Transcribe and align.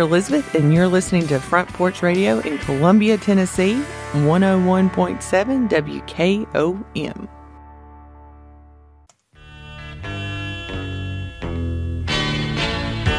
Elizabeth, 0.00 0.54
and 0.54 0.72
you're 0.72 0.88
listening 0.88 1.26
to 1.28 1.38
Front 1.38 1.68
Porch 1.70 2.02
Radio 2.02 2.38
in 2.40 2.58
Columbia, 2.58 3.16
Tennessee, 3.18 3.82
101.7 4.12 5.68
WKOM. 5.68 7.28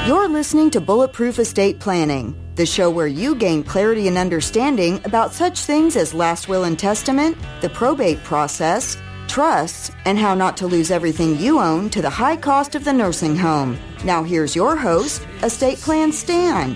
You're 0.07 0.27
listening 0.27 0.71
to 0.71 0.81
Bulletproof 0.81 1.37
Estate 1.37 1.79
Planning, 1.79 2.35
the 2.55 2.65
show 2.65 2.89
where 2.89 3.05
you 3.05 3.35
gain 3.35 3.63
clarity 3.63 4.07
and 4.07 4.17
understanding 4.17 4.99
about 5.05 5.33
such 5.33 5.59
things 5.61 5.95
as 5.95 6.15
last 6.15 6.47
will 6.47 6.63
and 6.63 6.79
testament, 6.79 7.37
the 7.61 7.69
probate 7.69 8.23
process, 8.23 8.97
trusts, 9.29 9.91
and 10.05 10.17
how 10.17 10.33
not 10.33 10.57
to 10.57 10.67
lose 10.67 10.91
everything 10.91 11.37
you 11.37 11.59
own 11.59 11.89
to 11.91 12.01
the 12.01 12.09
high 12.09 12.35
cost 12.35 12.75
of 12.75 12.83
the 12.83 12.91
nursing 12.91 13.35
home. 13.35 13.77
Now, 14.03 14.23
here's 14.23 14.55
your 14.55 14.75
host, 14.75 15.25
Estate 15.43 15.77
Plan 15.77 16.11
Stan. 16.11 16.75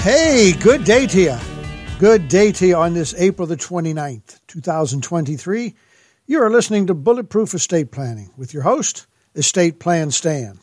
Hey, 0.00 0.52
good 0.52 0.84
day 0.84 1.06
to 1.08 1.20
you. 1.20 1.36
Good 1.98 2.28
day 2.28 2.52
to 2.52 2.66
you 2.66 2.76
on 2.76 2.94
this 2.94 3.14
April 3.18 3.46
the 3.46 3.58
29th, 3.58 4.40
2023. 4.46 5.74
You 6.26 6.42
are 6.42 6.48
listening 6.48 6.86
to 6.86 6.94
Bulletproof 6.94 7.52
Estate 7.52 7.90
Planning 7.90 8.30
with 8.38 8.54
your 8.54 8.62
host, 8.62 9.06
Estate 9.34 9.78
Plan 9.78 10.10
Stan. 10.10 10.60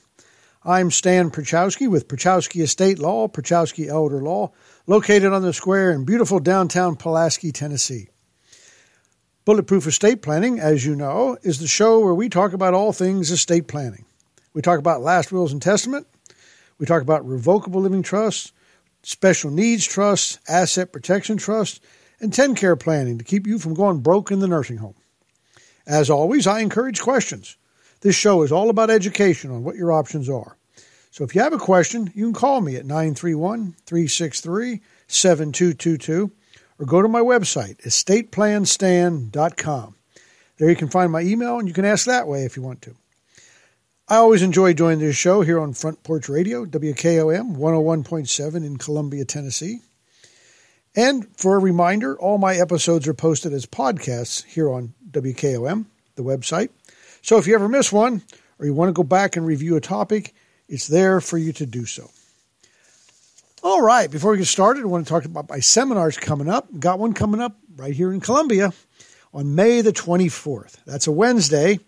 I'm 0.64 0.89
Stan 0.89 1.30
Pierchoski 1.30 1.88
with 1.88 2.08
Pierchoski 2.08 2.64
Estate 2.64 2.98
Law, 2.98 3.28
Pierchoski 3.28 3.88
Elder 3.88 4.22
Law, 4.22 4.53
located 4.88 5.34
on 5.34 5.41
the 5.41 5.52
square 5.52 5.91
in 5.91 6.05
beautiful 6.05 6.40
downtown 6.40 6.95
Pulaski, 6.95 7.52
Tennessee. 7.52 8.08
Bulletproof 9.44 9.86
Estate 9.86 10.22
Planning, 10.22 10.59
as 10.59 10.86
you 10.86 10.95
know, 10.95 11.38
is 11.44 11.59
the 11.59 11.68
show 11.68 12.00
where 12.00 12.14
we 12.14 12.30
talk 12.30 12.54
about 12.54 12.73
all 12.73 12.94
things 12.94 13.30
estate 13.30 13.68
planning. 13.68 14.05
We 14.54 14.62
talk 14.62 14.80
about 14.80 15.02
last 15.02 15.31
wills 15.31 15.52
and 15.52 15.62
testament. 15.62 16.08
We 16.80 16.86
talk 16.86 17.02
about 17.02 17.26
revocable 17.26 17.81
living 17.81 18.02
trusts, 18.02 18.53
special 19.03 19.52
needs 19.52 19.86
trusts, 19.86 20.39
asset 20.48 20.92
protection 20.92 21.38
trusts, 21.38 21.81
and 22.20 22.31
TennCare 22.31 22.80
planning 22.80 23.17
to 23.17 23.23
keep 23.23 23.45
you 23.45 23.59
from 23.59 23.73
going 23.73 24.00
broke 24.00 24.31
in 24.31 24.39
the 24.39 24.48
nursing 24.48 24.78
home. 24.78 24.95
As 25.86 26.09
always, 26.09 26.48
I 26.48 26.61
encourage 26.61 27.02
questions. 27.02 27.58
This 28.02 28.16
show 28.16 28.42
is 28.42 28.52
all 28.52 28.70
about 28.70 28.89
education 28.89 29.52
on 29.52 29.64
what 29.64 29.76
your 29.76 29.92
options 29.92 30.30
are. 30.30 30.58
So 31.11 31.23
if 31.23 31.33
you 31.33 31.39
have 31.41 31.53
a 31.53 31.58
question, 31.58 32.11
you 32.13 32.25
can 32.25 32.33
call 32.33 32.59
me 32.61 32.75
at 32.75 32.86
931 32.86 33.75
363 33.86 34.81
7222 35.08 36.31
or 36.80 36.86
go 36.86 37.02
to 37.02 37.08
my 37.08 37.22
website, 37.22 37.81
estateplanstan.com. 37.81 39.95
There 40.58 40.69
you 40.69 40.75
can 40.75 40.89
find 40.89 41.11
my 41.11 41.22
email 41.22 41.58
and 41.59 41.67
you 41.67 41.73
can 41.73 41.86
ask 41.86 42.05
that 42.05 42.27
way 42.27 42.44
if 42.44 42.55
you 42.55 42.64
want 42.64 42.81
to. 42.83 42.95
I 44.09 44.16
always 44.16 44.41
enjoy 44.41 44.73
doing 44.73 44.99
this 44.99 45.17
show 45.17 45.41
here 45.41 45.59
on 45.59 45.73
Front 45.73 46.03
Porch 46.03 46.30
Radio, 46.30 46.66
WKOM 46.66 47.58
101.7 47.58 48.55
in 48.55 48.77
Columbia, 48.77 49.25
Tennessee. 49.25 49.81
And 50.95 51.27
for 51.36 51.55
a 51.55 51.59
reminder, 51.59 52.17
all 52.17 52.38
my 52.38 52.55
episodes 52.55 53.05
are 53.08 53.14
posted 53.14 53.53
as 53.53 53.66
podcasts 53.66 54.45
here 54.45 54.71
on 54.71 54.94
WKOM, 55.11 55.88
the 56.16 56.23
website. 56.23 56.69
So 57.21 57.38
if 57.38 57.47
you 57.47 57.55
ever 57.55 57.67
miss 57.67 57.92
one 57.92 58.23
or 58.59 58.66
you 58.66 58.73
want 58.73 58.89
to 58.89 58.94
go 58.94 59.03
back 59.03 59.36
and 59.36 59.45
review 59.45 59.75
a 59.75 59.81
topic, 59.81 60.33
it's 60.68 60.88
there 60.88 61.22
for 61.22 61.38
you 61.38 61.54
to 61.54 61.66
do 61.66 61.86
so. 61.86 62.10
All 63.64 63.82
right, 63.82 64.10
before 64.10 64.32
we 64.32 64.38
get 64.38 64.48
started, 64.48 64.84
I 64.84 64.86
want 64.86 65.06
to 65.06 65.10
talk 65.10 65.26
about 65.26 65.50
my 65.50 65.60
seminars 65.60 66.18
coming 66.18 66.48
up. 66.48 66.68
Got 66.80 67.00
one 67.00 67.14
coming 67.14 67.42
up 67.42 67.58
right 67.76 67.94
here 67.94 68.14
in 68.14 68.20
Columbia 68.20 68.72
on 69.34 69.56
May 69.56 69.82
the 69.82 69.92
24th. 69.92 70.78
That's 70.86 71.08
a 71.08 71.12
Wednesday. 71.12 71.80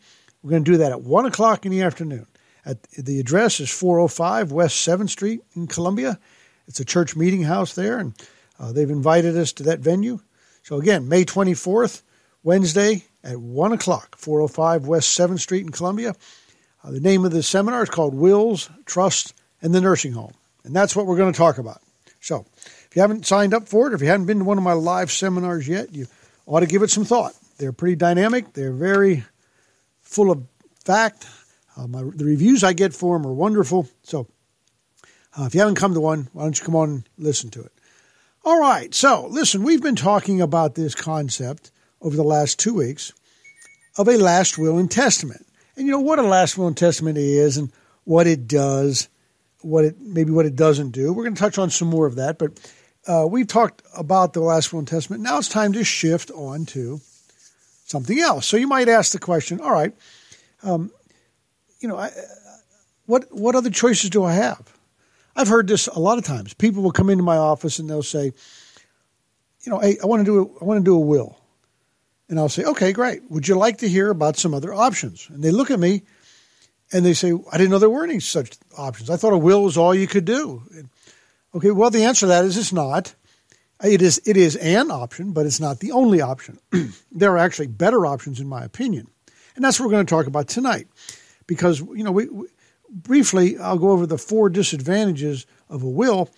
We're 0.42 0.52
going 0.52 0.64
to 0.64 0.72
do 0.72 0.78
that 0.78 0.92
at 0.92 1.02
1 1.02 1.26
o'clock 1.26 1.66
in 1.66 1.72
the 1.72 1.82
afternoon. 1.82 2.26
At, 2.66 2.84
the 2.92 3.20
address 3.20 3.60
is 3.60 3.70
405 3.70 4.52
West 4.52 4.88
7th 4.88 5.10
Street 5.10 5.42
in 5.56 5.68
Columbia. 5.68 6.20
It's 6.68 6.80
a 6.80 6.86
church 6.86 7.16
meeting 7.16 7.44
house 7.44 7.74
there, 7.74 8.00
and 8.00 8.14
uh, 8.60 8.72
they've 8.72 8.89
invited 8.89 9.38
us 9.38 9.54
to 9.54 9.64
that 9.64 9.80
venue. 9.80 10.20
So, 10.64 10.80
again, 10.80 11.08
May 11.08 11.26
24th, 11.26 12.02
Wednesday 12.44 13.06
at 13.23 13.38
1 13.38 13.73
o'clock, 13.73 14.18
405 14.18 14.88
West 14.88 15.18
7th 15.18 15.39
Street 15.39 15.66
in 15.66 15.72
Columbia. 15.72 16.16
Uh, 16.84 16.92
the 16.92 17.00
name 17.00 17.26
of 17.26 17.32
the 17.32 17.44
seminar 17.44 17.84
is 17.84 17.90
called 17.90 18.14
Wills, 18.14 18.70
Trust, 18.86 19.34
and 19.62 19.73
the 19.73 19.82
Nursing 19.82 20.14
Home. 20.14 20.34
And 20.64 20.76
that's 20.76 20.95
what 20.95 21.06
we're 21.06 21.17
going 21.17 21.32
to 21.32 21.38
talk 21.38 21.58
about. 21.58 21.82
So 22.22 22.45
if 22.58 22.95
you 22.95 23.02
haven't 23.02 23.26
signed 23.26 23.54
up 23.54 23.67
for 23.67 23.88
it, 23.88 23.94
if 23.94 24.02
you 24.02 24.08
haven't 24.08 24.26
been 24.26 24.40
to 24.40 24.45
one 24.45 24.58
of 24.58 24.64
my 24.64 24.73
live 24.73 25.12
seminars 25.12 25.68
yet, 25.68 25.94
you 25.94 26.08
ought 26.45 26.62
to 26.62 26.66
give 26.66 26.84
it 26.84 26.89
some 26.89 27.06
thought. 27.06 27.34
They're 27.58 27.72
pretty 27.73 27.95
dynamic, 27.95 28.54
they're 28.54 28.72
very 28.73 29.23
full 30.02 30.32
of 30.32 30.45
fact. 30.86 31.28
Uh, 31.76 31.88
my, 31.88 32.02
the 32.02 32.26
reviews 32.26 32.64
I 32.64 32.73
get 32.73 32.94
for 32.94 33.18
them 33.18 33.28
are 33.28 33.34
wonderful. 33.34 33.88
So 34.04 34.28
uh, 35.38 35.45
if 35.45 35.54
you 35.54 35.60
haven't 35.60 35.76
come 35.76 35.94
to 35.94 36.00
one, 36.00 36.30
why 36.34 36.44
don't 36.44 36.58
you 36.58 36.66
come 36.66 36.76
on 36.76 36.89
and 36.89 37.10
listen 37.18 37.50
to 37.52 37.62
it? 37.62 37.72
All 38.44 38.60
right. 38.60 38.94
So 38.94 39.28
listen, 39.28 39.64
we've 39.64 39.82
been 39.82 39.95
talking 39.95 40.42
about 40.42 40.76
this 40.76 40.95
concept 40.95 41.72
over 42.02 42.16
the 42.16 42.23
last 42.23 42.60
two 42.60 42.73
weeks 42.73 43.14
of 43.98 44.08
a 44.08 44.18
last 44.18 44.58
will 44.58 44.78
and 44.78 44.89
testament 44.89 45.45
and 45.80 45.88
you 45.88 45.94
know 45.94 46.02
what 46.02 46.20
a 46.20 46.23
last 46.23 46.58
will 46.58 46.67
and 46.67 46.78
testament 46.78 47.17
is 47.17 47.58
and 47.58 47.72
what 48.04 48.28
it 48.28 48.48
does, 48.48 49.08
what 49.62 49.86
it 49.86 49.95
maybe 50.00 50.32
what 50.32 50.45
it 50.45 50.56
doesn't 50.56 50.92
do. 50.92 51.14
We're 51.14 51.23
going 51.23 51.36
to 51.36 51.40
touch 51.40 51.58
on 51.58 51.70
some 51.70 51.88
more 51.88 52.06
of 52.06 52.16
that, 52.16 52.38
but 52.38 52.60
uh, 53.08 53.26
we've 53.26 53.48
talked 53.48 53.82
about 53.98 54.34
the 54.34 54.42
last 54.42 54.73
will 54.73 54.80
and 54.80 54.88
testament. 54.88 55.23
Now 55.23 55.38
it's 55.38 55.48
time 55.48 55.72
to 55.73 55.84
shift 55.86 56.32
on 56.32 56.66
to 56.68 57.00
something 57.86 58.20
else. 58.20 58.45
So 58.45 58.58
you 58.58 58.68
might 58.68 58.89
ask 58.89 59.14
the 59.14 59.20
question: 59.20 59.62
All 59.62 59.72
right, 59.72 59.95
um, 60.64 60.92
you 61.80 61.88
know, 61.88 61.98
I, 61.98 62.12
what 63.06 63.34
what 63.34 63.56
other 63.56 63.70
choices 63.70 64.10
do 64.10 64.26
I 64.26 64.34
have? 64.34 64.76
I've 65.36 65.48
heard 65.48 65.68
this 65.68 65.88
a 65.88 66.00
lot 66.00 66.18
of 66.18 66.26
times. 66.26 66.54
People 66.54 66.84
will 66.84 66.92
come 66.92 67.10
into 67.10 67.23
my 67.23 67.38
office 67.38 67.80
and 67.80 67.89
they'll 67.89 68.04
say, 68.04 68.34
you 69.62 69.72
know, 69.72 69.80
hey, 69.80 69.98
I 70.04 70.06
want 70.06 70.26
to 70.26 70.26
do 70.26 70.39
a, 70.39 70.62
I 70.62 70.66
want 70.66 70.80
to 70.80 70.84
do 70.84 70.95
a 70.95 71.00
will. 71.00 71.39
And 72.30 72.40
I'll 72.40 72.50
say, 72.50 72.64
okay, 72.64 72.94
great. 72.94 73.30
Would 73.30 73.48
you 73.48 73.58
like 73.58 73.80
to 73.80 73.90
hear 73.90 74.12
about 74.12 74.38
some 74.38 74.54
other 74.54 74.73
options? 74.73 75.28
And 75.30 75.44
they 75.44 75.52
look 75.52 75.72
at 75.72 75.80
me 75.80 76.04
and 76.94 77.04
they 77.04 77.14
say, 77.14 77.34
I 77.52 77.58
didn't 77.58 77.72
know 77.72 77.80
there 77.80 77.90
were 77.90 78.04
any 78.04 78.20
such 78.20 78.58
options. 78.78 79.10
I 79.10 79.17
thought 79.17 79.34
a 79.34 79.38
will 79.38 79.64
was 79.64 79.78
all 79.78 79.95
you 79.95 80.08
could 80.08 80.26
do. 80.26 80.64
Okay, 81.56 81.72
well, 81.72 81.89
the 81.89 82.04
answer 82.04 82.22
to 82.22 82.28
that 82.28 82.45
is 82.45 82.56
it's 82.56 82.72
not. 82.72 83.16
It 83.84 84.02
is, 84.02 84.22
it 84.26 84.38
is 84.38 84.56
an 84.58 84.92
option, 84.92 85.32
but 85.32 85.45
it's 85.45 85.60
not 85.60 85.80
the 85.80 85.92
only 85.92 86.22
option. 86.22 86.60
there 87.12 87.32
are 87.32 87.38
actually 87.38 87.68
better 87.68 88.06
options, 88.06 88.39
in 88.39 88.48
my 88.48 88.64
opinion. 88.64 89.08
And 89.56 89.64
that's 89.64 89.80
what 89.80 89.88
we're 89.88 89.94
going 89.94 90.06
to 90.06 90.10
talk 90.10 90.28
about 90.28 90.48
tonight. 90.48 90.88
Because, 91.48 91.80
you 91.80 92.04
know, 92.04 92.12
we, 92.12 92.28
we 92.28 92.48
briefly, 92.89 93.58
I'll 93.58 93.78
go 93.78 93.92
over 93.92 94.06
the 94.06 94.18
four 94.18 94.50
disadvantages 94.50 95.45
of 95.70 95.82
a 95.82 95.89
will, 95.89 96.30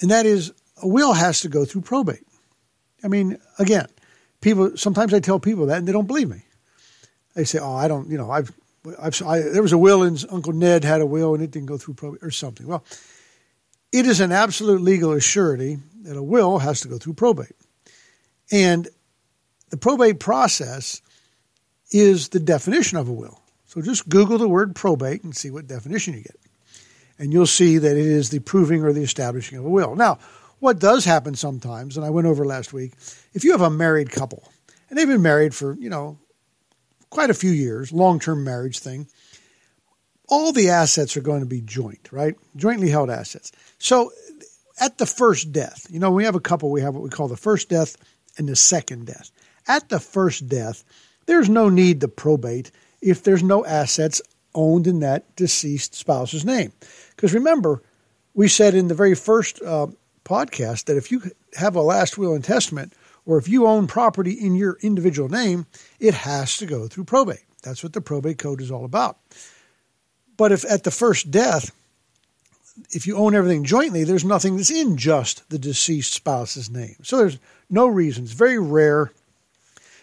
and 0.00 0.10
that 0.10 0.26
is 0.26 0.52
a 0.82 0.86
will 0.86 1.14
has 1.14 1.40
to 1.40 1.48
go 1.48 1.64
through 1.64 1.82
probate. 1.82 2.26
I 3.02 3.08
mean, 3.08 3.38
again, 3.58 3.86
people 4.40 4.76
sometimes 4.76 5.14
I 5.14 5.20
tell 5.20 5.40
people 5.40 5.66
that 5.66 5.78
and 5.78 5.88
they 5.88 5.92
don't 5.92 6.06
believe 6.06 6.28
me. 6.28 6.42
They 7.34 7.44
say, 7.44 7.58
"Oh, 7.58 7.74
I 7.74 7.88
don't, 7.88 8.08
you 8.10 8.16
know, 8.16 8.30
I've, 8.30 8.52
I've 8.98 9.20
I, 9.22 9.40
there 9.40 9.62
was 9.62 9.72
a 9.72 9.78
will 9.78 10.02
and 10.02 10.24
Uncle 10.30 10.52
Ned 10.52 10.84
had 10.84 11.00
a 11.00 11.06
will 11.06 11.34
and 11.34 11.42
it 11.42 11.50
didn't 11.50 11.66
go 11.66 11.76
through 11.76 11.94
probate 11.94 12.22
or 12.22 12.30
something." 12.30 12.66
Well, 12.66 12.84
it 13.92 14.06
is 14.06 14.20
an 14.20 14.32
absolute 14.32 14.80
legal 14.80 15.10
assurity 15.10 15.80
that 16.02 16.16
a 16.16 16.22
will 16.22 16.58
has 16.58 16.80
to 16.82 16.88
go 16.88 16.98
through 16.98 17.14
probate, 17.14 17.56
and 18.50 18.88
the 19.70 19.76
probate 19.76 20.20
process 20.20 21.02
is 21.90 22.28
the 22.28 22.40
definition 22.40 22.98
of 22.98 23.08
a 23.08 23.12
will. 23.12 23.40
So 23.66 23.82
just 23.82 24.08
Google 24.08 24.38
the 24.38 24.48
word 24.48 24.74
probate 24.74 25.22
and 25.24 25.36
see 25.36 25.50
what 25.50 25.66
definition 25.66 26.14
you 26.14 26.22
get, 26.22 26.36
and 27.18 27.32
you'll 27.32 27.46
see 27.46 27.78
that 27.78 27.96
it 27.96 28.06
is 28.06 28.30
the 28.30 28.38
proving 28.38 28.82
or 28.82 28.92
the 28.92 29.02
establishing 29.02 29.58
of 29.58 29.64
a 29.64 29.70
will. 29.70 29.94
Now 29.94 30.18
what 30.66 30.80
does 30.80 31.04
happen 31.04 31.36
sometimes, 31.36 31.96
and 31.96 32.04
I 32.04 32.10
went 32.10 32.26
over 32.26 32.44
last 32.44 32.72
week, 32.72 32.94
if 33.34 33.44
you 33.44 33.52
have 33.52 33.60
a 33.60 33.70
married 33.70 34.10
couple 34.10 34.42
and 34.90 34.98
they've 34.98 35.06
been 35.06 35.22
married 35.22 35.54
for, 35.54 35.74
you 35.74 35.88
know, 35.88 36.18
quite 37.08 37.30
a 37.30 37.34
few 37.34 37.52
years, 37.52 37.92
long 37.92 38.18
term 38.18 38.42
marriage 38.42 38.80
thing, 38.80 39.06
all 40.28 40.50
the 40.50 40.70
assets 40.70 41.16
are 41.16 41.20
going 41.20 41.38
to 41.38 41.46
be 41.46 41.60
joint, 41.60 42.08
right? 42.10 42.34
Jointly 42.56 42.90
held 42.90 43.10
assets. 43.10 43.52
So 43.78 44.10
at 44.80 44.98
the 44.98 45.06
first 45.06 45.52
death, 45.52 45.86
you 45.88 46.00
know, 46.00 46.10
we 46.10 46.24
have 46.24 46.34
a 46.34 46.40
couple, 46.40 46.72
we 46.72 46.80
have 46.80 46.94
what 46.94 47.04
we 47.04 47.10
call 47.10 47.28
the 47.28 47.36
first 47.36 47.68
death 47.68 47.96
and 48.36 48.48
the 48.48 48.56
second 48.56 49.06
death. 49.06 49.30
At 49.68 49.88
the 49.88 50.00
first 50.00 50.48
death, 50.48 50.82
there's 51.26 51.48
no 51.48 51.68
need 51.68 52.00
to 52.00 52.08
probate 52.08 52.72
if 53.00 53.22
there's 53.22 53.44
no 53.44 53.64
assets 53.64 54.20
owned 54.52 54.88
in 54.88 54.98
that 54.98 55.36
deceased 55.36 55.94
spouse's 55.94 56.44
name. 56.44 56.72
Because 57.14 57.32
remember, 57.34 57.84
we 58.34 58.48
said 58.48 58.74
in 58.74 58.88
the 58.88 58.94
very 58.96 59.14
first 59.14 59.62
uh, 59.62 59.86
podcast 60.26 60.84
that 60.84 60.98
if 60.98 61.10
you 61.10 61.22
have 61.54 61.74
a 61.74 61.80
last 61.80 62.18
will 62.18 62.34
and 62.34 62.44
testament, 62.44 62.92
or 63.24 63.38
if 63.38 63.48
you 63.48 63.66
own 63.66 63.86
property 63.86 64.32
in 64.32 64.54
your 64.54 64.78
individual 64.82 65.28
name, 65.28 65.66
it 65.98 66.14
has 66.14 66.58
to 66.58 66.66
go 66.66 66.86
through 66.86 67.04
probate. 67.04 67.44
That's 67.62 67.82
what 67.82 67.92
the 67.92 68.00
probate 68.00 68.38
code 68.38 68.60
is 68.60 68.70
all 68.70 68.84
about. 68.84 69.18
But 70.36 70.52
if 70.52 70.64
at 70.70 70.84
the 70.84 70.90
first 70.90 71.30
death, 71.30 71.72
if 72.90 73.06
you 73.06 73.16
own 73.16 73.34
everything 73.34 73.64
jointly, 73.64 74.04
there's 74.04 74.24
nothing 74.24 74.56
that's 74.56 74.70
in 74.70 74.96
just 74.96 75.48
the 75.48 75.58
deceased 75.58 76.12
spouse's 76.12 76.70
name. 76.70 76.96
So 77.02 77.16
there's 77.16 77.38
no 77.70 77.86
reason. 77.86 78.24
It's 78.24 78.32
very 78.32 78.58
rare 78.58 79.10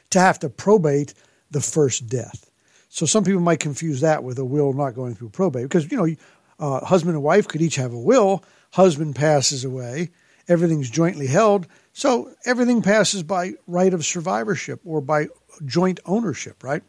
to 0.09 0.19
have 0.19 0.39
to 0.39 0.49
probate 0.49 1.13
the 1.51 1.61
first 1.61 2.07
death. 2.07 2.49
So 2.89 3.05
some 3.05 3.23
people 3.23 3.41
might 3.41 3.59
confuse 3.59 4.01
that 4.01 4.23
with 4.23 4.37
a 4.39 4.45
will 4.45 4.73
not 4.73 4.95
going 4.95 5.15
through 5.15 5.29
probate 5.29 5.63
because, 5.63 5.89
you 5.91 5.97
know, 5.97 6.15
uh, 6.59 6.85
husband 6.85 7.15
and 7.15 7.23
wife 7.23 7.47
could 7.47 7.61
each 7.61 7.75
have 7.75 7.93
a 7.93 7.99
will. 7.99 8.43
Husband 8.73 9.15
passes 9.15 9.63
away. 9.63 10.09
Everything's 10.47 10.89
jointly 10.89 11.27
held. 11.27 11.67
So 11.93 12.31
everything 12.43 12.81
passes 12.81 13.21
by 13.21 13.53
right 13.67 13.93
of 13.93 14.03
survivorship 14.03 14.81
or 14.83 14.99
by 14.99 15.27
joint 15.63 15.99
ownership, 16.07 16.63
right? 16.63 16.81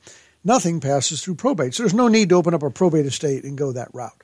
Nothing 0.43 0.81
passes 0.81 1.23
through 1.23 1.35
probate. 1.35 1.75
So 1.75 1.83
there's 1.83 1.93
no 1.93 2.09
need 2.09 2.31
to 2.31 2.37
open 2.37 2.55
up 2.55 2.63
a 2.63 2.71
probate 2.71 3.05
estate 3.05 3.45
and 3.45 3.59
go 3.59 3.73
that 3.73 3.93
route. 3.93 4.23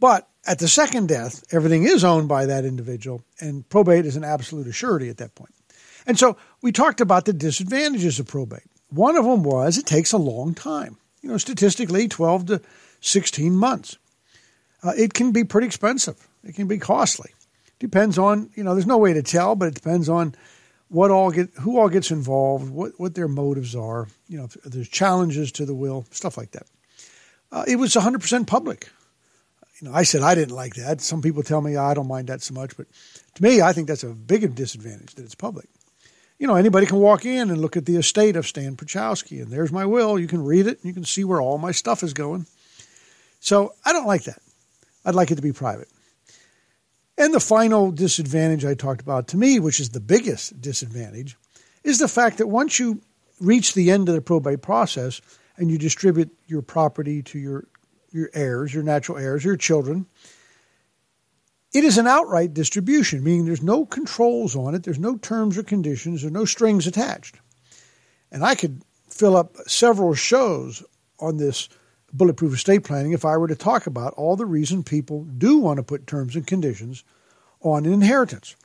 But 0.00 0.28
at 0.46 0.60
the 0.60 0.68
second 0.68 1.08
death, 1.08 1.44
everything 1.52 1.84
is 1.84 2.04
owned 2.04 2.28
by 2.28 2.46
that 2.46 2.64
individual, 2.64 3.22
and 3.38 3.68
probate 3.68 4.06
is 4.06 4.16
an 4.16 4.24
absolute 4.24 4.66
assurity 4.66 5.10
at 5.10 5.18
that 5.18 5.34
point. 5.34 5.52
And 6.06 6.18
so 6.18 6.38
we 6.62 6.72
talked 6.72 7.02
about 7.02 7.26
the 7.26 7.34
disadvantages 7.34 8.18
of 8.18 8.28
probate. 8.28 8.62
One 8.88 9.16
of 9.16 9.26
them 9.26 9.42
was 9.42 9.76
it 9.76 9.84
takes 9.84 10.12
a 10.12 10.18
long 10.18 10.54
time. 10.54 10.96
You 11.20 11.30
know, 11.30 11.36
statistically, 11.36 12.08
12 12.08 12.46
to 12.46 12.62
16 13.00 13.54
months. 13.54 13.98
Uh, 14.82 14.92
it 14.96 15.12
can 15.12 15.32
be 15.32 15.44
pretty 15.44 15.66
expensive. 15.66 16.27
It 16.44 16.54
can 16.54 16.66
be 16.66 16.78
costly. 16.78 17.30
Depends 17.78 18.18
on, 18.18 18.50
you 18.54 18.64
know, 18.64 18.74
there's 18.74 18.86
no 18.86 18.98
way 18.98 19.12
to 19.12 19.22
tell, 19.22 19.54
but 19.54 19.68
it 19.68 19.74
depends 19.74 20.08
on 20.08 20.34
what 20.88 21.10
all 21.10 21.30
get, 21.30 21.50
who 21.60 21.78
all 21.78 21.88
gets 21.88 22.10
involved, 22.10 22.70
what, 22.70 22.92
what 22.98 23.14
their 23.14 23.28
motives 23.28 23.76
are. 23.76 24.08
You 24.28 24.38
know, 24.38 24.44
if 24.44 24.54
there's 24.64 24.88
challenges 24.88 25.52
to 25.52 25.66
the 25.66 25.74
will, 25.74 26.06
stuff 26.10 26.36
like 26.36 26.52
that. 26.52 26.66
Uh, 27.50 27.64
it 27.66 27.76
was 27.76 27.94
100% 27.94 28.46
public 28.46 28.88
you 29.80 29.88
know, 29.88 29.94
I 29.94 30.02
said 30.02 30.22
I 30.22 30.34
didn't 30.34 30.54
like 30.54 30.74
that. 30.74 31.00
Some 31.00 31.22
people 31.22 31.42
tell 31.42 31.60
me 31.60 31.76
I 31.76 31.94
don't 31.94 32.08
mind 32.08 32.28
that 32.28 32.42
so 32.42 32.54
much, 32.54 32.76
but 32.76 32.86
to 33.34 33.42
me, 33.42 33.60
I 33.60 33.72
think 33.72 33.86
that's 33.86 34.04
a 34.04 34.08
big 34.08 34.54
disadvantage 34.54 35.14
that 35.14 35.24
it's 35.24 35.34
public. 35.34 35.68
You 36.38 36.46
know, 36.46 36.54
anybody 36.54 36.86
can 36.86 36.98
walk 36.98 37.24
in 37.24 37.50
and 37.50 37.60
look 37.60 37.76
at 37.76 37.86
the 37.86 37.96
estate 37.96 38.36
of 38.36 38.46
Stan 38.46 38.76
Pierchoski, 38.76 39.42
and 39.42 39.50
there's 39.50 39.72
my 39.72 39.84
will. 39.84 40.18
You 40.18 40.28
can 40.28 40.44
read 40.44 40.66
it, 40.66 40.78
and 40.78 40.84
you 40.84 40.92
can 40.92 41.04
see 41.04 41.24
where 41.24 41.40
all 41.40 41.58
my 41.58 41.72
stuff 41.72 42.02
is 42.02 42.12
going. 42.12 42.46
So 43.40 43.74
I 43.84 43.92
don't 43.92 44.06
like 44.06 44.24
that. 44.24 44.40
I'd 45.04 45.14
like 45.14 45.30
it 45.30 45.36
to 45.36 45.42
be 45.42 45.52
private. 45.52 45.88
And 47.18 47.34
the 47.34 47.40
final 47.40 47.90
disadvantage 47.90 48.64
I 48.64 48.74
talked 48.74 49.00
about 49.00 49.26
to 49.28 49.36
me, 49.36 49.58
which 49.58 49.80
is 49.80 49.90
the 49.90 50.00
biggest 50.00 50.60
disadvantage, 50.60 51.36
is 51.82 51.98
the 51.98 52.06
fact 52.06 52.38
that 52.38 52.46
once 52.46 52.78
you 52.78 53.02
reach 53.40 53.74
the 53.74 53.90
end 53.90 54.08
of 54.08 54.14
the 54.14 54.20
probate 54.20 54.62
process 54.62 55.20
and 55.56 55.68
you 55.70 55.78
distribute 55.78 56.30
your 56.46 56.62
property 56.62 57.22
to 57.24 57.38
your 57.38 57.66
your 58.10 58.30
heirs, 58.32 58.72
your 58.72 58.82
natural 58.82 59.18
heirs, 59.18 59.44
your 59.44 59.56
children. 59.56 60.06
It 61.74 61.84
is 61.84 61.98
an 61.98 62.06
outright 62.06 62.54
distribution, 62.54 63.22
meaning 63.22 63.44
there's 63.44 63.62
no 63.62 63.84
controls 63.84 64.56
on 64.56 64.74
it, 64.74 64.84
there's 64.84 64.98
no 64.98 65.18
terms 65.18 65.58
or 65.58 65.62
conditions, 65.62 66.22
there's 66.22 66.32
no 66.32 66.46
strings 66.46 66.86
attached. 66.86 67.36
And 68.32 68.42
I 68.42 68.54
could 68.54 68.82
fill 69.10 69.36
up 69.36 69.56
several 69.66 70.14
shows 70.14 70.82
on 71.18 71.36
this 71.36 71.68
bulletproof 72.12 72.54
estate 72.54 72.84
planning 72.84 73.12
if 73.12 73.24
I 73.24 73.36
were 73.36 73.48
to 73.48 73.56
talk 73.56 73.86
about 73.86 74.14
all 74.14 74.36
the 74.36 74.46
reason 74.46 74.82
people 74.82 75.24
do 75.24 75.58
want 75.58 75.78
to 75.78 75.82
put 75.82 76.06
terms 76.06 76.36
and 76.36 76.46
conditions 76.46 77.04
on 77.60 77.86
an 77.86 77.92
inheritance. 77.92 78.56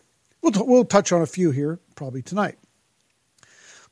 We'll, 0.42 0.51
t- 0.51 0.62
we'll 0.63 0.86
touch 0.86 1.12
on 1.12 1.22
a 1.22 1.28
few 1.28 1.51
here 1.51 1.80
probably 1.95 2.22
tonight. 2.22 2.57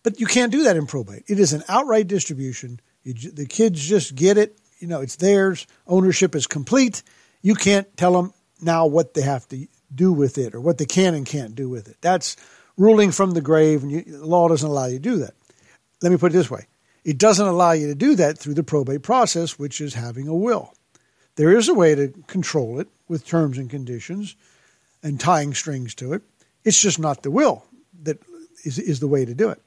But 0.04 0.20
you 0.20 0.26
can't 0.26 0.52
do 0.52 0.64
that 0.64 0.78
in 0.78 0.88
probate. 0.88 1.24
It 1.28 1.40
is 1.40 1.54
an 1.54 1.64
outright 1.68 2.08
distribution. 2.08 2.80
You, 3.04 3.14
the 3.14 3.46
kids 3.46 3.88
just 3.88 4.16
get 4.16 4.38
it 4.38 4.58
you 4.82 4.88
know, 4.88 5.00
it's 5.00 5.16
theirs. 5.16 5.68
Ownership 5.88 6.36
is 6.36 6.48
complete. 6.48 7.04
You 7.42 7.56
can't 7.56 7.96
tell 7.96 8.14
them 8.14 8.34
now 8.62 8.88
what 8.88 9.14
they 9.14 9.22
have 9.22 9.48
to 9.50 9.68
do 9.94 10.12
with 10.12 10.38
it 10.38 10.54
or 10.56 10.60
what 10.60 10.78
they 10.78 10.86
can 10.86 11.14
and 11.14 11.26
can't 11.26 11.56
do 11.56 11.70
with 11.70 11.88
it. 11.88 11.98
That's 12.02 12.36
ruling 12.78 13.12
from 13.12 13.32
the 13.32 13.42
grave, 13.42 13.84
and 13.84 13.92
you, 13.92 14.02
the 14.02 14.26
law 14.26 14.48
doesn't 14.48 14.68
allow 14.68 14.88
you 14.88 14.98
to 14.98 15.00
do 15.00 15.18
that. 15.18 15.34
Let 16.02 16.12
me 16.12 16.18
put 16.18 16.32
it 16.32 16.38
this 16.38 16.50
way 16.50 16.66
it 17.04 17.18
doesn't 17.18 17.46
allow 17.48 17.72
you 17.72 17.88
to 17.88 17.96
do 17.96 18.16
that 18.16 18.38
through 18.38 18.54
the 18.54 18.64
probate 18.64 19.04
process, 19.04 19.58
which 19.58 19.82
is 19.82 19.94
having 19.94 20.28
a 20.28 20.36
will. 20.36 20.74
There 21.36 21.56
is 21.56 21.70
a 21.70 21.74
way 21.74 21.96
to 21.96 22.10
control 22.28 22.80
it 22.80 22.88
with 23.08 23.26
terms 23.26 23.58
and 23.58 23.70
conditions 23.70 24.36
and 25.02 25.20
tying 25.20 25.54
strings 25.54 25.96
to 25.96 26.14
it. 26.14 26.22
It's 26.64 26.82
just 26.82 27.00
not 27.00 27.24
the 27.24 27.32
will 27.32 27.66
that 28.04 28.20
is, 28.64 28.78
is 28.78 29.00
the 29.00 29.08
way 29.08 29.26
to 29.26 29.34
do 29.34 29.50
it. 29.50 29.62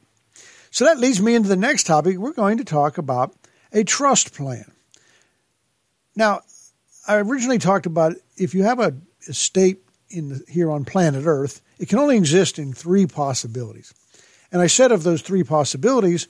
So 0.70 0.84
that 0.84 0.98
leads 0.98 1.20
me 1.20 1.34
into 1.34 1.48
the 1.48 1.56
next 1.56 1.84
topic. 1.84 2.18
We're 2.18 2.32
going 2.32 2.58
to 2.58 2.64
talk 2.64 2.98
about 2.98 3.34
a 3.72 3.84
trust 3.84 4.34
plan. 4.34 4.70
Now, 6.16 6.42
I 7.06 7.16
originally 7.16 7.58
talked 7.58 7.86
about 7.86 8.14
if 8.36 8.54
you 8.54 8.62
have 8.62 8.80
a 8.80 8.94
estate 9.28 9.78
in 10.10 10.28
the, 10.30 10.44
here 10.48 10.70
on 10.70 10.84
planet 10.84 11.24
Earth, 11.26 11.60
it 11.78 11.88
can 11.88 11.98
only 11.98 12.16
exist 12.16 12.58
in 12.58 12.72
three 12.72 13.06
possibilities. 13.06 13.92
And 14.52 14.62
I 14.62 14.66
said 14.68 14.92
of 14.92 15.02
those 15.02 15.22
three 15.22 15.42
possibilities, 15.42 16.28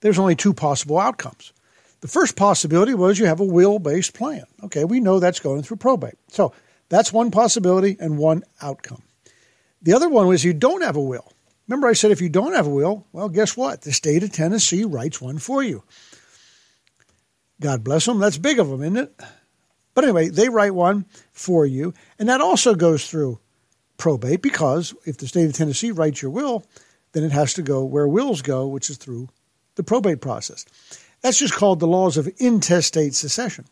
there's 0.00 0.18
only 0.18 0.36
two 0.36 0.54
possible 0.54 0.98
outcomes. 0.98 1.52
The 2.00 2.08
first 2.08 2.36
possibility 2.36 2.94
was 2.94 3.18
you 3.18 3.26
have 3.26 3.40
a 3.40 3.44
will 3.44 3.78
based 3.78 4.14
plan. 4.14 4.44
Okay, 4.64 4.84
we 4.84 5.00
know 5.00 5.18
that's 5.18 5.40
going 5.40 5.62
through 5.62 5.78
probate. 5.78 6.18
So 6.28 6.52
that's 6.88 7.12
one 7.12 7.30
possibility 7.30 7.96
and 7.98 8.18
one 8.18 8.44
outcome. 8.62 9.02
The 9.82 9.92
other 9.94 10.08
one 10.08 10.26
was 10.26 10.44
you 10.44 10.54
don't 10.54 10.82
have 10.82 10.96
a 10.96 11.02
will. 11.02 11.32
Remember, 11.66 11.86
I 11.86 11.92
said 11.92 12.10
if 12.10 12.20
you 12.20 12.28
don't 12.28 12.54
have 12.54 12.66
a 12.66 12.70
will, 12.70 13.06
well, 13.12 13.28
guess 13.28 13.56
what? 13.56 13.82
The 13.82 13.92
state 13.92 14.22
of 14.22 14.32
Tennessee 14.32 14.84
writes 14.84 15.20
one 15.20 15.38
for 15.38 15.62
you. 15.62 15.82
God 17.60 17.84
bless 17.84 18.06
them. 18.06 18.20
That's 18.20 18.38
big 18.38 18.58
of 18.58 18.68
them, 18.68 18.82
isn't 18.82 18.96
it? 18.96 19.20
But 19.94 20.04
anyway, 20.04 20.28
they 20.28 20.48
write 20.48 20.74
one 20.74 21.06
for 21.32 21.66
you, 21.66 21.92
and 22.18 22.28
that 22.28 22.40
also 22.40 22.74
goes 22.74 23.10
through 23.10 23.40
probate 23.96 24.40
because 24.40 24.94
if 25.04 25.18
the 25.18 25.26
state 25.26 25.46
of 25.46 25.52
Tennessee 25.52 25.90
writes 25.90 26.22
your 26.22 26.30
will, 26.30 26.64
then 27.12 27.24
it 27.24 27.32
has 27.32 27.52
to 27.54 27.62
go 27.62 27.84
where 27.84 28.06
wills 28.06 28.40
go, 28.40 28.66
which 28.68 28.90
is 28.90 28.96
through 28.96 29.28
the 29.78 29.82
probate 29.82 30.20
process. 30.20 30.66
That's 31.22 31.38
just 31.38 31.54
called 31.54 31.80
the 31.80 31.86
laws 31.86 32.18
of 32.18 32.28
intestate 32.36 33.14
succession. 33.14 33.64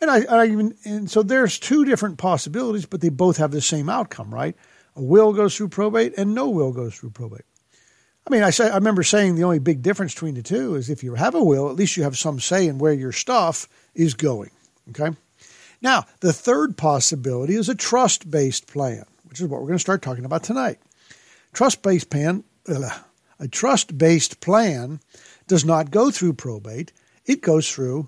And 0.00 0.10
I, 0.10 0.20
I 0.24 0.46
even 0.46 0.76
and 0.84 1.10
so 1.10 1.22
there's 1.22 1.58
two 1.58 1.84
different 1.84 2.18
possibilities, 2.18 2.86
but 2.86 3.00
they 3.00 3.08
both 3.08 3.38
have 3.38 3.50
the 3.50 3.60
same 3.60 3.88
outcome, 3.88 4.32
right? 4.32 4.54
A 4.96 5.02
will 5.02 5.32
goes 5.32 5.56
through 5.56 5.68
probate, 5.68 6.14
and 6.16 6.34
no 6.34 6.48
will 6.48 6.72
goes 6.72 6.94
through 6.94 7.10
probate. 7.10 7.44
I 8.26 8.30
mean, 8.30 8.42
I 8.42 8.50
say 8.50 8.70
I 8.70 8.76
remember 8.76 9.02
saying 9.02 9.34
the 9.34 9.44
only 9.44 9.58
big 9.58 9.82
difference 9.82 10.14
between 10.14 10.34
the 10.34 10.42
two 10.42 10.74
is 10.74 10.88
if 10.88 11.02
you 11.02 11.14
have 11.14 11.34
a 11.34 11.42
will, 11.42 11.68
at 11.68 11.76
least 11.76 11.96
you 11.96 12.02
have 12.02 12.16
some 12.16 12.38
say 12.38 12.66
in 12.66 12.78
where 12.78 12.92
your 12.92 13.12
stuff 13.12 13.68
is 13.94 14.14
going. 14.14 14.50
Okay. 14.90 15.16
Now, 15.82 16.04
the 16.20 16.32
third 16.32 16.76
possibility 16.76 17.54
is 17.54 17.68
a 17.68 17.74
trust 17.74 18.30
based 18.30 18.66
plan, 18.66 19.04
which 19.24 19.40
is 19.40 19.48
what 19.48 19.60
we're 19.60 19.68
going 19.68 19.78
to 19.78 19.80
start 19.80 20.02
talking 20.02 20.26
about 20.26 20.44
tonight. 20.44 20.78
Trust 21.52 21.82
based 21.82 22.10
plan, 22.10 22.44
a 23.40 23.48
trust 23.48 23.96
based 23.96 24.40
plan 24.40 25.00
does 25.50 25.64
not 25.64 25.90
go 25.90 26.12
through 26.12 26.34
probate; 26.34 26.92
it 27.26 27.42
goes 27.42 27.68
through 27.68 28.06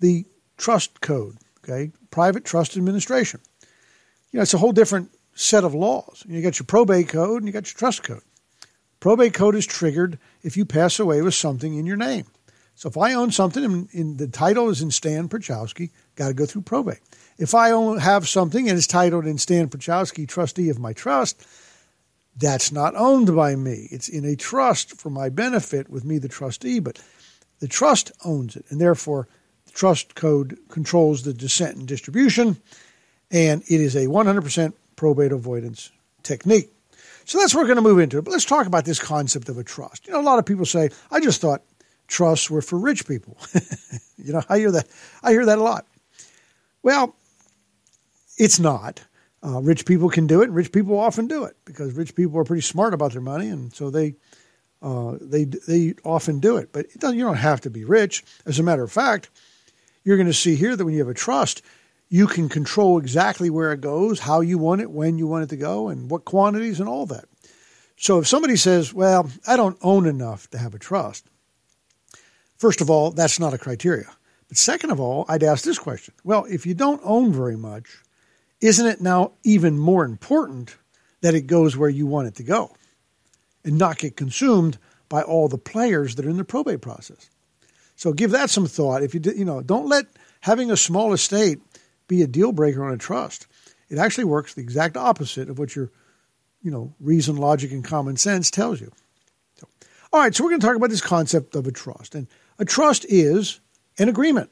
the 0.00 0.26
trust 0.56 1.00
code. 1.00 1.36
Okay, 1.62 1.92
private 2.10 2.44
trust 2.44 2.76
administration. 2.76 3.40
You 4.32 4.38
know, 4.38 4.42
it's 4.42 4.54
a 4.54 4.58
whole 4.58 4.72
different 4.72 5.10
set 5.34 5.62
of 5.62 5.72
laws. 5.72 6.24
You 6.26 6.42
got 6.42 6.58
your 6.58 6.66
probate 6.66 7.08
code 7.08 7.42
and 7.42 7.46
you 7.46 7.52
got 7.52 7.68
your 7.68 7.78
trust 7.78 8.02
code. 8.02 8.22
Probate 8.98 9.34
code 9.34 9.54
is 9.54 9.66
triggered 9.66 10.18
if 10.42 10.56
you 10.56 10.64
pass 10.64 10.98
away 10.98 11.22
with 11.22 11.34
something 11.34 11.76
in 11.76 11.86
your 11.86 11.96
name. 11.96 12.26
So 12.74 12.88
if 12.88 12.96
I 12.96 13.14
own 13.14 13.30
something 13.30 13.88
and, 13.92 14.18
the 14.18 14.26
title 14.26 14.68
is 14.68 14.82
in 14.82 14.90
Stan 14.90 15.28
Pierchoski, 15.28 15.90
got 16.16 16.28
to 16.28 16.34
go 16.34 16.44
through 16.44 16.62
probate. 16.62 16.98
If 17.38 17.54
I 17.54 17.70
own, 17.70 17.98
have 17.98 18.28
something 18.28 18.68
and 18.68 18.76
it's 18.76 18.88
titled 18.88 19.26
in 19.26 19.38
Stan 19.38 19.68
Pierchoski, 19.68 20.26
trustee 20.26 20.70
of 20.70 20.80
my 20.80 20.92
trust, 20.92 21.46
that's 22.36 22.72
not 22.72 22.94
owned 22.96 23.34
by 23.34 23.54
me. 23.54 23.88
It's 23.90 24.08
in 24.08 24.24
a 24.24 24.36
trust 24.36 25.00
for 25.00 25.10
my 25.10 25.28
benefit 25.28 25.88
with 25.88 26.04
me, 26.04 26.18
the 26.18 26.28
trustee, 26.28 26.80
but 26.80 27.00
the 27.60 27.68
trust 27.68 28.12
owns 28.24 28.56
it. 28.56 28.64
And 28.70 28.80
therefore, 28.80 29.28
the 29.66 29.72
trust 29.72 30.14
code 30.14 30.58
controls 30.68 31.22
the 31.22 31.34
descent 31.34 31.76
and 31.76 31.86
distribution, 31.86 32.56
and 33.30 33.62
it 33.62 33.80
is 33.80 33.94
a 33.94 34.06
100% 34.06 34.72
probate 34.96 35.32
avoidance 35.32 35.90
technique. 36.22 36.70
So 37.24 37.38
that's 37.38 37.54
what 37.54 37.62
we're 37.62 37.68
going 37.68 37.76
to 37.76 37.82
move 37.82 38.00
into. 38.00 38.20
But 38.20 38.32
let's 38.32 38.44
talk 38.44 38.66
about 38.66 38.84
this 38.84 38.98
concept 38.98 39.48
of 39.48 39.58
a 39.58 39.64
trust. 39.64 40.06
You 40.06 40.12
know, 40.12 40.20
a 40.20 40.22
lot 40.22 40.38
of 40.38 40.44
people 40.44 40.66
say, 40.66 40.90
I 41.10 41.20
just 41.20 41.40
thought 41.40 41.62
trusts 42.06 42.50
were 42.50 42.62
for 42.62 42.78
rich 42.78 43.06
people. 43.06 43.36
you 44.18 44.32
know, 44.32 44.42
I 44.48 44.58
hear 44.58 44.72
that. 44.72 44.88
I 45.22 45.30
hear 45.30 45.46
that 45.46 45.58
a 45.58 45.62
lot. 45.62 45.86
Well, 46.82 47.16
it's 48.36 48.58
not. 48.58 49.00
Uh, 49.44 49.60
rich 49.60 49.84
people 49.84 50.08
can 50.08 50.26
do 50.26 50.40
it. 50.40 50.46
And 50.46 50.54
rich 50.54 50.72
people 50.72 50.98
often 50.98 51.26
do 51.26 51.44
it 51.44 51.56
because 51.64 51.92
rich 51.92 52.14
people 52.14 52.38
are 52.38 52.44
pretty 52.44 52.62
smart 52.62 52.94
about 52.94 53.12
their 53.12 53.20
money, 53.20 53.48
and 53.48 53.74
so 53.74 53.90
they 53.90 54.14
uh, 54.80 55.16
they 55.20 55.44
they 55.44 55.94
often 56.04 56.40
do 56.40 56.56
it. 56.56 56.72
But 56.72 56.86
it 56.86 57.02
you 57.02 57.24
don't 57.24 57.36
have 57.36 57.60
to 57.62 57.70
be 57.70 57.84
rich. 57.84 58.24
As 58.46 58.58
a 58.58 58.62
matter 58.62 58.82
of 58.82 58.92
fact, 58.92 59.28
you're 60.02 60.16
going 60.16 60.26
to 60.26 60.34
see 60.34 60.56
here 60.56 60.76
that 60.76 60.84
when 60.84 60.94
you 60.94 61.00
have 61.00 61.08
a 61.08 61.14
trust, 61.14 61.62
you 62.08 62.26
can 62.26 62.48
control 62.48 62.98
exactly 62.98 63.50
where 63.50 63.72
it 63.72 63.80
goes, 63.80 64.20
how 64.20 64.40
you 64.40 64.58
want 64.58 64.80
it, 64.80 64.90
when 64.90 65.18
you 65.18 65.26
want 65.26 65.44
it 65.44 65.50
to 65.50 65.56
go, 65.56 65.88
and 65.88 66.10
what 66.10 66.24
quantities 66.24 66.80
and 66.80 66.88
all 66.88 67.06
that. 67.06 67.24
So 67.96 68.18
if 68.18 68.28
somebody 68.28 68.56
says, 68.56 68.92
well, 68.92 69.30
I 69.46 69.56
don't 69.56 69.78
own 69.82 70.06
enough 70.06 70.50
to 70.50 70.58
have 70.58 70.74
a 70.74 70.78
trust, 70.78 71.26
first 72.56 72.80
of 72.80 72.90
all, 72.90 73.10
that's 73.10 73.40
not 73.40 73.54
a 73.54 73.58
criteria. 73.58 74.10
But 74.48 74.58
second 74.58 74.90
of 74.90 75.00
all, 75.00 75.24
I'd 75.28 75.42
ask 75.42 75.64
this 75.64 75.78
question 75.78 76.14
well, 76.24 76.44
if 76.44 76.66
you 76.66 76.74
don't 76.74 77.00
own 77.04 77.32
very 77.32 77.56
much, 77.56 78.03
isn't 78.64 78.86
it 78.86 79.02
now 79.02 79.32
even 79.44 79.78
more 79.78 80.06
important 80.06 80.76
that 81.20 81.34
it 81.34 81.46
goes 81.46 81.76
where 81.76 81.90
you 81.90 82.06
want 82.06 82.28
it 82.28 82.36
to 82.36 82.42
go 82.42 82.74
and 83.62 83.76
not 83.76 83.98
get 83.98 84.16
consumed 84.16 84.78
by 85.10 85.20
all 85.20 85.48
the 85.48 85.58
players 85.58 86.14
that 86.14 86.24
are 86.24 86.30
in 86.30 86.38
the 86.38 86.44
probate 86.44 86.80
process? 86.80 87.28
So 87.94 88.14
give 88.14 88.30
that 88.30 88.48
some 88.48 88.66
thought. 88.66 89.02
If 89.02 89.14
you 89.14 89.20
you 89.36 89.44
know, 89.44 89.60
don't 89.60 89.86
let 89.86 90.06
having 90.40 90.70
a 90.70 90.78
small 90.78 91.12
estate 91.12 91.60
be 92.08 92.22
a 92.22 92.26
deal 92.26 92.52
breaker 92.52 92.82
on 92.82 92.94
a 92.94 92.96
trust. 92.96 93.46
It 93.90 93.98
actually 93.98 94.24
works 94.24 94.54
the 94.54 94.62
exact 94.62 94.96
opposite 94.96 95.50
of 95.50 95.58
what 95.58 95.76
your 95.76 95.90
you 96.62 96.70
know 96.70 96.94
reason, 97.00 97.36
logic, 97.36 97.70
and 97.70 97.84
common 97.84 98.16
sense 98.16 98.50
tells 98.50 98.80
you. 98.80 98.90
So, 99.56 99.68
all 100.10 100.20
right, 100.20 100.34
so 100.34 100.42
we're 100.42 100.50
going 100.50 100.60
to 100.60 100.66
talk 100.66 100.76
about 100.76 100.88
this 100.88 101.02
concept 101.02 101.54
of 101.54 101.66
a 101.66 101.72
trust, 101.72 102.14
and 102.14 102.28
a 102.58 102.64
trust 102.64 103.04
is 103.10 103.60
an 103.98 104.08
agreement. 104.08 104.50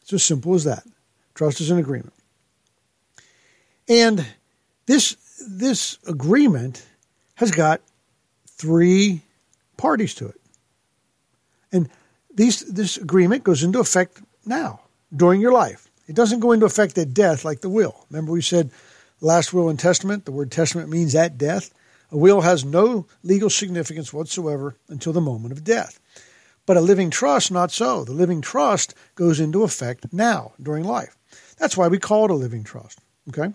It's 0.00 0.12
as 0.14 0.24
simple 0.24 0.54
as 0.54 0.64
that. 0.64 0.84
Trust 1.34 1.60
is 1.60 1.70
an 1.70 1.78
agreement, 1.78 2.14
and 3.88 4.26
this 4.86 5.16
this 5.48 5.98
agreement 6.06 6.84
has 7.34 7.50
got 7.50 7.80
three 8.46 9.22
parties 9.76 10.14
to 10.14 10.28
it. 10.28 10.40
And 11.72 11.88
these, 12.34 12.60
this 12.60 12.96
agreement 12.96 13.44
goes 13.44 13.62
into 13.62 13.80
effect 13.80 14.22
now, 14.46 14.80
during 15.14 15.40
your 15.40 15.52
life. 15.52 15.90
It 16.06 16.14
doesn't 16.14 16.40
go 16.40 16.52
into 16.52 16.66
effect 16.66 16.98
at 16.98 17.14
death 17.14 17.44
like 17.44 17.60
the 17.60 17.68
will. 17.68 18.04
Remember, 18.10 18.32
we 18.32 18.42
said 18.42 18.70
last 19.20 19.52
will 19.52 19.68
and 19.68 19.78
testament, 19.78 20.24
the 20.24 20.32
word 20.32 20.50
testament 20.50 20.88
means 20.88 21.14
at 21.14 21.38
death. 21.38 21.72
A 22.10 22.16
will 22.16 22.42
has 22.42 22.64
no 22.64 23.06
legal 23.22 23.50
significance 23.50 24.12
whatsoever 24.12 24.76
until 24.88 25.12
the 25.12 25.20
moment 25.20 25.52
of 25.52 25.64
death. 25.64 25.98
But 26.66 26.76
a 26.76 26.80
living 26.80 27.10
trust, 27.10 27.50
not 27.50 27.72
so. 27.72 28.04
The 28.04 28.12
living 28.12 28.40
trust 28.40 28.94
goes 29.14 29.40
into 29.40 29.62
effect 29.62 30.12
now, 30.12 30.52
during 30.62 30.84
life. 30.84 31.16
That's 31.58 31.76
why 31.76 31.88
we 31.88 31.98
call 31.98 32.26
it 32.26 32.30
a 32.30 32.34
living 32.34 32.64
trust. 32.64 33.00
Okay? 33.28 33.52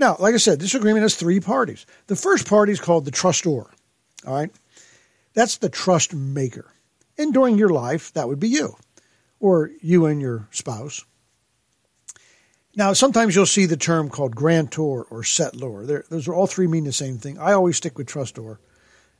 Now, 0.00 0.16
like 0.18 0.32
I 0.32 0.38
said, 0.38 0.58
this 0.58 0.74
agreement 0.74 1.02
has 1.02 1.14
three 1.14 1.40
parties. 1.40 1.84
The 2.06 2.16
first 2.16 2.48
party 2.48 2.72
is 2.72 2.80
called 2.80 3.04
the 3.04 3.10
trustor. 3.10 3.66
All 4.26 4.34
right? 4.34 4.50
That's 5.34 5.58
the 5.58 5.68
trust 5.68 6.14
maker. 6.14 6.72
And 7.18 7.34
during 7.34 7.58
your 7.58 7.68
life, 7.68 8.10
that 8.14 8.26
would 8.26 8.40
be 8.40 8.48
you, 8.48 8.76
or 9.40 9.70
you 9.82 10.06
and 10.06 10.18
your 10.18 10.48
spouse. 10.52 11.04
Now, 12.74 12.94
sometimes 12.94 13.36
you'll 13.36 13.44
see 13.44 13.66
the 13.66 13.76
term 13.76 14.08
called 14.08 14.34
grantor 14.34 15.02
or 15.02 15.20
settlor. 15.20 15.86
They're, 15.86 16.04
those 16.08 16.26
are 16.28 16.34
all 16.34 16.46
three 16.46 16.66
mean 16.66 16.84
the 16.84 16.92
same 16.92 17.18
thing. 17.18 17.38
I 17.38 17.52
always 17.52 17.76
stick 17.76 17.98
with 17.98 18.06
trustor, 18.06 18.58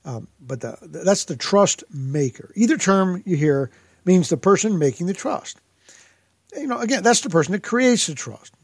um, 0.06 0.28
but 0.40 0.62
the, 0.62 0.78
that's 0.80 1.26
the 1.26 1.37
trust 1.37 1.84
maker. 1.92 2.52
Either 2.54 2.78
term 2.78 3.22
you 3.26 3.37
hear 3.37 3.70
means 4.06 4.30
the 4.30 4.38
person 4.38 4.78
making 4.78 5.08
the 5.08 5.14
trust. 5.14 5.60
You 6.56 6.68
know, 6.68 6.78
again, 6.78 7.02
that's 7.02 7.20
the 7.20 7.28
person 7.28 7.52
that 7.52 7.62
creates 7.62 8.06
the 8.06 8.14
trust. 8.14 8.54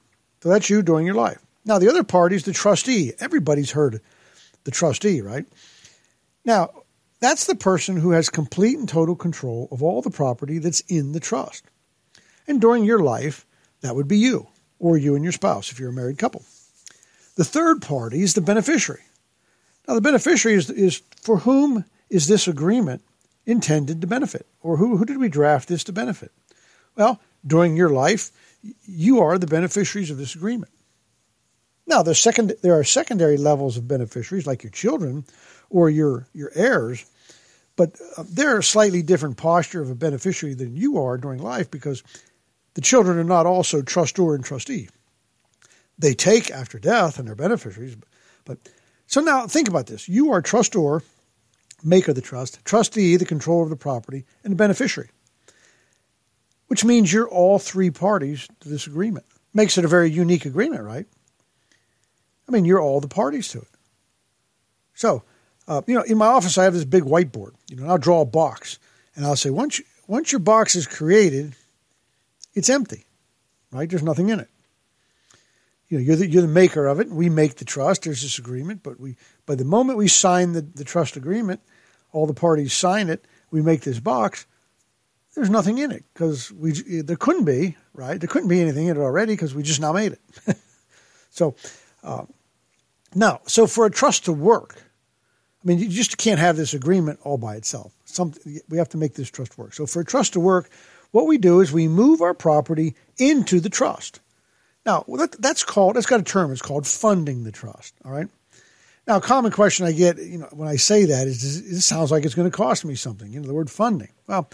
So 0.42 0.48
that's 0.48 0.70
you 0.70 0.80
during 0.80 1.04
your 1.04 1.14
life. 1.14 1.45
Now, 1.66 1.80
the 1.80 1.88
other 1.88 2.04
party 2.04 2.36
is 2.36 2.44
the 2.44 2.52
trustee. 2.52 3.12
Everybody's 3.18 3.72
heard 3.72 4.00
the 4.64 4.70
trustee, 4.70 5.20
right? 5.20 5.44
Now, 6.44 6.70
that's 7.20 7.46
the 7.46 7.56
person 7.56 7.96
who 7.96 8.12
has 8.12 8.30
complete 8.30 8.78
and 8.78 8.88
total 8.88 9.16
control 9.16 9.68
of 9.72 9.82
all 9.82 10.00
the 10.00 10.10
property 10.10 10.58
that's 10.58 10.80
in 10.82 11.10
the 11.10 11.20
trust. 11.20 11.64
And 12.46 12.60
during 12.60 12.84
your 12.84 13.00
life, 13.00 13.44
that 13.80 13.96
would 13.96 14.06
be 14.06 14.18
you, 14.18 14.46
or 14.78 14.96
you 14.96 15.16
and 15.16 15.24
your 15.24 15.32
spouse 15.32 15.72
if 15.72 15.80
you're 15.80 15.90
a 15.90 15.92
married 15.92 16.18
couple. 16.18 16.44
The 17.34 17.44
third 17.44 17.82
party 17.82 18.22
is 18.22 18.34
the 18.34 18.40
beneficiary. 18.40 19.02
Now, 19.88 19.94
the 19.94 20.00
beneficiary 20.00 20.56
is, 20.56 20.70
is 20.70 21.02
for 21.20 21.38
whom 21.38 21.84
is 22.08 22.28
this 22.28 22.46
agreement 22.46 23.02
intended 23.44 24.00
to 24.00 24.06
benefit, 24.06 24.46
or 24.62 24.76
who, 24.76 24.96
who 24.96 25.04
did 25.04 25.18
we 25.18 25.28
draft 25.28 25.68
this 25.68 25.84
to 25.84 25.92
benefit? 25.92 26.30
Well, 26.94 27.20
during 27.44 27.76
your 27.76 27.90
life, 27.90 28.30
you 28.86 29.20
are 29.20 29.36
the 29.36 29.46
beneficiaries 29.46 30.10
of 30.10 30.18
this 30.18 30.34
agreement. 30.34 30.72
Now, 31.86 32.02
the 32.02 32.14
second, 32.14 32.54
there 32.62 32.78
are 32.78 32.84
secondary 32.84 33.36
levels 33.36 33.76
of 33.76 33.86
beneficiaries, 33.86 34.46
like 34.46 34.62
your 34.62 34.72
children 34.72 35.24
or 35.70 35.88
your, 35.88 36.26
your 36.32 36.50
heirs, 36.54 37.04
but 37.76 38.00
uh, 38.16 38.24
they're 38.28 38.58
a 38.58 38.62
slightly 38.62 39.02
different 39.02 39.36
posture 39.36 39.82
of 39.82 39.90
a 39.90 39.94
beneficiary 39.94 40.54
than 40.54 40.76
you 40.76 40.98
are 40.98 41.16
during 41.16 41.40
life 41.40 41.70
because 41.70 42.02
the 42.74 42.80
children 42.80 43.18
are 43.18 43.24
not 43.24 43.46
also 43.46 43.82
trustor 43.82 44.34
and 44.34 44.44
trustee. 44.44 44.88
They 45.98 46.14
take 46.14 46.50
after 46.50 46.78
death 46.78 47.18
and 47.18 47.28
they're 47.28 47.34
beneficiaries. 47.34 47.96
But 48.44 48.58
so 49.06 49.20
now 49.20 49.46
think 49.46 49.68
about 49.68 49.86
this: 49.86 50.08
you 50.08 50.32
are 50.32 50.42
trustor, 50.42 51.02
maker 51.82 52.10
of 52.10 52.16
the 52.16 52.20
trust, 52.22 52.64
trustee, 52.64 53.16
the 53.16 53.24
controller 53.24 53.64
of 53.64 53.70
the 53.70 53.76
property, 53.76 54.24
and 54.44 54.52
the 54.52 54.56
beneficiary. 54.56 55.10
Which 56.66 56.84
means 56.84 57.12
you're 57.12 57.28
all 57.28 57.58
three 57.58 57.90
parties 57.90 58.48
to 58.60 58.68
this 58.68 58.86
agreement. 58.86 59.24
Makes 59.54 59.78
it 59.78 59.84
a 59.84 59.88
very 59.88 60.10
unique 60.10 60.44
agreement, 60.44 60.82
right? 60.82 61.06
I 62.48 62.52
mean, 62.52 62.64
you're 62.64 62.80
all 62.80 63.00
the 63.00 63.08
parties 63.08 63.48
to 63.48 63.58
it. 63.58 63.68
So, 64.94 65.22
uh, 65.68 65.82
you 65.86 65.94
know, 65.94 66.02
in 66.02 66.18
my 66.18 66.26
office, 66.26 66.58
I 66.58 66.64
have 66.64 66.74
this 66.74 66.84
big 66.84 67.04
whiteboard. 67.04 67.52
You 67.68 67.76
know, 67.76 67.86
I'll 67.86 67.98
draw 67.98 68.20
a 68.20 68.26
box, 68.26 68.78
and 69.14 69.26
I'll 69.26 69.36
say, 69.36 69.50
once 69.50 69.78
you, 69.78 69.84
once 70.06 70.32
your 70.32 70.38
box 70.38 70.76
is 70.76 70.86
created, 70.86 71.54
it's 72.54 72.70
empty, 72.70 73.04
right? 73.72 73.88
There's 73.88 74.02
nothing 74.02 74.28
in 74.28 74.40
it. 74.40 74.48
You 75.88 75.98
know, 75.98 76.04
you're 76.04 76.16
the, 76.16 76.28
you're 76.28 76.42
the 76.42 76.48
maker 76.48 76.86
of 76.86 77.00
it. 77.00 77.08
We 77.08 77.28
make 77.28 77.56
the 77.56 77.64
trust. 77.64 78.02
There's 78.02 78.22
this 78.22 78.38
agreement, 78.38 78.82
but 78.82 78.98
we 78.98 79.16
by 79.44 79.54
the 79.54 79.64
moment 79.64 79.98
we 79.98 80.08
sign 80.08 80.52
the, 80.52 80.62
the 80.62 80.84
trust 80.84 81.16
agreement, 81.16 81.60
all 82.12 82.26
the 82.26 82.34
parties 82.34 82.72
sign 82.72 83.08
it. 83.08 83.24
We 83.50 83.62
make 83.62 83.82
this 83.82 84.00
box. 84.00 84.46
There's 85.36 85.50
nothing 85.50 85.78
in 85.78 85.92
it 85.92 86.04
because 86.12 86.50
we 86.50 86.72
there 87.02 87.16
couldn't 87.16 87.44
be 87.44 87.76
right. 87.92 88.18
There 88.18 88.28
couldn't 88.28 88.48
be 88.48 88.60
anything 88.60 88.86
in 88.86 88.96
it 88.96 89.00
already 89.00 89.34
because 89.34 89.54
we 89.54 89.62
just 89.62 89.80
now 89.80 89.92
made 89.92 90.12
it. 90.12 90.56
so 91.30 91.54
uh, 92.02 92.24
now, 93.16 93.40
so 93.46 93.66
for 93.66 93.86
a 93.86 93.90
trust 93.90 94.26
to 94.26 94.32
work, 94.32 94.76
I 95.64 95.66
mean, 95.66 95.78
you 95.78 95.88
just 95.88 96.18
can't 96.18 96.38
have 96.38 96.56
this 96.56 96.74
agreement 96.74 97.18
all 97.22 97.38
by 97.38 97.56
itself. 97.56 97.92
Some, 98.04 98.34
we 98.68 98.76
have 98.78 98.90
to 98.90 98.98
make 98.98 99.14
this 99.14 99.30
trust 99.30 99.58
work. 99.58 99.74
So 99.74 99.86
for 99.86 100.00
a 100.00 100.04
trust 100.04 100.34
to 100.34 100.40
work, 100.40 100.70
what 101.10 101.26
we 101.26 101.38
do 101.38 101.60
is 101.60 101.72
we 101.72 101.88
move 101.88 102.20
our 102.20 102.34
property 102.34 102.94
into 103.16 103.58
the 103.58 103.70
trust. 103.70 104.20
Now, 104.84 105.04
that, 105.08 105.40
that's 105.40 105.64
called, 105.64 105.96
that's 105.96 106.06
got 106.06 106.20
a 106.20 106.24
term, 106.24 106.52
it's 106.52 106.62
called 106.62 106.86
funding 106.86 107.42
the 107.42 107.50
trust, 107.50 107.94
all 108.04 108.12
right? 108.12 108.28
Now, 109.06 109.16
a 109.16 109.20
common 109.20 109.50
question 109.50 109.86
I 109.86 109.92
get, 109.92 110.18
you 110.18 110.38
know, 110.38 110.48
when 110.52 110.68
I 110.68 110.76
say 110.76 111.06
that 111.06 111.26
is, 111.26 111.42
it 111.44 111.80
sounds 111.80 112.10
like 112.10 112.24
it's 112.24 112.34
going 112.34 112.50
to 112.50 112.56
cost 112.56 112.84
me 112.84 112.94
something, 112.96 113.32
you 113.32 113.40
know, 113.40 113.46
the 113.46 113.54
word 113.54 113.70
funding. 113.70 114.12
Well, 114.26 114.50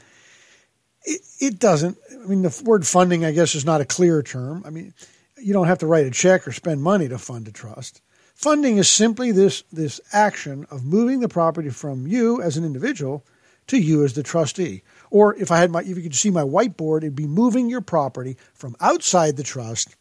it, 1.04 1.20
it 1.40 1.58
doesn't. 1.58 1.98
I 2.12 2.26
mean, 2.26 2.42
the 2.42 2.62
word 2.64 2.86
funding, 2.86 3.24
I 3.24 3.32
guess, 3.32 3.54
is 3.54 3.64
not 3.64 3.80
a 3.80 3.86
clear 3.86 4.22
term. 4.22 4.62
I 4.64 4.70
mean, 4.70 4.94
you 5.36 5.52
don't 5.52 5.66
have 5.66 5.78
to 5.78 5.86
write 5.86 6.06
a 6.06 6.10
check 6.10 6.46
or 6.46 6.52
spend 6.52 6.82
money 6.82 7.08
to 7.08 7.18
fund 7.18 7.48
a 7.48 7.52
trust. 7.52 8.00
Funding 8.34 8.78
is 8.78 8.90
simply 8.90 9.30
this, 9.30 9.62
this 9.72 10.00
action 10.12 10.66
of 10.70 10.84
moving 10.84 11.20
the 11.20 11.28
property 11.28 11.70
from 11.70 12.06
you 12.06 12.42
as 12.42 12.56
an 12.56 12.64
individual 12.64 13.24
to 13.68 13.78
you 13.78 14.04
as 14.04 14.14
the 14.14 14.22
trustee. 14.22 14.82
Or 15.10 15.36
if 15.36 15.50
I 15.50 15.58
had 15.58 15.70
my, 15.70 15.80
if 15.80 15.88
you 15.96 16.02
could 16.02 16.14
see 16.14 16.30
my 16.30 16.42
whiteboard, 16.42 16.98
it'd 16.98 17.14
be 17.14 17.26
moving 17.26 17.68
your 17.68 17.80
property 17.80 18.36
from 18.54 18.76
outside 18.80 19.36
the 19.36 19.42
trust 19.42 19.94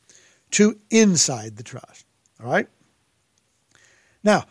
to 0.52 0.80
inside 0.90 1.58
the 1.58 1.64
trust. 1.64 2.06
All 2.44 2.52
right. 2.52 2.68
Now, 4.24 4.46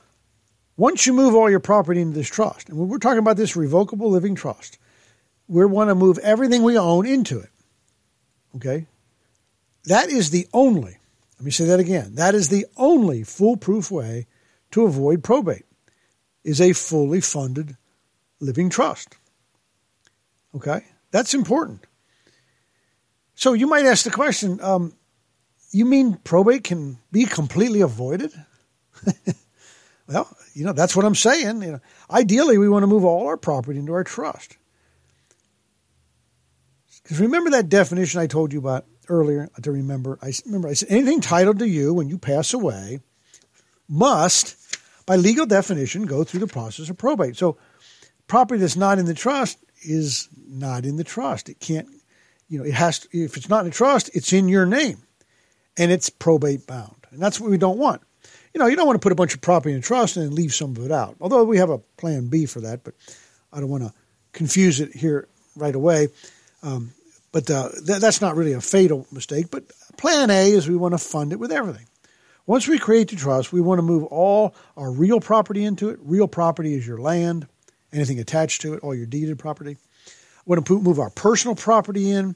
once 0.77 1.07
you 1.07 1.13
move 1.13 1.35
all 1.35 1.51
your 1.51 1.61
property 1.61 2.01
into 2.01 2.15
this 2.15 2.29
trust, 2.29 2.69
and 2.69 2.79
we're 2.79 2.99
talking 2.99 3.19
about 3.19 3.37
this 3.37 3.57
revocable 3.57 4.11
living 4.11 4.35
trust, 4.35 4.79
we 5.49 5.65
want 5.67 5.91
to 5.91 5.95
move 5.95 6.19
everything 6.19 6.63
we 6.63 6.79
own 6.79 7.07
into 7.07 7.39
it. 7.41 7.51
Okay. 8.57 8.87
That 9.85 10.09
is 10.09 10.31
the 10.31 10.47
only, 10.53 10.99
let 11.41 11.47
me 11.47 11.51
say 11.53 11.65
that 11.65 11.81
again, 11.81 12.17
that 12.17 12.35
is 12.35 12.51
the 12.51 12.67
only 12.77 13.23
foolproof 13.25 13.91
way 13.91 14.27
to 14.73 14.85
avoid 14.85 15.25
probate 15.25 15.65
is 16.45 16.61
a 16.61 16.75
fully 16.75 17.23
funded 17.23 17.79
living 18.41 18.69
trust. 18.69 19.17
Okay? 20.55 20.85
That's 21.13 21.33
important. 21.33 21.87
So 23.35 23.55
you 23.55 23.67
might 23.67 23.87
ask 23.87 24.05
the 24.05 24.11
question, 24.11 24.61
um, 24.61 24.93
you 25.71 25.87
mean 25.87 26.21
probate 26.25 26.63
can 26.63 26.99
be 27.11 27.25
completely 27.25 27.81
avoided? 27.81 28.35
well, 30.09 30.29
you 30.53 30.67
know, 30.67 30.75
that's 30.75 30.95
what 30.95 31.07
I'm 31.07 31.15
saying. 31.15 31.63
You 31.63 31.73
know, 31.73 31.81
ideally, 32.11 32.59
we 32.59 32.69
want 32.69 32.83
to 32.83 32.87
move 32.87 33.07
all 33.07 33.29
our 33.29 33.39
property 33.39 33.79
into 33.79 33.95
our 33.95 34.05
trust. 34.05 34.59
Because 37.03 37.19
remember 37.19 37.49
that 37.53 37.71
definition 37.71 38.21
I 38.21 38.27
told 38.27 38.53
you 38.53 38.59
about 38.59 38.85
earlier 39.11 39.51
to 39.61 39.71
remember. 39.71 40.19
I 40.23 40.33
remember 40.47 40.69
I 40.69 40.73
said 40.73 40.91
anything 40.91 41.21
titled 41.21 41.59
to 41.59 41.69
you 41.69 41.93
when 41.93 42.09
you 42.09 42.17
pass 42.17 42.55
away 42.55 43.01
must, 43.89 44.57
by 45.05 45.17
legal 45.17 45.45
definition, 45.45 46.07
go 46.07 46.25
through 46.25 46.41
the 46.41 46.47
process 46.47 46.89
of 46.89 46.97
probate. 46.97 47.37
So, 47.37 47.59
property 48.29 48.61
that's 48.61 48.77
not 48.77 48.99
in 48.99 49.07
the 49.07 49.15
trust 49.15 49.59
is 49.83 50.29
not 50.49 50.87
in 50.87 50.97
the 50.97 51.05
trust. 51.05 51.49
It 51.49 51.59
can't, 51.59 51.89
you 52.49 52.59
know, 52.59 52.65
it 52.65 52.75
has 52.75 53.01
to, 53.01 53.09
if 53.13 53.37
it's 53.37 53.49
not 53.49 53.61
in 53.61 53.67
the 53.67 53.77
trust, 53.77 54.11
it's 54.15 54.33
in 54.33 54.49
your 54.49 54.65
name, 54.65 54.99
and 55.77 55.91
it's 55.91 56.09
probate 56.09 56.67
bound, 56.67 57.07
and 57.11 57.21
that's 57.21 57.41
what 57.41 57.51
we 57.51 57.59
don't 57.59 57.79
want. 57.79 58.03
You 58.55 58.61
know, 58.61 58.67
you 58.67 58.77
don't 58.77 58.87
want 58.87 58.97
to 58.97 59.05
put 59.05 59.13
a 59.13 59.17
bunch 59.17 59.35
of 59.35 59.41
property 59.41 59.75
in 59.75 59.81
trust 59.81 60.17
and 60.17 60.27
then 60.27 60.35
leave 60.35 60.55
some 60.55 60.77
of 60.77 60.85
it 60.85 60.93
out. 60.93 61.17
Although 61.21 61.45
we 61.45 61.59
have 61.59 61.71
a 61.71 61.79
plan 61.79 62.29
B 62.29 62.47
for 62.47 62.61
that, 62.61 62.83
but 62.83 62.95
I 63.53 63.61
don't 63.61 63.69
want 63.69 63.85
to 63.85 63.93
confuse 64.33 64.81
it 64.81 64.95
here 64.95 65.29
right 65.57 65.75
away. 65.75 66.09
Um, 66.63 66.93
but 67.33 67.51
uh, 67.51 67.71
th- 67.87 68.01
that's 68.01 68.21
not 68.21 68.37
really 68.37 68.53
a 68.53 68.61
fatal 68.61 69.07
mistake. 69.13 69.47
But 69.51 69.65
plan 69.97 70.31
A 70.31 70.53
is 70.53 70.69
we 70.69 70.77
want 70.77 70.93
to 70.93 70.99
fund 70.99 71.33
it 71.33 71.39
with 71.39 71.53
everything. 71.53 71.87
Once 72.47 72.67
we 72.67 72.79
create 72.79 73.09
the 73.09 73.17
trust, 73.17 73.53
we 73.53 73.61
want 73.61 73.79
to 73.79 73.83
move 73.83 74.05
all 74.05 74.55
our 74.77 74.91
real 74.91 75.21
property 75.21 75.65
into 75.65 75.89
it. 75.91 75.99
Real 76.03 76.27
property 76.27 76.75
is 76.75 76.87
your 76.87 76.99
land, 76.99 77.47
anything 77.93 78.19
attached 78.19 78.61
to 78.63 78.75
it, 78.75 78.81
all 78.83 78.95
your 78.95 79.07
deeded 79.07 79.39
property. 79.39 79.77
We 80.47 80.57
want 80.57 80.67
to 80.67 80.81
move 80.81 80.99
our 80.99 81.11
personal 81.11 81.55
property 81.55 82.11
in. 82.11 82.35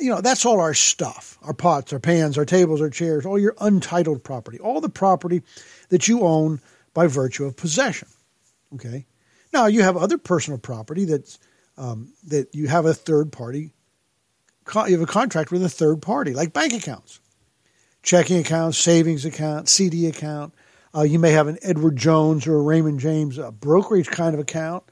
You 0.00 0.10
know, 0.10 0.20
that's 0.20 0.44
all 0.44 0.60
our 0.60 0.74
stuff 0.74 1.38
our 1.42 1.54
pots, 1.54 1.92
our 1.92 2.00
pans, 2.00 2.36
our 2.36 2.44
tables, 2.44 2.82
our 2.82 2.90
chairs, 2.90 3.24
all 3.24 3.38
your 3.38 3.54
untitled 3.60 4.24
property, 4.24 4.58
all 4.58 4.80
the 4.80 4.88
property 4.88 5.42
that 5.90 6.08
you 6.08 6.22
own 6.22 6.60
by 6.92 7.06
virtue 7.06 7.44
of 7.44 7.56
possession. 7.56 8.08
Okay. 8.74 9.06
Now, 9.52 9.66
you 9.66 9.82
have 9.82 9.96
other 9.96 10.18
personal 10.18 10.58
property 10.58 11.04
that's, 11.04 11.38
um, 11.78 12.12
that 12.26 12.54
you 12.54 12.66
have 12.66 12.84
a 12.84 12.94
third 12.94 13.30
party, 13.30 13.70
you 14.74 14.92
have 14.92 15.00
a 15.00 15.06
contract 15.06 15.50
with 15.50 15.62
a 15.62 15.68
third 15.68 16.02
party, 16.02 16.32
like 16.34 16.52
bank 16.52 16.72
accounts, 16.72 17.20
checking 18.02 18.38
accounts, 18.38 18.78
savings 18.78 19.24
account, 19.24 19.68
CD 19.68 20.06
account. 20.06 20.54
Uh, 20.94 21.02
you 21.02 21.18
may 21.18 21.32
have 21.32 21.46
an 21.46 21.58
Edward 21.62 21.96
Jones 21.96 22.46
or 22.46 22.56
a 22.56 22.62
Raymond 22.62 23.00
James 23.00 23.38
uh, 23.38 23.50
brokerage 23.50 24.08
kind 24.08 24.34
of 24.34 24.40
account. 24.40 24.84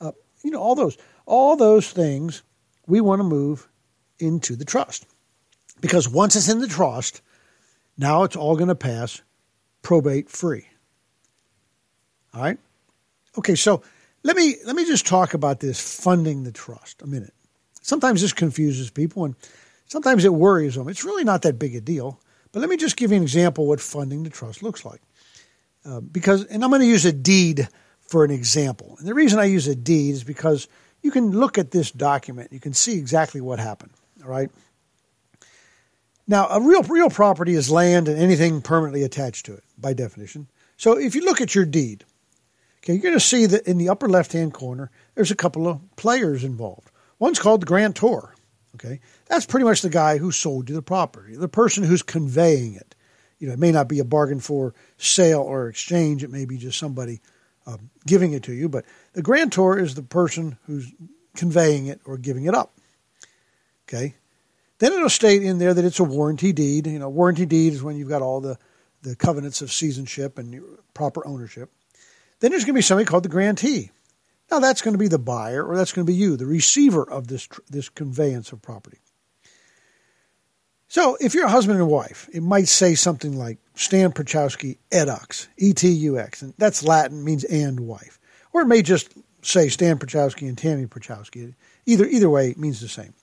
Uh, 0.00 0.12
you 0.42 0.50
know, 0.50 0.60
all 0.60 0.74
those 0.74 0.96
all 1.26 1.56
those 1.56 1.90
things 1.90 2.42
we 2.86 3.00
want 3.00 3.20
to 3.20 3.24
move 3.24 3.68
into 4.18 4.56
the 4.56 4.64
trust. 4.64 5.06
Because 5.80 6.08
once 6.08 6.36
it's 6.36 6.48
in 6.48 6.58
the 6.58 6.68
trust, 6.68 7.22
now 7.96 8.24
it's 8.24 8.36
all 8.36 8.56
going 8.56 8.68
to 8.68 8.74
pass 8.74 9.22
probate 9.82 10.28
free. 10.28 10.66
All 12.34 12.42
right? 12.42 12.58
Okay, 13.38 13.54
so 13.54 13.82
let 14.22 14.36
me 14.36 14.56
let 14.66 14.76
me 14.76 14.84
just 14.84 15.06
talk 15.06 15.34
about 15.34 15.60
this 15.60 16.00
funding 16.02 16.42
the 16.42 16.52
trust 16.52 17.02
a 17.02 17.06
minute. 17.06 17.34
Sometimes 17.80 18.20
this 18.20 18.32
confuses 18.32 18.90
people 18.90 19.24
and 19.24 19.34
sometimes 19.86 20.24
it 20.24 20.32
worries 20.32 20.74
them. 20.74 20.88
It's 20.88 21.04
really 21.04 21.24
not 21.24 21.42
that 21.42 21.58
big 21.58 21.74
a 21.74 21.80
deal. 21.80 22.20
But 22.52 22.60
let 22.60 22.68
me 22.68 22.76
just 22.76 22.96
give 22.96 23.10
you 23.10 23.16
an 23.16 23.22
example 23.22 23.64
of 23.64 23.68
what 23.68 23.80
funding 23.80 24.22
the 24.22 24.30
trust 24.30 24.62
looks 24.62 24.84
like. 24.84 25.00
Uh, 25.84 26.00
because, 26.00 26.44
and 26.46 26.62
I'm 26.62 26.70
going 26.70 26.82
to 26.82 26.86
use 26.86 27.04
a 27.04 27.12
deed 27.12 27.68
for 28.00 28.24
an 28.24 28.30
example. 28.30 28.96
And 28.98 29.06
the 29.06 29.14
reason 29.14 29.38
I 29.38 29.44
use 29.44 29.68
a 29.68 29.74
deed 29.76 30.14
is 30.14 30.24
because 30.24 30.68
you 31.02 31.10
can 31.10 31.30
look 31.30 31.58
at 31.58 31.70
this 31.70 31.90
document, 31.90 32.52
you 32.52 32.60
can 32.60 32.74
see 32.74 32.98
exactly 32.98 33.40
what 33.40 33.58
happened. 33.58 33.92
All 34.22 34.28
right. 34.28 34.50
Now, 36.26 36.46
a 36.48 36.60
real 36.60 36.82
real 36.82 37.10
property 37.10 37.54
is 37.54 37.70
land 37.70 38.06
and 38.06 38.18
anything 38.18 38.62
permanently 38.62 39.02
attached 39.02 39.46
to 39.46 39.54
it, 39.54 39.64
by 39.78 39.94
definition. 39.94 40.48
So, 40.76 40.98
if 40.98 41.14
you 41.14 41.24
look 41.24 41.40
at 41.40 41.54
your 41.54 41.64
deed, 41.64 42.04
okay, 42.78 42.92
you're 42.92 43.02
going 43.02 43.14
to 43.14 43.20
see 43.20 43.46
that 43.46 43.66
in 43.66 43.78
the 43.78 43.88
upper 43.88 44.08
left 44.08 44.32
hand 44.32 44.52
corner, 44.52 44.90
there's 45.14 45.30
a 45.30 45.36
couple 45.36 45.66
of 45.66 45.80
players 45.96 46.44
involved. 46.44 46.89
One's 47.20 47.38
called 47.38 47.62
the 47.62 47.66
grantor. 47.66 48.34
Okay, 48.74 49.00
that's 49.26 49.46
pretty 49.46 49.64
much 49.64 49.82
the 49.82 49.90
guy 49.90 50.18
who 50.18 50.32
sold 50.32 50.68
you 50.68 50.74
the 50.74 50.82
property, 50.82 51.36
the 51.36 51.48
person 51.48 51.84
who's 51.84 52.02
conveying 52.02 52.74
it. 52.74 52.94
You 53.38 53.48
know, 53.48 53.54
it 53.54 53.58
may 53.58 53.72
not 53.72 53.88
be 53.88 54.00
a 54.00 54.04
bargain 54.04 54.40
for 54.40 54.74
sale 54.96 55.40
or 55.40 55.68
exchange; 55.68 56.24
it 56.24 56.30
may 56.30 56.44
be 56.44 56.56
just 56.56 56.78
somebody 56.78 57.20
um, 57.66 57.90
giving 58.06 58.32
it 58.32 58.42
to 58.44 58.52
you. 58.52 58.68
But 58.68 58.84
the 59.12 59.22
grantor 59.22 59.78
is 59.78 59.94
the 59.94 60.02
person 60.02 60.58
who's 60.66 60.92
conveying 61.36 61.86
it 61.86 62.00
or 62.04 62.16
giving 62.16 62.46
it 62.46 62.54
up. 62.54 62.72
Okay. 63.88 64.14
Then 64.78 64.94
it'll 64.94 65.10
state 65.10 65.42
in 65.42 65.58
there 65.58 65.74
that 65.74 65.84
it's 65.84 66.00
a 66.00 66.04
warranty 66.04 66.52
deed. 66.52 66.86
You 66.86 66.98
know, 66.98 67.10
warranty 67.10 67.44
deed 67.44 67.74
is 67.74 67.82
when 67.82 67.96
you've 67.96 68.08
got 68.08 68.22
all 68.22 68.40
the, 68.40 68.56
the 69.02 69.14
covenants 69.14 69.60
of 69.60 69.70
seasonship 69.70 70.38
and 70.38 70.62
proper 70.94 71.26
ownership. 71.26 71.70
Then 72.40 72.50
there's 72.50 72.64
going 72.64 72.74
to 72.74 72.78
be 72.78 72.82
somebody 72.82 73.04
called 73.04 73.24
the 73.24 73.28
grantee. 73.28 73.90
Now 74.50 74.58
that's 74.58 74.82
going 74.82 74.94
to 74.94 74.98
be 74.98 75.08
the 75.08 75.18
buyer, 75.18 75.64
or 75.64 75.76
that's 75.76 75.92
going 75.92 76.06
to 76.06 76.12
be 76.12 76.16
you, 76.16 76.36
the 76.36 76.46
receiver 76.46 77.08
of 77.08 77.28
this 77.28 77.48
this 77.68 77.88
conveyance 77.88 78.52
of 78.52 78.62
property. 78.62 78.98
So 80.88 81.16
if 81.20 81.34
you're 81.34 81.46
a 81.46 81.50
husband 81.50 81.78
and 81.78 81.88
wife, 81.88 82.28
it 82.32 82.42
might 82.42 82.66
say 82.66 82.96
something 82.96 83.38
like 83.38 83.58
Stan 83.76 84.10
Pierchoski 84.10 84.78
edux, 84.90 85.46
E-T-U-X, 85.56 86.42
and 86.42 86.52
that's 86.58 86.82
Latin, 86.82 87.22
means 87.22 87.44
and 87.44 87.78
wife. 87.78 88.18
Or 88.52 88.62
it 88.62 88.66
may 88.66 88.82
just 88.82 89.14
say 89.42 89.68
Stan 89.68 90.00
Pierchoski 90.00 90.48
and 90.48 90.58
Tammy 90.58 90.86
Pierchoski. 90.86 91.54
Either 91.86 92.06
either 92.06 92.28
way 92.28 92.54
means 92.56 92.80
the 92.80 92.88
same. 92.88 93.14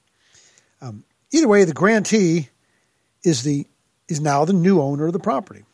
Um, 0.82 1.04
either 1.32 1.48
way, 1.48 1.66
the 1.66 1.74
grantee 1.74 2.50
is 3.24 3.44
the 3.44 3.68
is 4.08 4.22
now 4.22 4.46
the 4.46 4.54
new 4.54 4.80
owner 4.82 5.08
of 5.08 5.14
the 5.14 5.20
property. 5.20 5.66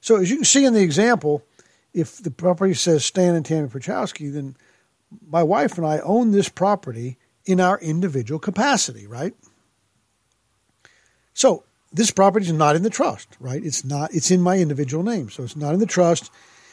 So 0.00 0.16
as 0.16 0.28
you 0.28 0.36
can 0.36 0.44
see 0.44 0.64
in 0.64 0.74
the 0.74 0.82
example, 0.82 1.44
if 1.94 2.16
the 2.16 2.30
property 2.30 2.74
says 2.74 3.04
Stan 3.04 3.36
and 3.36 3.46
Tammy 3.46 3.68
Pierchoski, 3.68 4.32
then 4.32 4.56
my 5.28 5.42
wife 5.42 5.78
and 5.78 5.86
I 5.86 5.98
own 6.00 6.30
this 6.32 6.48
property 6.48 7.18
in 7.44 7.60
our 7.60 7.78
individual 7.80 8.38
capacity, 8.38 9.06
right? 9.06 9.34
So 11.34 11.64
this 11.92 12.10
property 12.10 12.46
is 12.46 12.52
not 12.52 12.76
in 12.76 12.82
the 12.82 12.90
trust, 12.90 13.36
right? 13.40 13.64
It's 13.64 13.84
not. 13.84 14.14
It's 14.14 14.30
in 14.30 14.40
my 14.40 14.58
individual 14.58 15.02
name, 15.02 15.30
so 15.30 15.42
it's 15.42 15.56
not 15.56 15.74
in 15.74 15.80
the 15.80 15.86
trust. 15.86 16.30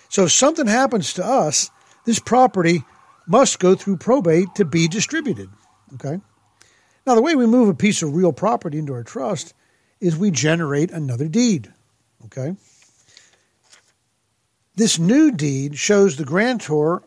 So 0.10 0.26
if 0.26 0.32
something 0.32 0.68
happens 0.68 1.14
to 1.14 1.26
us, 1.26 1.70
this 2.06 2.20
property 2.20 2.84
must 3.28 3.60
go 3.60 3.76
through 3.76 3.98
probate 3.98 4.56
to 4.56 4.66
be 4.66 4.88
distributed. 4.88 5.50
Okay. 5.96 6.20
Now 7.06 7.16
the 7.16 7.22
way 7.22 7.36
we 7.36 7.48
move 7.48 7.70
a 7.70 7.74
piece 7.74 8.02
of 8.02 8.16
real 8.16 8.34
property 8.34 8.80
into 8.80 8.94
our 8.94 9.04
trust 9.04 9.54
is 10.00 10.18
we 10.18 10.32
generate 10.32 10.92
another 10.92 11.28
deed. 11.28 11.72
Okay. 12.26 12.56
This 14.76 14.98
new 14.98 15.32
deed 15.32 15.78
shows 15.78 16.16
the 16.16 16.24
grantor 16.24 17.04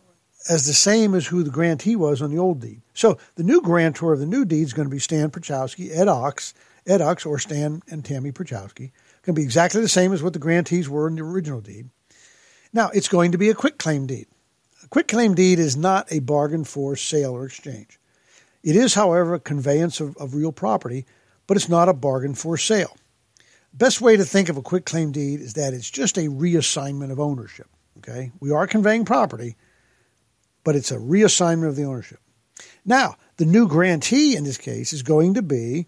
as 0.49 0.67
the 0.67 0.73
same 0.73 1.15
as 1.15 1.27
who 1.27 1.43
the 1.43 1.51
grantee 1.51 1.97
was 1.97 2.21
on 2.21 2.31
the 2.31 2.39
old 2.39 2.61
deed. 2.61 2.83
So 2.95 3.19
the 3.37 3.43
new 3.43 3.61
grantor 3.61 4.13
of 4.13 4.21
the 4.21 4.27
new 4.27 4.45
deed 4.45 4.63
is 4.63 4.73
going 4.73 4.89
to 4.89 4.95
be 4.95 4.99
Stan 4.99 5.31
Pierchoski, 5.31 5.91
et 5.93 6.09
ux, 6.09 6.55
et 6.87 7.01
ux 7.01 7.27
or 7.27 7.39
Stan 7.39 7.83
and 7.89 8.05
Tammy 8.05 8.33
Pierchoski. 8.33 8.91
Going 9.23 9.35
to 9.35 9.41
be 9.41 9.43
exactly 9.43 9.81
the 9.81 9.89
same 9.89 10.13
as 10.13 10.23
what 10.23 10.33
the 10.33 10.39
grantees 10.39 10.89
were 10.89 11.07
in 11.07 11.15
the 11.15 11.23
original 11.23 11.61
deed. 11.61 11.89
Now, 12.73 12.91
it's 12.91 13.09
going 13.09 13.33
to 13.33 13.39
be 13.39 13.51
a 13.51 13.55
quitclaim 13.55 14.07
deed. 14.07 14.27
A 14.83 14.89
quitclaim 14.89 15.35
deed 15.35 15.59
is 15.59 15.77
not 15.77 16.11
a 16.11 16.19
bargain 16.19 16.65
for 16.65 16.97
sale 16.97 17.37
or 17.37 17.45
exchange. 17.47 18.01
It 18.65 18.77
is, 18.77 18.95
however, 18.95 19.35
a 19.35 19.41
conveyance 19.41 20.01
of, 20.01 20.17
of 20.17 20.35
real 20.35 20.53
property, 20.53 21.07
but 21.47 21.57
it's 21.57 21.69
not 21.69 21.89
a 21.89 21.95
bargain 21.95 22.35
for 22.35 22.57
sale. 22.57 22.97
Best 23.75 24.01
way 24.01 24.17
to 24.17 24.25
think 24.25 24.49
of 24.49 24.57
a 24.57 24.63
quitclaim 24.63 25.13
deed 25.13 25.41
is 25.41 25.55
that 25.55 25.73
it's 25.73 25.91
just 25.91 26.19
a 26.19 26.29
reassignment 26.29 27.11
of 27.11 27.21
ownership. 27.21 27.69
Okay, 27.99 28.33
we 28.41 28.51
are 28.51 28.67
conveying 28.67 29.05
property, 29.05 29.57
but 30.65 30.77
it's 30.77 30.91
a 30.91 30.99
reassignment 30.99 31.69
of 31.69 31.77
the 31.77 31.85
ownership. 31.85 32.21
Now, 32.85 33.17
the 33.37 33.45
new 33.45 33.67
grantee 33.69 34.37
in 34.37 34.45
this 34.45 34.59
case 34.59 34.93
is 34.93 35.03
going 35.03 35.35
to 35.35 35.43
be 35.43 35.87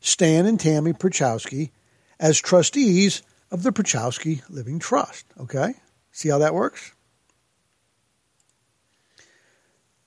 Stan 0.00 0.46
and 0.46 0.58
Tammy 0.58 0.92
Pierchoski 0.92 1.70
as 2.18 2.40
trustees 2.40 3.22
of 3.50 3.62
the 3.62 3.72
Pierchoski 3.72 4.42
Living 4.48 4.78
Trust. 4.78 5.26
Okay? 5.40 5.74
See 6.12 6.28
how 6.28 6.38
that 6.38 6.54
works? 6.54 6.92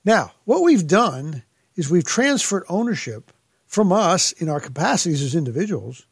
Now, 0.06 0.32
what 0.46 0.64
we've 0.64 0.88
done 0.88 1.44
is 1.76 1.90
we've 1.90 2.06
transferred 2.06 2.64
ownership 2.70 3.32
from 3.68 3.92
us 3.92 4.32
in 4.32 4.50
our 4.50 4.60
capacities 4.60 5.22
as 5.22 5.36
individuals 5.36 6.08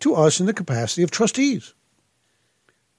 to 0.00 0.14
us 0.14 0.40
in 0.40 0.46
the 0.46 0.54
capacity 0.54 1.02
of 1.02 1.10
trustees. 1.10 1.74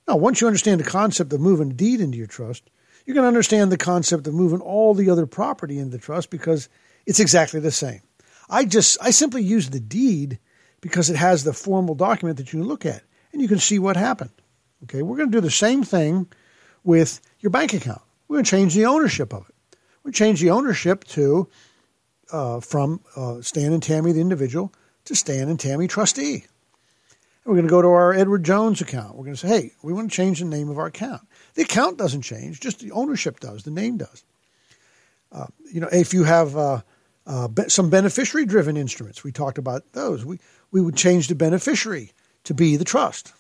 Now, 0.08 0.16
once 0.16 0.40
you 0.40 0.48
understand 0.48 0.80
the 0.80 0.86
concept 0.86 1.34
of 1.34 1.42
moving 1.42 1.72
a 1.72 1.74
deed 1.74 2.00
into 2.00 2.18
your 2.18 2.28
trust, 2.28 2.70
going 3.14 3.24
to 3.24 3.30
understand 3.30 3.72
the 3.72 3.78
concept 3.78 4.28
of 4.28 4.34
moving 4.34 4.62
all 4.62 4.94
the 4.94 5.10
other 5.10 5.26
property 5.26 5.78
into 5.80 5.92
the 5.92 6.04
trust 6.04 6.30
because 6.30 6.70
it's 7.06 7.20
exactly 7.20 7.60
the 7.60 7.72
same. 7.72 8.02
I 8.50 8.66
just 8.66 8.98
I 9.02 9.12
simply 9.12 9.44
use 9.44 9.70
the 9.70 9.80
deed 9.80 10.40
because 10.82 11.10
it 11.10 11.16
has 11.16 11.44
the 11.44 11.54
formal 11.54 11.96
document 11.96 12.38
that 12.38 12.52
you 12.52 12.60
can 12.60 12.68
look 12.68 12.86
at 12.86 13.04
and 13.32 13.42
you 13.42 13.48
can 13.48 13.60
see 13.60 13.80
what 13.80 13.96
happened. 13.96 14.32
Okay, 14.84 15.02
we're 15.02 15.18
going 15.18 15.32
to 15.32 15.38
do 15.38 15.42
the 15.42 15.52
same 15.52 15.84
thing 15.84 16.28
with 16.84 17.22
your 17.40 17.50
bank 17.50 17.74
account. 17.74 18.02
We're 18.28 18.38
going 18.38 18.46
to 18.46 18.52
change 18.52 18.74
the 18.74 18.86
ownership 18.86 19.34
of 19.34 19.48
it. 19.48 19.78
We 20.04 20.12
change 20.12 20.42
the 20.42 20.50
ownership 20.50 21.04
to 21.06 21.48
uh, 22.32 22.60
from 22.60 23.02
uh, 23.16 23.42
Stan 23.42 23.74
and 23.74 23.84
Tammy, 23.84 24.12
the 24.12 24.22
individual, 24.22 24.74
to 25.06 25.16
Stan 25.16 25.50
and 25.50 25.60
Tammy, 25.60 25.88
trustee. 25.88 26.46
And 27.44 27.46
we're 27.46 27.56
going 27.56 27.68
to 27.68 27.70
go 27.70 27.82
to 27.82 27.88
our 27.90 28.14
Edward 28.14 28.44
Jones 28.44 28.82
account. 28.82 29.16
We're 29.16 29.26
going 29.26 29.36
to 29.36 29.48
say, 29.48 29.48
hey, 29.48 29.72
we 29.84 29.94
want 29.94 30.10
to 30.12 30.16
change 30.16 30.40
the 30.40 30.46
name 30.46 30.70
of 30.70 30.78
our 30.78 30.88
account. 30.88 31.22
The 31.56 31.64
account 31.64 31.98
doesn't 31.98 32.22
change, 32.22 32.60
just 32.60 32.80
the 32.80 32.92
ownership 32.92 33.40
does, 33.40 33.64
the 33.64 33.72
name 33.72 33.98
does. 33.98 34.24
Uh, 35.32 35.48
you 35.72 35.80
know, 35.80 35.90
if 35.92 36.14
you 36.14 36.24
have 36.24 36.58
uh, 36.58 36.82
uh, 37.28 37.48
some 37.68 37.90
beneficiary 37.90 38.46
driven 38.46 38.78
instruments. 38.78 39.24
We 39.24 39.32
talked 39.32 39.58
about 39.58 39.94
those. 39.94 40.26
We, 40.26 40.40
we 40.72 40.82
would 40.82 40.96
change 40.96 41.28
the 41.28 41.36
beneficiary 41.36 42.14
to 42.46 42.54
be 42.54 42.76
the 42.76 42.86
trust 42.86 43.34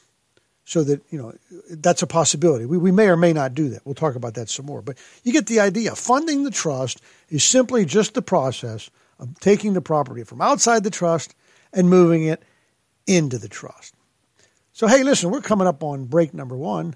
so 0.65 0.84
that, 0.84 1.02
you 1.10 1.17
know, 1.17 1.34
that's 1.69 2.02
a 2.02 2.08
possibility. 2.08 2.65
We, 2.65 2.78
we 2.78 2.91
may 2.91 3.08
or 3.08 3.17
may 3.17 3.34
not 3.34 3.56
do 3.56 3.69
that. 3.69 3.86
We'll 3.86 3.95
talk 3.95 4.15
about 4.15 4.36
that 4.36 4.50
some 4.50 4.67
more. 4.67 4.82
But 4.82 4.97
you 5.24 5.34
get 5.34 5.47
the 5.47 5.60
idea. 5.60 5.95
Funding 5.95 6.43
the 6.43 6.52
trust 6.52 7.02
is 7.30 7.43
simply 7.43 7.84
just 7.84 8.13
the 8.13 8.21
process 8.21 8.89
of 9.19 9.39
taking 9.39 9.74
the 9.74 9.82
property 9.82 10.24
from 10.24 10.41
outside 10.41 10.84
the 10.84 10.91
trust 10.91 11.36
and 11.74 11.89
moving 11.89 12.24
it 12.24 12.43
into 13.08 13.38
the 13.38 13.50
trust. 13.50 13.95
So, 14.74 14.88
hey, 14.88 15.04
listen, 15.04 15.32
we're 15.32 15.41
coming 15.41 15.67
up 15.67 15.84
on 15.84 16.06
break 16.06 16.34
number 16.34 16.56
one. 16.56 16.95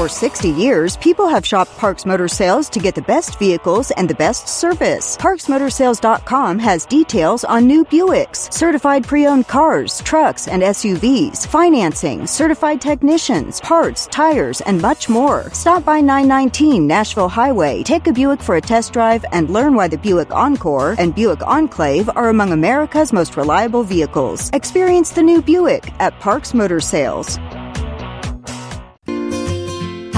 For 0.00 0.08
60 0.08 0.48
years, 0.48 0.96
people 0.96 1.28
have 1.28 1.44
shopped 1.44 1.76
Parks 1.76 2.06
Motor 2.06 2.26
Sales 2.26 2.70
to 2.70 2.78
get 2.78 2.94
the 2.94 3.02
best 3.02 3.38
vehicles 3.38 3.90
and 3.90 4.08
the 4.08 4.14
best 4.14 4.48
service. 4.48 5.18
ParksMotorsales.com 5.18 6.58
has 6.58 6.86
details 6.86 7.44
on 7.44 7.66
new 7.66 7.84
Buicks, 7.84 8.50
certified 8.50 9.06
pre-owned 9.06 9.46
cars, 9.46 10.00
trucks, 10.00 10.48
and 10.48 10.62
SUVs, 10.62 11.46
financing, 11.46 12.26
certified 12.26 12.80
technicians, 12.80 13.60
parts, 13.60 14.06
tires, 14.06 14.62
and 14.62 14.80
much 14.80 15.10
more. 15.10 15.52
Stop 15.52 15.84
by 15.84 16.00
919 16.00 16.86
Nashville 16.86 17.28
Highway, 17.28 17.82
take 17.82 18.06
a 18.06 18.12
Buick 18.14 18.40
for 18.40 18.56
a 18.56 18.60
test 18.62 18.94
drive, 18.94 19.22
and 19.32 19.50
learn 19.50 19.74
why 19.74 19.86
the 19.86 19.98
Buick 19.98 20.32
Encore 20.32 20.96
and 20.98 21.14
Buick 21.14 21.46
Enclave 21.46 22.08
are 22.16 22.30
among 22.30 22.52
America's 22.52 23.12
most 23.12 23.36
reliable 23.36 23.82
vehicles. 23.82 24.48
Experience 24.54 25.10
the 25.10 25.22
new 25.22 25.42
Buick 25.42 25.92
at 26.00 26.18
Parks 26.20 26.54
Motor 26.54 26.80
Sales. 26.80 27.38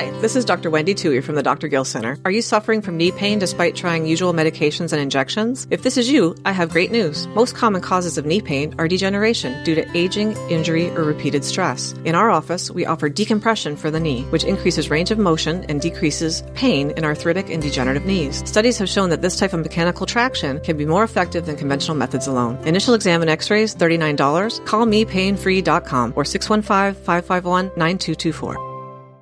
Hi, 0.00 0.08
this 0.22 0.34
is 0.34 0.46
Dr. 0.46 0.70
Wendy 0.70 0.94
Tui 0.94 1.20
from 1.20 1.34
the 1.34 1.42
Dr. 1.42 1.68
Gill 1.68 1.84
Center. 1.84 2.16
Are 2.24 2.30
you 2.30 2.40
suffering 2.40 2.80
from 2.80 2.96
knee 2.96 3.12
pain 3.12 3.38
despite 3.38 3.76
trying 3.76 4.06
usual 4.06 4.32
medications 4.32 4.94
and 4.94 5.02
injections? 5.02 5.66
If 5.68 5.82
this 5.82 5.98
is 5.98 6.10
you, 6.10 6.34
I 6.46 6.52
have 6.52 6.70
great 6.70 6.90
news. 6.90 7.26
Most 7.34 7.54
common 7.54 7.82
causes 7.82 8.16
of 8.16 8.24
knee 8.24 8.40
pain 8.40 8.74
are 8.78 8.88
degeneration 8.88 9.62
due 9.62 9.74
to 9.74 9.86
aging, 9.94 10.38
injury, 10.48 10.88
or 10.96 11.04
repeated 11.04 11.44
stress. 11.44 11.92
In 12.06 12.14
our 12.14 12.30
office, 12.30 12.70
we 12.70 12.86
offer 12.86 13.10
decompression 13.10 13.76
for 13.76 13.90
the 13.90 14.00
knee, 14.00 14.22
which 14.30 14.42
increases 14.42 14.88
range 14.88 15.10
of 15.10 15.18
motion 15.18 15.66
and 15.68 15.82
decreases 15.82 16.42
pain 16.54 16.92
in 16.92 17.04
arthritic 17.04 17.50
and 17.50 17.60
degenerative 17.60 18.06
knees. 18.06 18.42
Studies 18.48 18.78
have 18.78 18.88
shown 18.88 19.10
that 19.10 19.20
this 19.20 19.38
type 19.38 19.52
of 19.52 19.60
mechanical 19.60 20.06
traction 20.06 20.60
can 20.60 20.78
be 20.78 20.86
more 20.86 21.04
effective 21.04 21.44
than 21.44 21.58
conventional 21.58 21.98
methods 21.98 22.26
alone. 22.26 22.56
Initial 22.66 22.94
exam 22.94 23.20
and 23.20 23.28
x-rays, 23.28 23.74
$39. 23.74 24.64
Call 24.64 24.86
me 24.86 25.04
painfree.com 25.04 26.14
or 26.16 26.24
615-551-9224. 26.24 28.69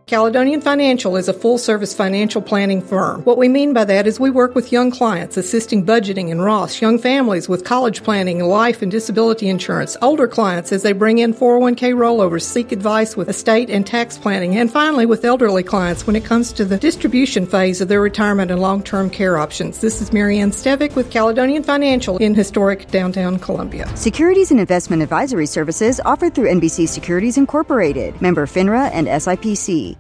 Caledonian 0.09 0.63
Financial 0.63 1.17
is 1.17 1.29
a 1.29 1.35
full 1.35 1.59
service 1.59 1.93
financial 1.93 2.41
planning 2.41 2.81
firm. 2.81 3.21
What 3.25 3.37
we 3.37 3.47
mean 3.47 3.75
by 3.75 3.85
that 3.85 4.07
is 4.07 4.19
we 4.19 4.31
work 4.31 4.55
with 4.55 4.73
young 4.73 4.91
clients, 4.91 5.37
assisting 5.37 5.85
budgeting 5.85 6.31
and 6.31 6.43
Ross, 6.43 6.81
young 6.81 6.99
families 6.99 7.47
with 7.47 7.67
college 7.67 8.03
planning, 8.03 8.43
life 8.43 8.81
and 8.81 8.91
disability 8.91 9.51
insurance, 9.51 9.99
older 10.01 10.27
clients 10.27 10.73
as 10.73 10.83
they 10.83 10.95
bring 10.95 11.19
in 11.19 11.35
401k 11.35 11.93
rollovers, 11.93 12.45
seek 12.45 12.73
advice 12.73 13.19
with 13.19 13.29
estate 13.29 13.69
and 13.69 13.87
tax 13.87 14.17
planning, 14.17 14.57
and 14.57 14.73
finally 14.73 15.05
with 15.05 15.27
elderly 15.27 15.63
clients 15.63 16.07
when 16.07 16.17
it 16.17 16.25
comes 16.25 16.55
to 16.55 16.65
the 16.65 16.79
distribution 16.79 17.45
phase 17.45 17.83
of 17.83 17.89
their 17.89 18.01
retirement 18.01 18.51
and 18.51 18.63
long 18.63 18.83
term 18.83 19.11
care 19.11 19.37
options. 19.37 19.83
This 19.83 20.01
is 20.01 20.11
Marianne 20.11 20.53
Stevick 20.53 20.97
with 20.97 21.11
Caledonian 21.11 21.63
Financial 21.63 22.17
in 22.17 22.35
historic 22.35 22.91
downtown 22.91 23.39
Columbia. 23.39 23.95
Securities 23.95 24.53
and 24.53 24.59
investment 24.59 25.03
advisory 25.03 25.45
services 25.45 26.01
offered 26.07 26.35
through 26.35 26.49
NBC 26.49 26.89
Securities 26.89 27.37
Incorporated, 27.37 28.19
member 28.23 28.47
FINRA 28.47 28.89
and 28.95 29.07
SIPC. 29.07 29.98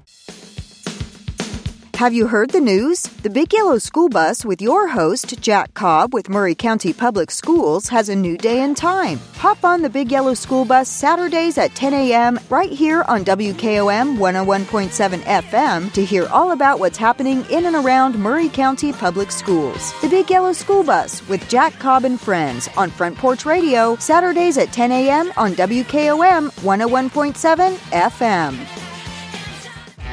Have 1.99 2.15
you 2.15 2.29
heard 2.29 2.51
the 2.51 2.61
news? 2.61 3.03
The 3.25 3.29
Big 3.29 3.53
Yellow 3.53 3.77
School 3.79 4.09
Bus 4.09 4.45
with 4.45 4.63
your 4.63 4.87
host, 4.87 5.41
Jack 5.41 5.75
Cobb 5.75 6.15
with 6.15 6.29
Maury 6.29 6.55
County 6.55 6.93
Public 6.93 7.29
Schools, 7.33 7.89
has 7.89 8.09
a 8.09 8.15
new 8.15 8.39
day 8.39 8.61
and 8.61 8.77
time. 8.77 9.19
Hop 9.35 9.65
on 9.65 9.83
the 9.83 9.91
Big 9.91 10.13
Yellow 10.13 10.35
School 10.35 10.65
Bus 10.65 10.89
Saturdays 10.89 11.59
at 11.59 11.75
10 11.75 11.95
a.m. 11.95 12.39
right 12.51 12.71
here 12.71 13.03
on 13.09 13.25
WKOM 13.25 14.17
101.7 14.17 15.19
FM 15.23 15.93
to 15.93 16.05
hear 16.05 16.29
all 16.29 16.53
about 16.53 16.79
what's 16.79 16.99
happening 16.99 17.45
in 17.51 17.67
and 17.67 17.75
around 17.75 18.17
Maury 18.17 18.49
County 18.49 18.93
Public 18.93 19.33
Schools. 19.33 19.93
The 20.01 20.09
Big 20.09 20.31
Yellow 20.31 20.53
School 20.53 20.85
Bus 20.85 21.29
with 21.29 21.49
Jack 21.49 21.81
Cobb 21.81 22.05
and 22.05 22.21
Friends 22.21 22.69
on 22.77 22.91
Front 22.91 23.19
Porch 23.19 23.45
Radio, 23.45 23.97
Saturdays 23.97 24.57
at 24.57 24.73
10 24.73 24.93
a.m. 24.93 25.33
on 25.37 25.55
WKOM 25.55 26.53
101.7 26.61 27.75
FM. 27.91 28.88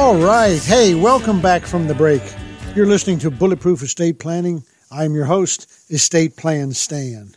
All 0.00 0.16
right. 0.16 0.62
Hey, 0.62 0.94
welcome 0.94 1.42
back 1.42 1.66
from 1.66 1.86
the 1.86 1.94
break. 1.94 2.22
You're 2.74 2.86
listening 2.86 3.18
to 3.18 3.30
Bulletproof 3.30 3.82
Estate 3.82 4.18
Planning. 4.18 4.64
I'm 4.90 5.14
your 5.14 5.26
host, 5.26 5.70
Estate 5.90 6.38
Plan 6.38 6.72
Stan. 6.72 7.34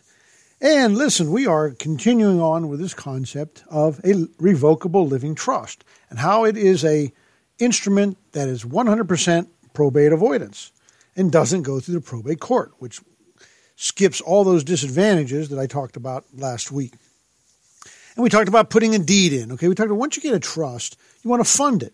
And 0.61 0.97
listen, 0.97 1.29
we 1.29 1.45
are 1.45 1.71
continuing 1.71 2.39
on 2.39 2.69
with 2.69 2.79
this 2.79 2.93
concept 2.93 3.65
of 3.69 3.99
a 4.05 4.27
revocable 4.39 5.05
living 5.05 5.35
trust 5.35 5.83
and 6.09 6.17
how 6.17 6.45
it 6.45 6.55
is 6.55 6.85
a 6.85 7.11
instrument 7.59 8.17
that 8.31 8.47
is 8.47 8.63
100% 8.63 9.47
probate 9.73 10.13
avoidance 10.13 10.71
and 11.17 11.33
doesn't 11.33 11.63
go 11.63 11.81
through 11.81 11.95
the 11.95 12.01
probate 12.01 12.39
court, 12.39 12.71
which 12.79 13.01
skips 13.75 14.21
all 14.21 14.45
those 14.45 14.63
disadvantages 14.63 15.49
that 15.49 15.59
I 15.59 15.67
talked 15.67 15.97
about 15.97 16.23
last 16.33 16.71
week. 16.71 16.93
And 18.15 18.23
we 18.23 18.29
talked 18.29 18.47
about 18.47 18.69
putting 18.69 18.95
a 18.95 18.99
deed 18.99 19.33
in. 19.33 19.51
Okay, 19.51 19.67
we 19.67 19.75
talked 19.75 19.87
about 19.87 19.99
once 19.99 20.15
you 20.15 20.23
get 20.23 20.33
a 20.33 20.39
trust, 20.39 20.97
you 21.23 21.29
want 21.29 21.45
to 21.45 21.51
fund 21.51 21.83
it. 21.83 21.93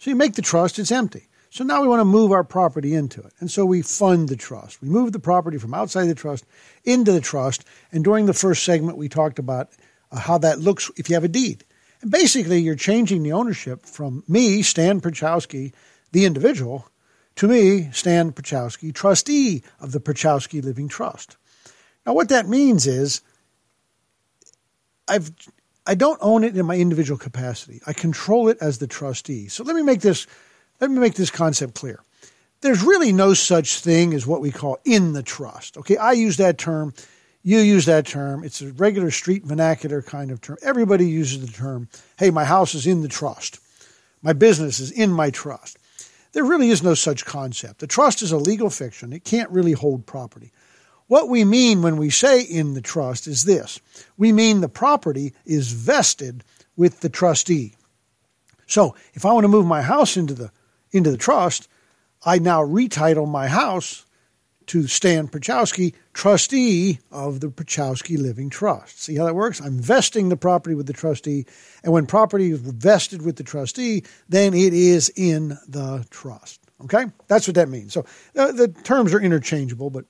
So 0.00 0.08
you 0.08 0.16
make 0.16 0.34
the 0.34 0.42
trust, 0.42 0.78
it's 0.78 0.90
empty. 0.90 1.28
So 1.50 1.62
now 1.62 1.82
we 1.82 1.88
want 1.88 2.00
to 2.00 2.06
move 2.06 2.32
our 2.32 2.42
property 2.42 2.94
into 2.94 3.20
it. 3.20 3.34
And 3.38 3.50
so 3.50 3.66
we 3.66 3.82
fund 3.82 4.30
the 4.30 4.36
trust. 4.36 4.80
We 4.80 4.88
move 4.88 5.12
the 5.12 5.18
property 5.18 5.58
from 5.58 5.74
outside 5.74 6.06
the 6.06 6.14
trust 6.14 6.46
into 6.84 7.12
the 7.12 7.20
trust. 7.20 7.66
And 7.92 8.02
during 8.02 8.24
the 8.24 8.32
first 8.32 8.64
segment, 8.64 8.96
we 8.96 9.10
talked 9.10 9.38
about 9.38 9.68
uh, 10.10 10.18
how 10.18 10.38
that 10.38 10.58
looks 10.58 10.90
if 10.96 11.10
you 11.10 11.14
have 11.16 11.24
a 11.24 11.28
deed. 11.28 11.64
And 12.00 12.10
basically, 12.10 12.60
you're 12.60 12.76
changing 12.76 13.22
the 13.22 13.32
ownership 13.32 13.84
from 13.84 14.24
me, 14.26 14.62
Stan 14.62 15.02
Pierchoski, 15.02 15.74
the 16.12 16.24
individual, 16.24 16.88
to 17.36 17.46
me, 17.46 17.90
Stan 17.92 18.32
Pierchoski, 18.32 18.94
trustee 18.94 19.62
of 19.80 19.92
the 19.92 20.00
Pierchoski 20.00 20.64
Living 20.64 20.88
Trust. 20.88 21.36
Now, 22.06 22.14
what 22.14 22.30
that 22.30 22.48
means 22.48 22.86
is 22.86 23.20
I've 25.06 25.30
I 25.86 25.94
don't 25.94 26.18
own 26.20 26.44
it 26.44 26.56
in 26.56 26.66
my 26.66 26.76
individual 26.76 27.18
capacity. 27.18 27.80
I 27.86 27.92
control 27.92 28.48
it 28.48 28.58
as 28.60 28.78
the 28.78 28.86
trustee. 28.86 29.48
So 29.48 29.64
let 29.64 29.74
me 29.74 29.82
make 29.82 30.00
this 30.00 30.26
let 30.80 30.90
me 30.90 30.98
make 30.98 31.14
this 31.14 31.30
concept 31.30 31.74
clear. 31.74 32.00
There's 32.62 32.82
really 32.82 33.12
no 33.12 33.34
such 33.34 33.80
thing 33.80 34.14
as 34.14 34.26
what 34.26 34.40
we 34.40 34.50
call 34.50 34.78
in 34.84 35.12
the 35.12 35.22
trust. 35.22 35.76
Okay, 35.76 35.96
I 35.96 36.12
use 36.12 36.36
that 36.38 36.58
term. 36.58 36.94
You 37.42 37.58
use 37.58 37.86
that 37.86 38.06
term. 38.06 38.44
It's 38.44 38.60
a 38.60 38.72
regular 38.72 39.10
street 39.10 39.44
vernacular 39.44 40.02
kind 40.02 40.30
of 40.30 40.40
term. 40.40 40.58
Everybody 40.62 41.06
uses 41.06 41.40
the 41.40 41.52
term, 41.52 41.88
hey, 42.18 42.30
my 42.30 42.44
house 42.44 42.74
is 42.74 42.86
in 42.86 43.00
the 43.02 43.08
trust. 43.08 43.60
My 44.22 44.34
business 44.34 44.78
is 44.80 44.90
in 44.90 45.10
my 45.10 45.30
trust. 45.30 45.78
There 46.32 46.44
really 46.44 46.68
is 46.68 46.82
no 46.82 46.94
such 46.94 47.24
concept. 47.24 47.80
The 47.80 47.86
trust 47.86 48.22
is 48.22 48.30
a 48.30 48.36
legal 48.36 48.70
fiction. 48.70 49.12
It 49.12 49.24
can't 49.24 49.50
really 49.50 49.72
hold 49.72 50.06
property. 50.06 50.52
What 51.10 51.28
we 51.28 51.44
mean 51.44 51.82
when 51.82 51.96
we 51.96 52.08
say 52.08 52.40
in 52.40 52.74
the 52.74 52.80
trust 52.80 53.26
is 53.26 53.42
this 53.42 53.80
we 54.16 54.30
mean 54.30 54.60
the 54.60 54.68
property 54.68 55.34
is 55.44 55.72
vested 55.72 56.44
with 56.76 57.00
the 57.00 57.08
trustee. 57.08 57.74
So 58.68 58.94
if 59.14 59.24
I 59.24 59.32
want 59.32 59.42
to 59.42 59.48
move 59.48 59.66
my 59.66 59.82
house 59.82 60.16
into 60.16 60.34
the, 60.34 60.52
into 60.92 61.10
the 61.10 61.16
trust, 61.16 61.66
I 62.24 62.38
now 62.38 62.62
retitle 62.62 63.28
my 63.28 63.48
house 63.48 64.06
to 64.66 64.86
Stan 64.86 65.26
Pierchoski, 65.26 65.94
trustee 66.14 67.00
of 67.10 67.40
the 67.40 67.48
Pierchoski 67.48 68.16
Living 68.16 68.48
Trust. 68.48 69.02
See 69.02 69.16
how 69.16 69.24
that 69.24 69.34
works? 69.34 69.60
I'm 69.60 69.80
vesting 69.80 70.28
the 70.28 70.36
property 70.36 70.76
with 70.76 70.86
the 70.86 70.92
trustee, 70.92 71.44
and 71.82 71.92
when 71.92 72.06
property 72.06 72.52
is 72.52 72.60
vested 72.60 73.22
with 73.22 73.34
the 73.34 73.42
trustee, 73.42 74.04
then 74.28 74.54
it 74.54 74.72
is 74.72 75.12
in 75.16 75.58
the 75.66 76.06
trust. 76.10 76.60
Okay? 76.84 77.06
That's 77.26 77.48
what 77.48 77.56
that 77.56 77.68
means. 77.68 77.94
So 77.94 78.06
uh, 78.36 78.52
the 78.52 78.68
terms 78.68 79.12
are 79.12 79.20
interchangeable, 79.20 79.90
but 79.90 80.04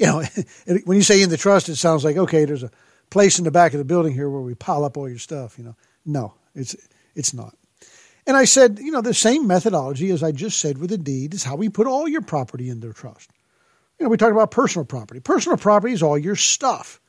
you 0.00 0.06
know, 0.06 0.22
when 0.84 0.96
you 0.96 1.02
say 1.02 1.22
in 1.22 1.28
the 1.28 1.36
trust, 1.36 1.68
it 1.68 1.76
sounds 1.76 2.04
like 2.04 2.16
okay, 2.16 2.44
there's 2.46 2.64
a 2.64 2.70
place 3.10 3.38
in 3.38 3.44
the 3.44 3.50
back 3.50 3.74
of 3.74 3.78
the 3.78 3.84
building 3.84 4.14
here 4.14 4.28
where 4.28 4.40
we 4.40 4.54
pile 4.54 4.84
up 4.84 4.96
all 4.96 5.08
your 5.08 5.18
stuff. 5.18 5.58
You 5.58 5.64
know, 5.64 5.76
no, 6.04 6.34
it's 6.54 6.74
it's 7.14 7.34
not. 7.34 7.54
And 8.26 8.36
I 8.36 8.44
said, 8.44 8.78
you 8.78 8.90
know, 8.90 9.02
the 9.02 9.14
same 9.14 9.46
methodology 9.46 10.10
as 10.10 10.22
I 10.22 10.32
just 10.32 10.58
said 10.58 10.78
with 10.78 10.90
the 10.90 10.98
deed 10.98 11.34
is 11.34 11.44
how 11.44 11.56
we 11.56 11.68
put 11.68 11.86
all 11.86 12.08
your 12.08 12.22
property 12.22 12.68
in 12.68 12.76
into 12.76 12.92
trust. 12.92 13.30
You 13.98 14.04
know, 14.04 14.10
we 14.10 14.16
talked 14.16 14.32
about 14.32 14.50
personal 14.50 14.86
property. 14.86 15.20
Personal 15.20 15.58
property 15.58 15.92
is 15.92 16.02
all 16.02 16.16
your 16.16 16.36
stuff. 16.36 17.00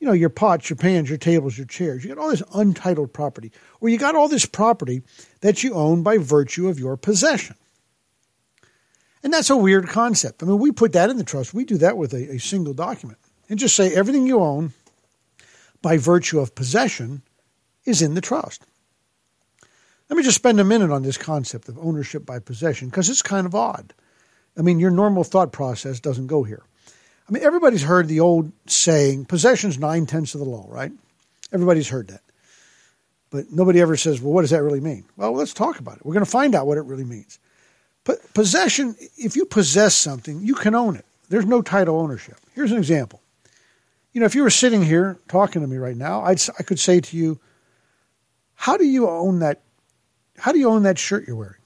You 0.00 0.06
know, 0.06 0.14
your 0.14 0.30
pots, 0.30 0.68
your 0.70 0.76
pans, 0.76 1.08
your 1.08 1.18
tables, 1.18 1.56
your 1.56 1.66
chairs. 1.66 2.02
You 2.02 2.14
got 2.14 2.22
all 2.22 2.30
this 2.30 2.42
untitled 2.54 3.12
property, 3.12 3.52
or 3.80 3.88
you 3.88 3.98
got 3.98 4.16
all 4.16 4.28
this 4.28 4.46
property 4.46 5.02
that 5.42 5.62
you 5.62 5.74
own 5.74 6.02
by 6.02 6.18
virtue 6.18 6.68
of 6.68 6.78
your 6.78 6.96
possession. 6.96 7.56
And 9.22 9.32
that's 9.32 9.50
a 9.50 9.56
weird 9.56 9.88
concept. 9.88 10.42
I 10.42 10.46
mean, 10.46 10.58
we 10.58 10.72
put 10.72 10.92
that 10.94 11.10
in 11.10 11.16
the 11.16 11.24
trust. 11.24 11.54
We 11.54 11.64
do 11.64 11.78
that 11.78 11.96
with 11.96 12.12
a, 12.12 12.32
a 12.32 12.38
single 12.38 12.74
document 12.74 13.18
and 13.48 13.58
just 13.58 13.76
say 13.76 13.94
everything 13.94 14.26
you 14.26 14.40
own 14.40 14.72
by 15.80 15.96
virtue 15.96 16.40
of 16.40 16.54
possession 16.54 17.22
is 17.84 18.02
in 18.02 18.14
the 18.14 18.20
trust. 18.20 18.64
Let 20.08 20.16
me 20.16 20.22
just 20.22 20.36
spend 20.36 20.60
a 20.60 20.64
minute 20.64 20.90
on 20.90 21.02
this 21.02 21.16
concept 21.16 21.68
of 21.68 21.78
ownership 21.78 22.26
by 22.26 22.38
possession 22.38 22.88
because 22.88 23.08
it's 23.08 23.22
kind 23.22 23.46
of 23.46 23.54
odd. 23.54 23.94
I 24.58 24.62
mean, 24.62 24.78
your 24.78 24.90
normal 24.90 25.24
thought 25.24 25.52
process 25.52 26.00
doesn't 26.00 26.26
go 26.26 26.42
here. 26.42 26.62
I 27.28 27.32
mean, 27.32 27.42
everybody's 27.42 27.82
heard 27.82 28.08
the 28.08 28.20
old 28.20 28.52
saying, 28.66 29.24
possession's 29.26 29.78
nine 29.78 30.06
tenths 30.06 30.34
of 30.34 30.40
the 30.40 30.46
law, 30.46 30.66
right? 30.68 30.92
Everybody's 31.52 31.88
heard 31.88 32.08
that. 32.08 32.22
But 33.30 33.50
nobody 33.50 33.80
ever 33.80 33.96
says, 33.96 34.20
well, 34.20 34.34
what 34.34 34.42
does 34.42 34.50
that 34.50 34.62
really 34.62 34.80
mean? 34.80 35.04
Well, 35.16 35.32
let's 35.32 35.54
talk 35.54 35.78
about 35.78 35.96
it. 35.96 36.04
We're 36.04 36.12
going 36.12 36.24
to 36.24 36.30
find 36.30 36.54
out 36.54 36.66
what 36.66 36.76
it 36.76 36.84
really 36.84 37.04
means. 37.04 37.38
Possession, 38.04 38.96
if 39.16 39.36
you 39.36 39.44
possess 39.44 39.94
something, 39.94 40.40
you 40.40 40.54
can 40.54 40.74
own 40.74 40.96
it. 40.96 41.04
There's 41.28 41.46
no 41.46 41.62
title 41.62 42.00
ownership. 42.00 42.36
Here's 42.54 42.72
an 42.72 42.78
example. 42.78 43.22
You 44.12 44.20
know, 44.20 44.26
if 44.26 44.34
you 44.34 44.42
were 44.42 44.50
sitting 44.50 44.82
here 44.82 45.18
talking 45.28 45.62
to 45.62 45.68
me 45.68 45.76
right 45.76 45.96
now, 45.96 46.22
I'd, 46.22 46.40
I 46.58 46.62
could 46.62 46.78
say 46.78 47.00
to 47.00 47.16
you, 47.16 47.40
how 48.54 48.76
do 48.76 48.84
you 48.84 49.08
own 49.08 49.38
that? 49.38 49.62
How 50.36 50.52
do 50.52 50.58
you 50.58 50.68
own 50.68 50.82
that 50.82 50.98
shirt 50.98 51.26
you're 51.26 51.36
wearing? 51.36 51.60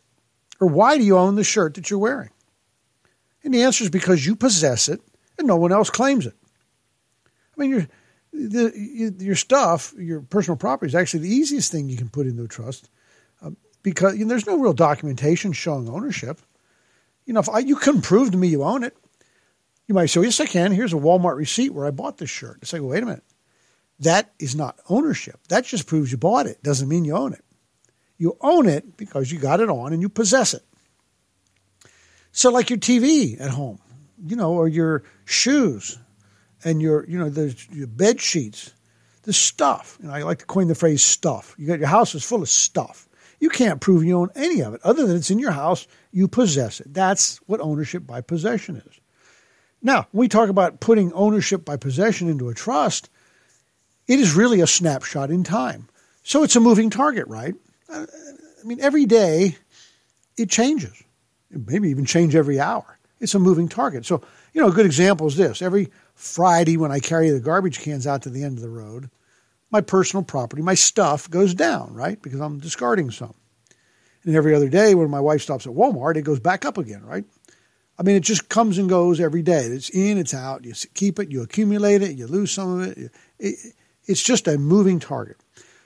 Or 0.61 0.69
why 0.69 0.99
do 0.99 1.05
you 1.05 1.17
own 1.19 1.35
the 1.35 1.45
shirt 1.45 1.75
that 1.75 1.91
you're 1.91 1.99
wearing? 1.99 2.31
And 3.43 3.53
the 3.53 3.63
answer 3.63 3.85
is 3.85 3.91
because 3.91 4.25
you 4.25 4.37
possess 4.37 4.89
it 4.89 5.01
and 5.39 5.47
no 5.47 5.57
one 5.57 5.73
else 5.73 5.91
claims 5.91 6.27
it. 6.27 6.35
I 7.57 7.61
mean, 7.61 7.71
your, 7.71 7.87
the, 8.33 9.15
your 9.19 9.37
stuff, 9.37 9.95
your 9.99 10.21
personal 10.21 10.57
property 10.57 10.91
is 10.91 10.95
actually 10.95 11.21
the 11.21 11.35
easiest 11.35 11.73
thing 11.73 11.89
you 11.89 11.97
can 11.97 12.09
put 12.09 12.27
into 12.27 12.45
a 12.45 12.49
trust 12.49 12.89
because 13.87 14.19
you 14.19 14.25
know, 14.25 14.31
there's 14.31 14.49
no 14.49 14.59
real 14.59 14.73
documentation 14.73 15.53
showing 15.53 15.89
ownership. 15.89 16.41
You 17.25 17.35
know, 17.35 17.39
if 17.39 17.49
I, 17.49 17.61
you 17.61 17.77
couldn't 17.77 18.03
prove 18.03 18.33
to 18.33 18.37
me 18.37 18.49
you 18.49 18.65
own 18.65 18.83
it, 18.83 18.97
you 19.87 19.95
might 19.95 20.07
say, 20.07 20.23
yes, 20.23 20.41
I 20.41 20.47
can. 20.47 20.73
Here's 20.73 20.93
a 20.93 20.97
Walmart 20.97 21.37
receipt 21.37 21.73
where 21.73 21.87
I 21.87 21.93
bought 21.93 22.19
this 22.19 22.29
shirt. 22.29 22.59
I 22.61 22.67
say, 22.67 22.81
well, 22.81 22.91
wait 22.91 23.05
a 23.05 23.07
minute. 23.07 23.23
That 24.01 24.33
is 24.41 24.57
not 24.57 24.81
ownership. 24.89 25.39
That 25.51 25.67
just 25.67 25.87
proves 25.87 26.11
you 26.11 26.19
bought 26.19 26.47
it. 26.47 26.61
Doesn't 26.65 26.89
mean 26.89 27.05
you 27.05 27.15
own 27.15 27.33
it. 27.33 27.45
You 28.19 28.37
own 28.41 28.69
it 28.69 28.97
because 28.97 29.31
you 29.31 29.39
got 29.39 29.61
it 29.61 29.71
on 29.71 29.93
and 29.93 30.03
you 30.03 30.09
possess 30.09 30.53
it. 30.53 30.65
So, 32.33 32.51
like 32.51 32.71
your 32.71 32.81
TV 32.81 33.41
at 33.41 33.51
home, 33.51 33.79
you 34.27 34.35
know, 34.35 34.55
or 34.55 34.67
your 34.67 35.05
shoes 35.27 35.97
and 36.65 36.83
your, 36.83 37.07
you 37.09 37.21
know, 37.21 37.31
the 37.31 37.57
your 37.71 37.87
bed 37.87 38.21
sheets, 38.21 38.73
the 39.23 39.33
stuff. 39.33 39.97
You 40.03 40.09
know, 40.09 40.15
I 40.15 40.23
like 40.23 40.41
to 40.41 40.47
coin 40.47 40.67
the 40.67 40.75
phrase 40.75 41.05
stuff. 41.05 41.55
You 41.57 41.69
got 41.69 41.79
your 41.79 41.87
house 41.87 42.17
is 42.17 42.25
full 42.25 42.43
of 42.43 42.49
stuff. 42.49 43.07
You 43.39 43.49
can't 43.51 43.81
prove 43.81 44.05
you 44.05 44.19
own 44.19 44.31
any 44.35 44.61
of 44.61 44.75
it. 44.75 44.81
Other 44.83 45.07
than 45.07 45.17
it's 45.17 45.31
in 45.31 45.39
your 45.39 45.51
house, 45.51 45.87
you 46.13 46.29
possess 46.29 46.81
it. 46.81 46.93
That's 46.93 47.39
what 47.47 47.61
ownership 47.61 48.07
by 48.07 48.21
possession 48.21 48.77
is. 48.77 49.01
Now, 49.83 50.07
when 50.11 50.23
we 50.23 50.29
talk 50.29 50.49
about 50.49 50.81
putting 50.81 51.13
ownership 51.13 51.65
by 51.65 51.77
possession 51.77 52.29
into 52.29 52.49
a 52.49 52.55
trust, 52.55 53.11
it 54.09 54.19
is 54.19 54.35
really 54.35 54.61
a 54.61 54.67
snapshot 54.67 55.31
in 55.31 55.45
time. 55.45 55.89
So 56.23 56.43
it's 56.43 56.57
a 56.57 56.61
moving 56.61 56.91
target, 56.91 57.29
right? 57.29 57.55
I 57.93 58.07
mean, 58.65 58.81
every 58.81 59.07
day 59.07 59.57
it 60.37 60.51
changes. 60.51 60.95
It 61.51 61.67
maybe 61.67 61.91
even 61.91 62.05
change 62.05 62.35
every 62.35 62.59
hour. 62.59 62.99
It's 63.21 63.35
a 63.35 63.39
moving 63.39 63.69
target. 63.69 64.05
So, 64.05 64.23
you 64.53 64.61
know, 64.61 64.69
a 64.69 64.73
good 64.73 64.87
example 64.87 65.27
is 65.27 65.37
this. 65.37 65.63
Every 65.63 65.91
Friday 66.15 66.77
when 66.77 66.91
I 66.91 66.99
carry 66.99 67.31
the 67.31 67.41
garbage 67.41 67.81
cans 67.81 68.07
out 68.07 68.23
to 68.23 68.31
the 68.31 68.43
end 68.43 68.59
of 68.59 68.63
the 68.63 68.71
road, 68.71 69.11
my 69.71 69.81
personal 69.81 70.23
property, 70.23 70.63
my 70.63 70.75
stuff 70.75 71.29
goes 71.29 71.55
down, 71.55 71.93
right? 71.95 72.21
Because 72.21 72.41
I'm 72.41 72.59
discarding 72.59 73.11
some. 73.11 73.35
And 74.25 74.35
every 74.35 74.55
other 74.55 74.69
day 74.69 74.95
when 74.95 75.11
my 75.11 75.21
wife 75.21 75.43
stops 75.43 75.67
at 75.67 75.73
Walmart, 75.73 76.17
it 76.17 76.23
goes 76.23 76.41
back 76.41 76.65
up 76.65 76.79
again, 76.79 77.05
right? 77.05 77.25
I 77.99 78.03
mean, 78.03 78.17
it 78.17 78.21
just 78.21 78.49
comes 78.49 78.79
and 78.79 78.89
goes 78.89 79.21
every 79.21 79.43
day. 79.43 79.67
It's 79.67 79.89
in, 79.89 80.19
it's 80.19 80.35
out. 80.35 80.65
You 80.65 80.75
keep 80.95 81.19
it, 81.19 81.31
you 81.31 81.43
accumulate 81.43 82.03
it, 82.03 82.17
you 82.17 82.27
lose 82.27 82.51
some 82.51 82.81
of 82.81 82.89
it. 82.89 83.13
it 83.39 83.75
it's 84.07 84.23
just 84.23 84.47
a 84.49 84.59
moving 84.59 85.01
target. 85.01 85.37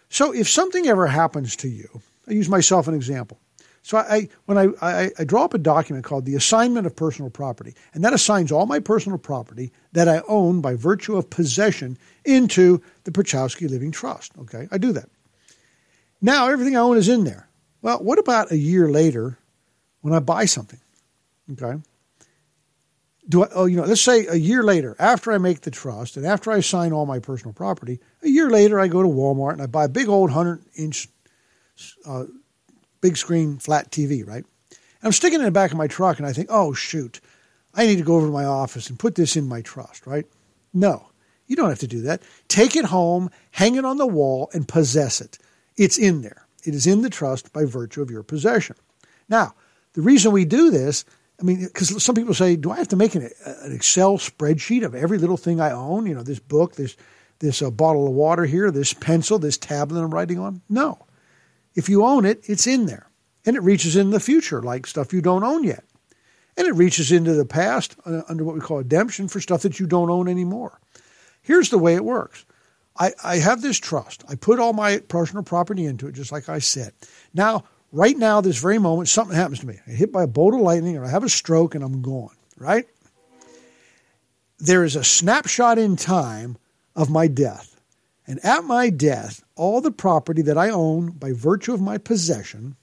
So 0.08 0.32
if 0.32 0.48
something 0.48 0.86
ever 0.86 1.06
happens 1.06 1.56
to 1.56 1.68
you, 1.68 2.02
I 2.28 2.32
use 2.32 2.48
myself 2.48 2.88
an 2.88 2.94
example. 2.94 3.38
So 3.82 3.98
I, 3.98 4.28
when 4.44 4.58
I, 4.58 4.68
I, 4.82 5.10
I, 5.18 5.24
draw 5.24 5.44
up 5.44 5.54
a 5.54 5.58
document 5.58 6.04
called 6.04 6.26
the 6.26 6.34
assignment 6.34 6.86
of 6.86 6.94
personal 6.94 7.30
property, 7.30 7.74
and 7.94 8.04
that 8.04 8.12
assigns 8.12 8.52
all 8.52 8.66
my 8.66 8.78
personal 8.78 9.18
property 9.18 9.72
that 9.92 10.06
I 10.06 10.20
own 10.28 10.60
by 10.60 10.74
virtue 10.74 11.16
of 11.16 11.30
possession 11.30 11.96
into 12.24 12.82
the 13.04 13.10
Pierchoski 13.10 13.70
Living 13.70 13.90
Trust. 13.90 14.32
Okay, 14.38 14.68
I 14.70 14.76
do 14.76 14.92
that. 14.92 15.08
Now 16.20 16.48
everything 16.48 16.76
I 16.76 16.80
own 16.80 16.98
is 16.98 17.08
in 17.08 17.24
there. 17.24 17.48
Well, 17.80 17.98
what 18.02 18.18
about 18.18 18.52
a 18.52 18.56
year 18.56 18.90
later 18.90 19.38
when 20.02 20.12
I 20.12 20.18
buy 20.18 20.44
something? 20.44 20.80
Okay. 21.52 21.80
Do 23.28 23.44
I, 23.44 23.48
oh, 23.54 23.64
you 23.64 23.76
know, 23.76 23.84
let's 23.84 24.02
say 24.02 24.26
a 24.26 24.34
year 24.34 24.62
later, 24.62 24.96
after 24.98 25.32
I 25.32 25.38
make 25.38 25.62
the 25.62 25.70
trust 25.70 26.16
and 26.16 26.26
after 26.26 26.50
I 26.50 26.58
assign 26.58 26.92
all 26.92 27.06
my 27.06 27.18
personal 27.18 27.54
property, 27.54 28.00
a 28.22 28.28
year 28.28 28.50
later 28.50 28.78
I 28.78 28.88
go 28.88 29.02
to 29.02 29.08
Walmart 29.08 29.52
and 29.52 29.62
I 29.62 29.66
buy 29.66 29.84
a 29.84 29.88
big 29.88 30.08
old 30.08 30.30
100 30.30 30.62
inch 30.76 31.08
uh, 32.04 32.24
big 33.00 33.16
screen 33.16 33.58
flat 33.58 33.90
TV, 33.90 34.26
right? 34.26 34.44
I'm 35.02 35.12
sticking 35.12 35.38
it 35.38 35.42
in 35.42 35.46
the 35.46 35.50
back 35.50 35.70
of 35.70 35.78
my 35.78 35.86
truck 35.86 36.18
and 36.18 36.26
I 36.26 36.32
think, 36.32 36.48
oh, 36.50 36.72
shoot, 36.72 37.20
I 37.74 37.86
need 37.86 37.96
to 37.96 38.04
go 38.04 38.16
over 38.16 38.26
to 38.26 38.32
my 38.32 38.44
office 38.44 38.90
and 38.90 38.98
put 38.98 39.14
this 39.14 39.36
in 39.36 39.48
my 39.48 39.62
trust, 39.62 40.06
right? 40.06 40.26
No, 40.74 41.10
you 41.46 41.56
don't 41.56 41.68
have 41.68 41.78
to 41.80 41.86
do 41.86 42.02
that. 42.02 42.22
Take 42.48 42.76
it 42.76 42.84
home, 42.86 43.30
hang 43.52 43.76
it 43.76 43.84
on 43.84 43.96
the 43.96 44.06
wall, 44.06 44.50
and 44.52 44.68
possess 44.68 45.20
it. 45.20 45.38
It's 45.76 45.98
in 45.98 46.22
there. 46.22 46.46
It 46.64 46.74
is 46.74 46.86
in 46.86 47.02
the 47.02 47.10
trust 47.10 47.52
by 47.52 47.64
virtue 47.64 48.02
of 48.02 48.10
your 48.10 48.22
possession. 48.22 48.76
Now, 49.28 49.54
the 49.94 50.02
reason 50.02 50.32
we 50.32 50.44
do 50.44 50.70
this, 50.70 51.04
I 51.40 51.42
mean, 51.42 51.64
because 51.64 52.02
some 52.02 52.14
people 52.14 52.34
say, 52.34 52.56
do 52.56 52.70
I 52.70 52.76
have 52.76 52.88
to 52.88 52.96
make 52.96 53.14
an, 53.14 53.30
an, 53.44 53.72
Excel 53.72 54.18
spreadsheet 54.18 54.84
of 54.84 54.94
every 54.94 55.18
little 55.18 55.38
thing 55.38 55.60
I 55.60 55.70
own? 55.70 56.06
You 56.06 56.14
know, 56.14 56.22
this 56.22 56.38
book, 56.38 56.76
this 56.76 56.96
this 57.38 57.62
uh, 57.62 57.70
bottle 57.70 58.06
of 58.06 58.12
water 58.12 58.44
here, 58.44 58.70
this 58.70 58.92
pencil, 58.92 59.38
this 59.38 59.56
tablet 59.56 60.02
I'm 60.02 60.12
writing 60.12 60.38
on? 60.38 60.60
No. 60.68 60.98
If 61.74 61.88
you 61.88 62.04
own 62.04 62.24
it, 62.24 62.40
it's 62.48 62.66
in 62.66 62.87
there. 62.87 63.09
And 63.46 63.56
it 63.56 63.62
reaches 63.62 63.96
into 63.96 64.12
the 64.12 64.20
future, 64.20 64.62
like 64.62 64.87
stuff 64.87 65.12
you 65.12 65.20
don't 65.20 65.44
own 65.44 65.64
yet. 65.64 65.85
And 66.56 66.66
it 66.66 66.74
reaches 66.74 67.11
into 67.11 67.33
the 67.33 67.46
past 67.46 67.96
uh, 68.04 68.22
under 68.28 68.44
what 68.44 68.54
we 68.54 68.61
call 68.61 68.78
ademption 68.78 69.28
for 69.28 69.40
stuff 69.40 69.62
that 69.62 69.80
you 69.80 69.87
don't 69.87 70.11
own 70.11 70.28
anymore. 70.28 70.78
Here's 71.42 71.70
the 71.70 71.78
way 71.78 71.94
it 71.94 72.04
works 72.04 72.44
I, 72.98 73.12
I 73.24 73.37
have 73.37 73.62
this 73.62 73.78
trust. 73.78 74.24
I 74.28 74.35
put 74.35 74.59
all 74.59 74.72
my 74.72 74.98
personal 74.98 75.42
property 75.42 75.87
into 75.87 76.06
it, 76.06 76.14
just 76.14 76.33
like 76.33 76.48
I 76.48 76.59
said. 76.59 76.92
Now, 77.33 77.64
right 77.92 78.16
now, 78.16 78.40
this 78.40 78.61
very 78.61 78.78
moment, 78.78 79.09
something 79.09 79.37
happens 79.37 79.61
to 79.61 79.66
me. 79.66 79.78
I 79.87 79.92
hit 79.92 80.12
by 80.12 80.24
a 80.24 80.28
bolt 80.28 80.54
of 80.54 80.61
lightning 80.61 80.96
or 80.96 81.04
I 81.04 81.09
have 81.09 81.24
a 81.24 81.28
stroke 81.28 81.74
and 81.74 81.83
I'm 81.83 82.02
gone, 82.02 82.35
right? 82.59 82.87
There 84.59 84.85
is 84.85 84.96
a 84.96 85.04
snapshot 85.04 85.78
in 85.78 85.96
time 85.96 86.59
of 86.94 87.09
my 87.09 87.26
death. 87.26 87.79
And 88.30 88.38
at 88.44 88.62
my 88.62 88.90
death, 88.90 89.42
all 89.56 89.80
the 89.80 89.90
property 89.90 90.40
that 90.42 90.56
I 90.56 90.70
own 90.70 91.10
by 91.10 91.32
virtue 91.32 91.74
of 91.74 91.80
my 91.80 91.98
possession 91.98 92.76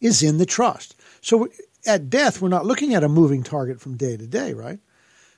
is 0.00 0.24
in 0.24 0.38
the 0.38 0.44
trust. 0.44 0.96
So 1.20 1.46
at 1.86 2.10
death, 2.10 2.42
we're 2.42 2.48
not 2.48 2.66
looking 2.66 2.92
at 2.92 3.04
a 3.04 3.08
moving 3.08 3.44
target 3.44 3.80
from 3.80 3.96
day 3.96 4.16
to 4.16 4.26
day, 4.26 4.54
right? 4.54 4.80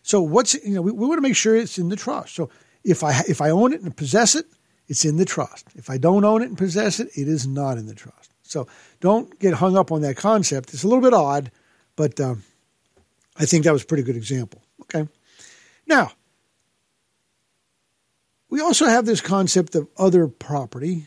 So 0.02 0.22
what's 0.22 0.54
you 0.64 0.74
know 0.74 0.80
we, 0.80 0.92
we 0.92 1.06
want 1.06 1.18
to 1.18 1.28
make 1.28 1.36
sure 1.36 1.54
it's 1.54 1.76
in 1.76 1.90
the 1.90 1.94
trust. 1.94 2.36
So 2.36 2.48
if 2.84 3.04
I 3.04 3.20
if 3.28 3.42
I 3.42 3.50
own 3.50 3.74
it 3.74 3.82
and 3.82 3.94
possess 3.94 4.34
it, 4.34 4.46
it's 4.86 5.04
in 5.04 5.18
the 5.18 5.26
trust. 5.26 5.66
If 5.74 5.90
I 5.90 5.98
don't 5.98 6.24
own 6.24 6.40
it 6.40 6.48
and 6.48 6.56
possess 6.56 6.98
it, 6.98 7.08
it 7.14 7.28
is 7.28 7.46
not 7.46 7.76
in 7.76 7.84
the 7.84 7.94
trust. 7.94 8.32
So 8.44 8.66
don't 9.00 9.38
get 9.38 9.52
hung 9.52 9.76
up 9.76 9.92
on 9.92 10.00
that 10.00 10.16
concept. 10.16 10.72
It's 10.72 10.84
a 10.84 10.88
little 10.88 11.04
bit 11.04 11.12
odd, 11.12 11.50
but 11.96 12.18
um, 12.18 12.44
I 13.36 13.44
think 13.44 13.64
that 13.64 13.74
was 13.74 13.82
a 13.82 13.86
pretty 13.86 14.04
good 14.04 14.16
example. 14.16 14.62
Okay. 14.84 15.06
Now, 15.86 16.12
we 18.50 18.61
also 18.61 18.87
have 18.87 19.06
this 19.06 19.20
concept 19.20 19.74
of 19.74 19.88
other 19.96 20.26
property. 20.28 21.06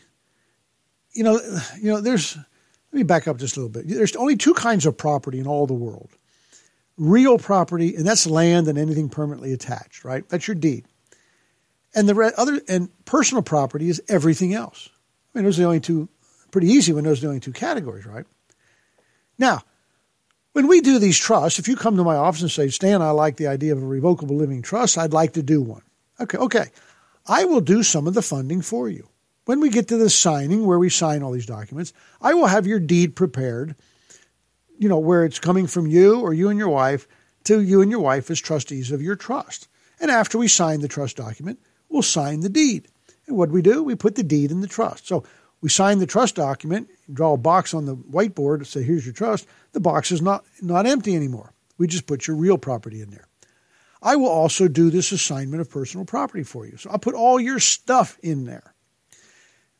You 1.12 1.24
know, 1.24 1.40
you 1.80 1.90
know, 1.90 2.00
there's 2.00 2.36
let 2.36 2.98
me 2.98 3.02
back 3.02 3.26
up 3.26 3.38
just 3.38 3.56
a 3.56 3.60
little 3.60 3.72
bit. 3.72 3.88
There's 3.88 4.16
only 4.16 4.36
two 4.36 4.54
kinds 4.54 4.86
of 4.86 4.96
property 4.96 5.38
in 5.38 5.46
all 5.46 5.66
the 5.66 5.74
world. 5.74 6.10
Real 6.98 7.38
property, 7.38 7.96
and 7.96 8.06
that's 8.06 8.26
land 8.26 8.68
and 8.68 8.78
anything 8.78 9.08
permanently 9.08 9.52
attached, 9.52 10.04
right? 10.04 10.28
That's 10.28 10.46
your 10.46 10.54
deed. 10.54 10.84
And 11.94 12.08
the 12.08 12.32
other 12.36 12.60
and 12.68 12.88
personal 13.04 13.42
property 13.42 13.88
is 13.88 14.02
everything 14.08 14.54
else. 14.54 14.88
I 15.34 15.38
mean, 15.38 15.44
those 15.44 15.58
are 15.58 15.62
the 15.62 15.66
only 15.66 15.80
two 15.80 16.08
pretty 16.50 16.68
easy 16.68 16.92
when 16.92 17.04
those 17.04 17.18
are 17.18 17.22
the 17.22 17.28
only 17.28 17.40
two 17.40 17.52
categories, 17.52 18.06
right? 18.06 18.26
Now, 19.38 19.62
when 20.52 20.66
we 20.66 20.82
do 20.82 20.98
these 20.98 21.18
trusts, 21.18 21.58
if 21.58 21.66
you 21.66 21.76
come 21.76 21.96
to 21.96 22.04
my 22.04 22.16
office 22.16 22.42
and 22.42 22.50
say, 22.50 22.68
Stan, 22.68 23.00
I 23.00 23.10
like 23.10 23.36
the 23.36 23.46
idea 23.46 23.72
of 23.72 23.82
a 23.82 23.86
revocable 23.86 24.36
living 24.36 24.60
trust, 24.60 24.98
I'd 24.98 25.14
like 25.14 25.32
to 25.32 25.42
do 25.42 25.62
one. 25.62 25.82
Okay, 26.20 26.36
okay. 26.36 26.66
I 27.26 27.44
will 27.44 27.60
do 27.60 27.82
some 27.82 28.06
of 28.06 28.14
the 28.14 28.22
funding 28.22 28.62
for 28.62 28.88
you. 28.88 29.08
When 29.44 29.60
we 29.60 29.70
get 29.70 29.88
to 29.88 29.96
the 29.96 30.10
signing, 30.10 30.66
where 30.66 30.78
we 30.78 30.88
sign 30.88 31.22
all 31.22 31.32
these 31.32 31.46
documents, 31.46 31.92
I 32.20 32.34
will 32.34 32.46
have 32.46 32.66
your 32.66 32.78
deed 32.78 33.16
prepared, 33.16 33.74
you 34.78 34.88
know, 34.88 34.98
where 34.98 35.24
it's 35.24 35.38
coming 35.38 35.66
from 35.66 35.86
you 35.86 36.20
or 36.20 36.32
you 36.32 36.48
and 36.48 36.58
your 36.58 36.68
wife 36.68 37.08
to 37.44 37.60
you 37.60 37.82
and 37.82 37.90
your 37.90 38.00
wife 38.00 38.30
as 38.30 38.40
trustees 38.40 38.92
of 38.92 39.02
your 39.02 39.16
trust. 39.16 39.68
And 40.00 40.10
after 40.10 40.38
we 40.38 40.48
sign 40.48 40.80
the 40.80 40.88
trust 40.88 41.16
document, 41.16 41.58
we'll 41.88 42.02
sign 42.02 42.40
the 42.40 42.48
deed. 42.48 42.88
And 43.26 43.36
what 43.36 43.46
do 43.46 43.52
we 43.52 43.62
do? 43.62 43.82
We 43.82 43.94
put 43.94 44.14
the 44.14 44.22
deed 44.22 44.50
in 44.50 44.60
the 44.60 44.68
trust. 44.68 45.06
So 45.06 45.24
we 45.60 45.68
sign 45.68 45.98
the 45.98 46.06
trust 46.06 46.34
document, 46.34 46.90
draw 47.12 47.34
a 47.34 47.38
box 47.38 47.72
on 47.72 47.86
the 47.86 47.96
whiteboard 47.96 48.66
say, 48.66 48.82
here's 48.82 49.06
your 49.06 49.14
trust. 49.14 49.46
The 49.72 49.80
box 49.80 50.10
is 50.10 50.20
not, 50.20 50.44
not 50.60 50.86
empty 50.86 51.14
anymore. 51.14 51.52
We 51.78 51.86
just 51.86 52.06
put 52.06 52.26
your 52.26 52.36
real 52.36 52.58
property 52.58 53.00
in 53.00 53.10
there. 53.10 53.26
I 54.02 54.16
will 54.16 54.28
also 54.28 54.66
do 54.66 54.90
this 54.90 55.12
assignment 55.12 55.60
of 55.60 55.70
personal 55.70 56.04
property 56.04 56.42
for 56.42 56.66
you. 56.66 56.76
So 56.76 56.90
I'll 56.90 56.98
put 56.98 57.14
all 57.14 57.40
your 57.40 57.60
stuff 57.60 58.18
in 58.22 58.44
there. 58.44 58.74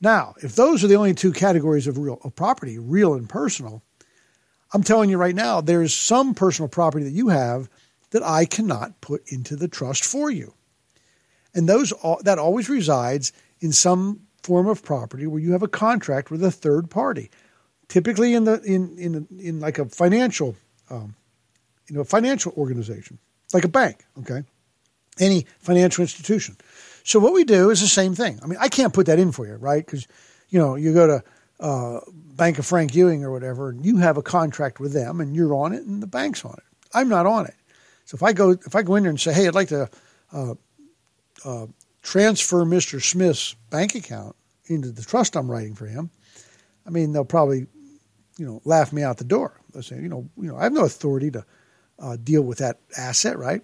Now, 0.00 0.34
if 0.42 0.54
those 0.54 0.82
are 0.82 0.88
the 0.88 0.96
only 0.96 1.14
two 1.14 1.32
categories 1.32 1.86
of 1.86 1.98
real 1.98 2.18
of 2.24 2.34
property, 2.34 2.78
real 2.78 3.14
and 3.14 3.28
personal, 3.28 3.82
I'm 4.72 4.82
telling 4.82 5.10
you 5.10 5.18
right 5.18 5.34
now, 5.34 5.60
there's 5.60 5.94
some 5.94 6.34
personal 6.34 6.68
property 6.68 7.04
that 7.04 7.12
you 7.12 7.28
have 7.28 7.68
that 8.10 8.22
I 8.22 8.44
cannot 8.44 9.00
put 9.00 9.22
into 9.30 9.56
the 9.56 9.68
trust 9.68 10.04
for 10.04 10.30
you. 10.30 10.54
And 11.54 11.68
those 11.68 11.92
that 12.22 12.38
always 12.38 12.68
resides 12.68 13.32
in 13.60 13.72
some 13.72 14.22
form 14.42 14.66
of 14.66 14.82
property 14.82 15.26
where 15.26 15.40
you 15.40 15.52
have 15.52 15.62
a 15.62 15.68
contract 15.68 16.30
with 16.30 16.42
a 16.42 16.50
third 16.50 16.90
party, 16.90 17.30
typically 17.88 18.34
in 18.34 18.44
the 18.44 18.60
in 18.62 18.98
in 18.98 19.28
in 19.38 19.60
like 19.60 19.78
a 19.78 19.84
financial, 19.84 20.56
um, 20.90 21.14
you 21.88 21.94
know, 21.94 22.00
a 22.00 22.06
financial 22.06 22.52
organization, 22.56 23.18
like 23.52 23.64
a 23.64 23.68
bank. 23.68 24.04
Okay, 24.20 24.42
any 25.18 25.46
financial 25.58 26.02
institution. 26.02 26.56
So 27.04 27.18
what 27.18 27.32
we 27.32 27.44
do 27.44 27.70
is 27.70 27.80
the 27.80 27.88
same 27.88 28.14
thing. 28.14 28.38
I 28.42 28.46
mean, 28.46 28.58
I 28.60 28.68
can't 28.68 28.94
put 28.94 29.06
that 29.06 29.18
in 29.18 29.32
for 29.32 29.46
you, 29.46 29.54
right? 29.54 29.84
Because 29.84 30.06
you 30.48 30.58
know, 30.58 30.76
you 30.76 30.92
go 30.94 31.06
to 31.06 31.24
uh, 31.60 32.00
Bank 32.12 32.58
of 32.58 32.66
Frank 32.66 32.94
Ewing 32.94 33.24
or 33.24 33.30
whatever, 33.30 33.70
and 33.70 33.84
you 33.84 33.98
have 33.98 34.16
a 34.16 34.22
contract 34.22 34.80
with 34.80 34.92
them, 34.92 35.20
and 35.20 35.34
you're 35.34 35.54
on 35.54 35.72
it, 35.72 35.84
and 35.84 36.02
the 36.02 36.06
bank's 36.06 36.44
on 36.44 36.54
it. 36.54 36.64
I'm 36.94 37.08
not 37.08 37.26
on 37.26 37.46
it. 37.46 37.54
So 38.04 38.16
if 38.16 38.22
I 38.22 38.32
go 38.32 38.50
if 38.50 38.74
I 38.74 38.82
go 38.82 38.96
in 38.96 39.04
there 39.04 39.10
and 39.10 39.20
say, 39.20 39.32
hey, 39.32 39.48
I'd 39.48 39.54
like 39.54 39.68
to 39.68 39.88
uh, 40.32 40.54
uh, 41.44 41.66
transfer 42.02 42.64
Mr. 42.64 43.02
Smith's 43.02 43.54
bank 43.70 43.94
account 43.94 44.36
into 44.66 44.90
the 44.90 45.02
trust 45.02 45.36
I'm 45.36 45.50
writing 45.50 45.74
for 45.74 45.86
him, 45.86 46.10
I 46.86 46.90
mean, 46.90 47.12
they'll 47.12 47.24
probably, 47.24 47.66
you 48.36 48.46
know, 48.46 48.60
laugh 48.64 48.92
me 48.92 49.02
out 49.02 49.18
the 49.18 49.24
door. 49.24 49.60
They'll 49.72 49.82
say, 49.82 49.96
you 49.96 50.08
know, 50.08 50.28
you 50.36 50.48
know, 50.48 50.56
I 50.56 50.64
have 50.64 50.72
no 50.72 50.84
authority 50.84 51.30
to 51.30 51.44
uh, 51.98 52.16
deal 52.16 52.42
with 52.42 52.58
that 52.58 52.78
asset, 52.96 53.38
right? 53.38 53.62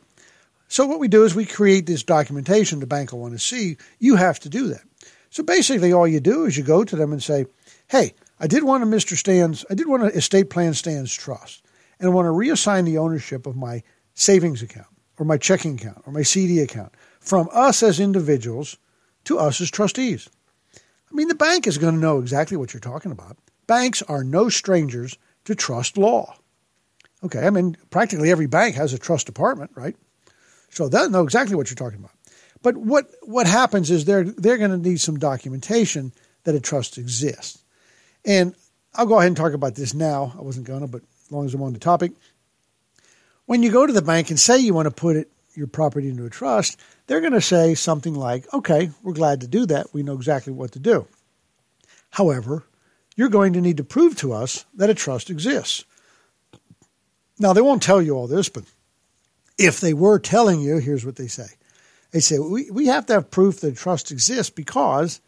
So 0.69 0.87
what 0.87 1.01
we 1.01 1.09
do 1.09 1.25
is 1.25 1.35
we 1.35 1.47
create 1.47 1.87
this 1.87 2.03
documentation 2.03 2.81
the 2.81 2.87
bank 2.87 3.13
will 3.13 3.21
want 3.21 3.33
to 3.33 3.39
see. 3.39 3.79
You 3.99 4.17
have 4.17 4.39
to 4.41 4.49
do 4.49 4.69
that. 4.69 4.83
So 5.31 5.43
basically, 5.43 5.93
all 5.93 6.07
you 6.07 6.21
do 6.21 6.45
is 6.45 6.57
you 6.57 6.63
go 6.63 6.85
to 6.85 6.97
them 6.97 7.13
and 7.13 7.23
say, 7.23 7.47
"Hey, 7.89 8.15
I 8.39 8.47
did 8.47 8.65
want 8.65 8.83
a 8.83 8.87
Mr. 8.87 9.17
Stan's, 9.17 9.65
I 9.71 9.75
did 9.75 9.89
want 9.89 10.03
an 10.03 10.11
estate 10.11 10.51
plan 10.51 10.75
Stan's 10.75 11.13
trust, 11.13 11.63
and 11.99 12.09
I 12.09 12.13
want 12.13 12.27
to 12.27 12.31
reassign 12.31 12.85
the 12.85 12.99
ownership 12.99 13.47
of 13.47 13.57
my 13.57 13.83
savings 14.15 14.63
account 14.63 14.89
or 15.19 15.25
my 15.25 15.39
checking 15.39 15.75
account 15.75 16.03
or 16.07 16.13
my 16.13 16.23
CD 16.23 16.61
account 16.61 16.93
from 17.21 17.49
us 17.53 17.83
as 17.83 17.99
individuals 17.99 18.77
to 19.25 19.39
us 19.39 19.61
as 19.61 19.71
trustees." 19.71 20.29
I 21.11 21.15
mean, 21.15 21.29
the 21.29 21.35
bank 21.35 21.67
is 21.67 21.79
going 21.79 21.95
to 21.95 22.01
know 22.01 22.19
exactly 22.19 22.57
what 22.57 22.75
you're 22.75 22.81
talking 22.81 23.13
about. 23.13 23.39
Banks 23.67 24.03
are 24.03 24.25
no 24.25 24.49
strangers 24.49 25.17
to 25.45 25.55
trust 25.55 25.97
law. 25.97 26.37
Okay, 27.25 27.47
I 27.47 27.51
mean, 27.51 27.77
practically 27.91 28.31
every 28.31 28.47
bank 28.47 28.77
has 28.77 28.93
a 28.93 28.99
trust 28.99 29.27
department, 29.27 29.73
right? 29.75 29.97
So 30.71 30.89
they'll 30.89 31.11
know 31.11 31.25
exactly 31.25 31.57
what 31.57 31.71
you're 31.71 31.77
talking 31.77 31.99
about. 31.99 32.13
But 32.63 32.77
what, 32.77 33.07
what 33.23 33.47
happens 33.47 33.91
is 33.91 34.05
they're, 34.05 34.25
they're 34.25 34.59
going 34.59 34.71
to 34.71 34.77
need 34.77 35.01
some 35.01 35.19
documentation 35.19 36.13
that 36.45 36.55
a 36.55 36.61
trust 36.61 36.99
exists. 36.99 37.63
And 38.25 38.55
I'll 38.95 39.07
go 39.07 39.19
ahead 39.19 39.29
and 39.29 39.37
talk 39.37 39.53
about 39.53 39.75
this 39.75 39.95
now. 39.95 40.35
I 40.39 40.43
wasn't 40.43 40.67
going 40.67 40.81
to, 40.81 40.87
but 40.87 41.03
as 41.27 41.33
long 41.33 41.47
as 41.47 41.55
I'm 41.55 41.63
on 41.63 41.73
the 41.73 41.79
topic. 41.79 42.13
When 43.47 43.63
you 43.63 43.71
go 43.71 43.87
to 43.87 43.93
the 43.93 44.03
bank 44.03 44.31
and 44.31 44.39
say 44.39 44.59
you 44.59 44.75
want 44.75 44.87
to 44.87 44.95
put 44.95 45.17
it, 45.17 45.31
your 45.55 45.67
property 45.67 46.09
into 46.09 46.25
a 46.25 46.31
trust, 46.31 46.79
they're 47.07 47.21
going 47.21 47.33
to 47.33 47.41
say 47.41 47.75
something 47.75 48.15
like, 48.15 48.53
okay, 48.55 48.91
we're 49.03 49.13
glad 49.13 49.41
to 49.41 49.49
do 49.49 49.67
that. 49.67 49.93
We 49.93 50.03
know 50.03 50.15
exactly 50.15 50.53
what 50.53 50.73
to 50.73 50.79
do. 50.79 51.07
However, 52.11 52.65
you're 53.17 53.29
going 53.29 53.55
to 53.55 53.61
need 53.61 53.79
to 53.79 53.85
prove 53.85 54.17
to 54.19 54.33
us 54.33 54.65
that 54.75 54.91
a 54.91 54.95
trust 54.95 55.31
exists. 55.31 55.85
Now, 57.39 57.53
they 57.53 57.61
won't 57.61 57.83
tell 57.83 58.03
you 58.03 58.15
all 58.15 58.27
this, 58.27 58.49
but 58.49 58.65
if 59.57 59.81
they 59.81 59.95
were 59.95 60.19
telling 60.19 60.61
you, 60.61 60.79
here's 60.79 61.07
what 61.07 61.17
they 61.17 61.29
say. 61.29 61.49
They 62.11 62.21
say, 62.21 62.39
we, 62.39 62.71
we 62.71 62.87
have 62.87 63.07
to 63.07 63.15
have 63.15 63.31
proof 63.31 63.61
that 63.61 63.77
trust 63.77 64.11
exists 64.11 64.51
because 64.51 65.21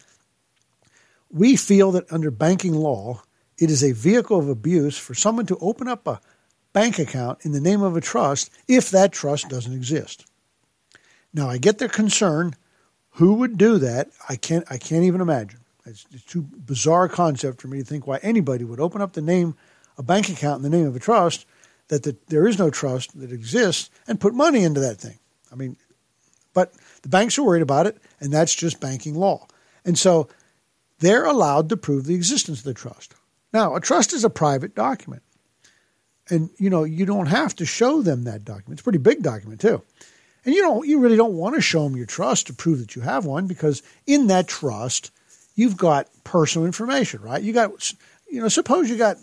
we 1.30 1.56
feel 1.56 1.92
that 1.92 2.10
under 2.12 2.30
banking 2.30 2.74
law, 2.74 3.22
it 3.58 3.70
is 3.70 3.84
a 3.84 3.92
vehicle 3.92 4.38
of 4.38 4.48
abuse 4.48 4.96
for 4.96 5.14
someone 5.14 5.46
to 5.46 5.58
open 5.60 5.88
up 5.88 6.06
a 6.06 6.20
bank 6.72 6.98
account 6.98 7.44
in 7.44 7.52
the 7.52 7.60
name 7.60 7.82
of 7.82 7.96
a 7.96 8.00
trust 8.00 8.50
if 8.66 8.90
that 8.90 9.12
trust 9.12 9.48
doesn't 9.48 9.74
exist. 9.74 10.24
Now, 11.34 11.48
I 11.48 11.58
get 11.58 11.78
their 11.78 11.88
concern. 11.88 12.54
Who 13.14 13.34
would 13.34 13.58
do 13.58 13.78
that? 13.78 14.08
I 14.28 14.36
can't, 14.36 14.64
I 14.70 14.78
can't 14.78 15.04
even 15.04 15.20
imagine. 15.20 15.60
It's, 15.84 16.06
it's 16.12 16.24
too 16.24 16.42
bizarre 16.42 17.08
concept 17.08 17.60
for 17.60 17.68
me 17.68 17.78
to 17.78 17.84
think 17.84 18.06
why 18.06 18.18
anybody 18.22 18.64
would 18.64 18.80
open 18.80 19.02
up 19.02 19.12
the 19.12 19.20
name, 19.20 19.54
a 19.98 20.02
bank 20.02 20.28
account 20.28 20.64
in 20.64 20.70
the 20.70 20.76
name 20.76 20.86
of 20.86 20.96
a 20.96 21.00
trust 21.00 21.46
that 21.90 22.04
the, 22.04 22.16
there 22.28 22.46
is 22.46 22.58
no 22.58 22.70
trust 22.70 23.18
that 23.18 23.32
exists 23.32 23.90
and 24.06 24.20
put 24.20 24.32
money 24.32 24.62
into 24.62 24.80
that 24.80 24.98
thing. 24.98 25.18
I 25.52 25.56
mean, 25.56 25.76
but 26.54 26.72
the 27.02 27.08
banks 27.08 27.36
are 27.36 27.42
worried 27.42 27.62
about 27.62 27.86
it, 27.86 27.98
and 28.20 28.32
that's 28.32 28.54
just 28.54 28.80
banking 28.80 29.16
law. 29.16 29.46
And 29.84 29.98
so 29.98 30.28
they're 31.00 31.24
allowed 31.24 31.68
to 31.68 31.76
prove 31.76 32.04
the 32.04 32.14
existence 32.14 32.60
of 32.60 32.64
the 32.64 32.74
trust. 32.74 33.14
Now, 33.52 33.74
a 33.74 33.80
trust 33.80 34.12
is 34.12 34.22
a 34.22 34.30
private 34.30 34.76
document. 34.76 35.24
And 36.28 36.50
you 36.58 36.70
know, 36.70 36.84
you 36.84 37.06
don't 37.06 37.26
have 37.26 37.56
to 37.56 37.66
show 37.66 38.02
them 38.02 38.22
that 38.22 38.44
document. 38.44 38.74
It's 38.74 38.82
a 38.82 38.84
pretty 38.84 38.98
big 38.98 39.22
document 39.24 39.60
too. 39.60 39.82
And 40.44 40.54
you 40.54 40.62
don't 40.62 40.86
you 40.86 41.00
really 41.00 41.16
don't 41.16 41.34
want 41.34 41.56
to 41.56 41.60
show 41.60 41.82
them 41.82 41.96
your 41.96 42.06
trust 42.06 42.46
to 42.46 42.52
prove 42.52 42.78
that 42.78 42.94
you 42.94 43.02
have 43.02 43.24
one 43.26 43.48
because 43.48 43.82
in 44.06 44.28
that 44.28 44.46
trust 44.46 45.10
you've 45.56 45.76
got 45.76 46.08
personal 46.22 46.66
information, 46.66 47.20
right? 47.20 47.42
You 47.42 47.52
got 47.52 47.92
you 48.30 48.40
know, 48.40 48.48
suppose 48.48 48.88
you 48.88 48.96
got 48.96 49.16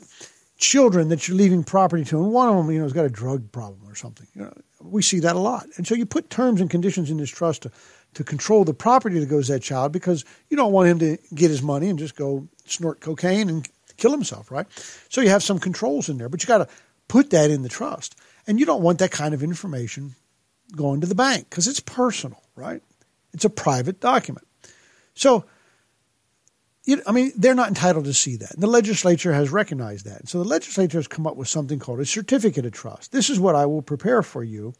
children 0.57 1.09
that 1.09 1.27
you're 1.27 1.37
leaving 1.37 1.63
property 1.63 2.03
to, 2.05 2.21
and 2.21 2.31
one 2.31 2.49
of 2.49 2.55
them, 2.55 2.71
you 2.71 2.79
know, 2.79 2.85
has 2.85 2.93
got 2.93 3.05
a 3.05 3.09
drug 3.09 3.51
problem 3.51 3.89
or 3.89 3.95
something. 3.95 4.27
You 4.33 4.43
know, 4.43 4.53
we 4.81 5.01
see 5.01 5.19
that 5.19 5.35
a 5.35 5.39
lot, 5.39 5.67
and 5.77 5.85
so 5.85 5.95
you 5.95 6.05
put 6.05 6.29
terms 6.29 6.61
and 6.61 6.69
conditions 6.69 7.09
in 7.09 7.17
this 7.17 7.29
trust 7.29 7.63
to 7.63 7.71
to 8.13 8.23
control 8.23 8.63
the 8.63 8.73
property 8.73 9.19
that 9.19 9.29
goes 9.29 9.45
to 9.47 9.53
that 9.53 9.61
child 9.61 9.91
because 9.91 10.25
you 10.49 10.57
don't 10.57 10.71
want 10.71 10.89
him 10.89 10.99
to 10.99 11.17
get 11.35 11.51
his 11.51 11.61
money 11.61 11.87
and 11.87 11.99
just 11.99 12.15
go 12.15 12.47
snort 12.65 12.99
cocaine 12.99 13.47
and 13.47 13.67
kill 13.97 14.11
himself, 14.11 14.49
right? 14.49 14.65
So 15.09 15.21
you 15.21 15.29
have 15.29 15.43
some 15.43 15.59
controls 15.59 16.09
in 16.09 16.17
there, 16.17 16.29
but 16.29 16.41
you 16.41 16.47
got 16.47 16.59
to 16.59 16.67
put 17.07 17.29
that 17.29 17.51
in 17.51 17.61
the 17.61 17.69
trust, 17.69 18.15
and 18.47 18.59
you 18.59 18.65
don't 18.65 18.81
want 18.81 18.99
that 18.99 19.11
kind 19.11 19.33
of 19.33 19.43
information 19.43 20.15
going 20.75 21.01
to 21.01 21.07
the 21.07 21.15
bank 21.15 21.49
because 21.49 21.67
it's 21.67 21.79
personal, 21.79 22.41
right? 22.55 22.81
It's 23.33 23.45
a 23.45 23.49
private 23.49 23.99
document. 23.99 24.47
So 25.13 25.45
I 27.05 27.11
mean, 27.11 27.33
they're 27.35 27.55
not 27.55 27.67
entitled 27.67 28.05
to 28.05 28.13
see 28.13 28.37
that. 28.37 28.53
And 28.53 28.63
the 28.63 28.67
legislature 28.67 29.33
has 29.33 29.51
recognized 29.51 30.05
that. 30.05 30.21
And 30.21 30.29
So 30.29 30.37
the 30.37 30.47
legislature 30.47 30.97
has 30.97 31.07
come 31.07 31.27
up 31.27 31.35
with 31.35 31.49
something 31.49 31.79
called 31.79 31.99
a 31.99 32.05
certificate 32.05 32.65
of 32.65 32.71
trust. 32.71 33.11
This 33.11 33.29
is 33.29 33.39
what 33.39 33.55
I 33.55 33.65
will 33.65 33.81
prepare 33.81 34.23
for 34.23 34.43
you. 34.43 34.73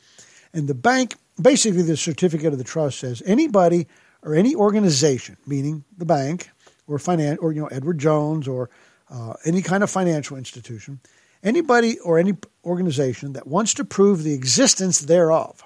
And 0.53 0.67
the 0.67 0.73
bank, 0.73 1.15
basically, 1.41 1.81
the 1.81 1.97
certificate 1.97 2.53
of 2.53 2.57
the 2.57 2.63
trust 2.63 2.99
says 2.99 3.21
anybody 3.25 3.87
or 4.23 4.35
any 4.35 4.55
organization, 4.55 5.37
meaning 5.45 5.83
the 5.97 6.05
bank 6.05 6.49
or 6.87 6.97
finance, 6.97 7.39
or 7.39 7.51
you 7.51 7.61
know 7.61 7.67
Edward 7.67 7.99
Jones 7.99 8.47
or 8.47 8.69
uh, 9.09 9.33
any 9.45 9.61
kind 9.61 9.83
of 9.83 9.89
financial 9.89 10.37
institution, 10.37 11.01
anybody 11.43 11.99
or 11.99 12.17
any 12.17 12.33
organization 12.63 13.33
that 13.33 13.47
wants 13.47 13.73
to 13.75 13.83
prove 13.83 14.23
the 14.23 14.33
existence 14.33 14.99
thereof 14.99 15.63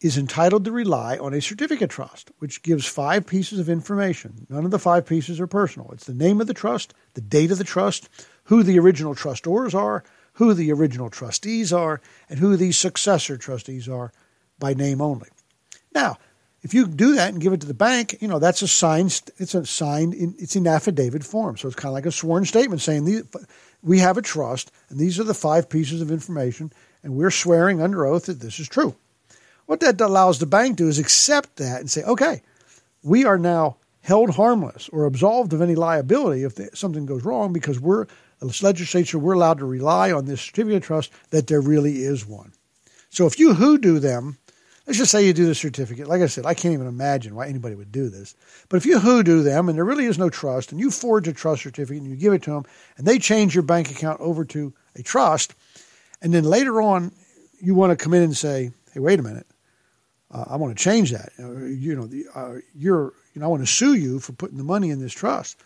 is 0.00 0.16
entitled 0.16 0.64
to 0.64 0.72
rely 0.72 1.18
on 1.18 1.34
a 1.34 1.42
certificate 1.42 1.90
trust, 1.90 2.30
which 2.38 2.62
gives 2.62 2.86
five 2.86 3.26
pieces 3.26 3.58
of 3.58 3.68
information. 3.68 4.46
None 4.48 4.64
of 4.64 4.70
the 4.70 4.78
five 4.78 5.04
pieces 5.04 5.38
are 5.40 5.46
personal. 5.46 5.90
It's 5.92 6.06
the 6.06 6.14
name 6.14 6.40
of 6.40 6.46
the 6.46 6.54
trust, 6.54 6.94
the 7.14 7.20
date 7.20 7.50
of 7.50 7.58
the 7.58 7.64
trust, 7.64 8.08
who 8.44 8.62
the 8.62 8.78
original 8.78 9.14
trustors 9.14 9.74
are, 9.74 10.02
who 10.34 10.54
the 10.54 10.72
original 10.72 11.10
trustees 11.10 11.72
are, 11.72 12.00
and 12.28 12.38
who 12.38 12.56
the 12.56 12.72
successor 12.72 13.36
trustees 13.36 13.88
are 13.88 14.12
by 14.58 14.72
name 14.72 15.02
only. 15.02 15.28
Now, 15.94 16.16
if 16.62 16.74
you 16.74 16.86
do 16.86 17.14
that 17.14 17.32
and 17.32 17.40
give 17.40 17.52
it 17.52 17.60
to 17.62 17.66
the 17.66 17.74
bank, 17.74 18.16
you 18.20 18.28
know 18.28 18.38
that's 18.38 18.62
a 18.62 18.68
signed. 18.68 19.20
It's 19.38 19.54
a 19.54 19.64
signed. 19.66 20.14
It's 20.14 20.56
in 20.56 20.66
affidavit 20.66 21.24
form, 21.24 21.56
so 21.56 21.68
it's 21.68 21.76
kind 21.76 21.90
of 21.90 21.94
like 21.94 22.06
a 22.06 22.12
sworn 22.12 22.44
statement 22.44 22.82
saying 22.82 23.26
we 23.82 23.98
have 23.98 24.18
a 24.18 24.22
trust, 24.22 24.70
and 24.88 24.98
these 24.98 25.18
are 25.18 25.24
the 25.24 25.34
five 25.34 25.68
pieces 25.68 26.02
of 26.02 26.10
information, 26.10 26.72
and 27.02 27.16
we're 27.16 27.30
swearing 27.30 27.80
under 27.80 28.06
oath 28.06 28.26
that 28.26 28.40
this 28.40 28.60
is 28.60 28.68
true. 28.68 28.94
What 29.70 29.78
that 29.78 30.00
allows 30.00 30.40
the 30.40 30.46
bank 30.46 30.78
to 30.78 30.82
do 30.82 30.88
is 30.88 30.98
accept 30.98 31.54
that 31.58 31.78
and 31.78 31.88
say, 31.88 32.02
okay, 32.02 32.42
we 33.04 33.24
are 33.24 33.38
now 33.38 33.76
held 34.00 34.30
harmless 34.30 34.88
or 34.88 35.06
absolved 35.06 35.52
of 35.52 35.62
any 35.62 35.76
liability 35.76 36.42
if 36.42 36.58
something 36.76 37.06
goes 37.06 37.22
wrong 37.22 37.52
because 37.52 37.78
we're 37.78 38.06
the 38.40 38.58
legislature 38.62 39.16
we're 39.16 39.34
allowed 39.34 39.58
to 39.58 39.64
rely 39.64 40.10
on 40.10 40.24
this 40.24 40.40
certificate 40.40 40.78
of 40.78 40.82
trust 40.82 41.12
that 41.30 41.46
there 41.46 41.60
really 41.60 42.02
is 42.02 42.26
one. 42.26 42.50
So 43.10 43.26
if 43.26 43.38
you 43.38 43.54
hoodoo 43.54 44.00
them 44.00 44.38
Let's 44.88 44.98
just 44.98 45.12
say 45.12 45.24
you 45.24 45.32
do 45.32 45.46
the 45.46 45.54
certificate. 45.54 46.08
Like 46.08 46.20
I 46.20 46.26
said, 46.26 46.46
I 46.46 46.54
can't 46.54 46.74
even 46.74 46.88
imagine 46.88 47.36
why 47.36 47.46
anybody 47.46 47.76
would 47.76 47.92
do 47.92 48.08
this. 48.08 48.34
But 48.68 48.78
if 48.78 48.86
you 48.86 48.98
hoodoo 48.98 49.44
them 49.44 49.68
and 49.68 49.78
there 49.78 49.84
really 49.84 50.06
is 50.06 50.18
no 50.18 50.30
trust, 50.30 50.72
and 50.72 50.80
you 50.80 50.90
forge 50.90 51.28
a 51.28 51.32
trust 51.32 51.62
certificate 51.62 52.02
and 52.02 52.10
you 52.10 52.16
give 52.16 52.32
it 52.32 52.42
to 52.42 52.50
them, 52.50 52.64
and 52.96 53.06
they 53.06 53.20
change 53.20 53.54
your 53.54 53.62
bank 53.62 53.88
account 53.92 54.20
over 54.20 54.44
to 54.46 54.74
a 54.96 55.04
trust, 55.04 55.54
and 56.20 56.34
then 56.34 56.42
later 56.42 56.82
on 56.82 57.12
you 57.60 57.76
want 57.76 57.96
to 57.96 58.02
come 58.02 58.14
in 58.14 58.24
and 58.24 58.36
say, 58.36 58.72
"Hey, 58.92 58.98
wait 58.98 59.20
a 59.20 59.22
minute, 59.22 59.46
uh, 60.30 60.44
I 60.48 60.56
want 60.56 60.76
to 60.76 60.82
change 60.82 61.12
that." 61.12 61.32
Uh, 61.38 61.64
you 61.64 61.94
know, 61.94 62.06
the, 62.06 62.26
uh, 62.34 62.54
you're, 62.74 63.12
you 63.34 63.40
know, 63.40 63.46
I 63.46 63.48
want 63.48 63.62
to 63.62 63.66
sue 63.66 63.94
you 63.94 64.18
for 64.18 64.32
putting 64.32 64.58
the 64.58 64.64
money 64.64 64.90
in 64.90 65.00
this 65.00 65.12
trust. 65.12 65.60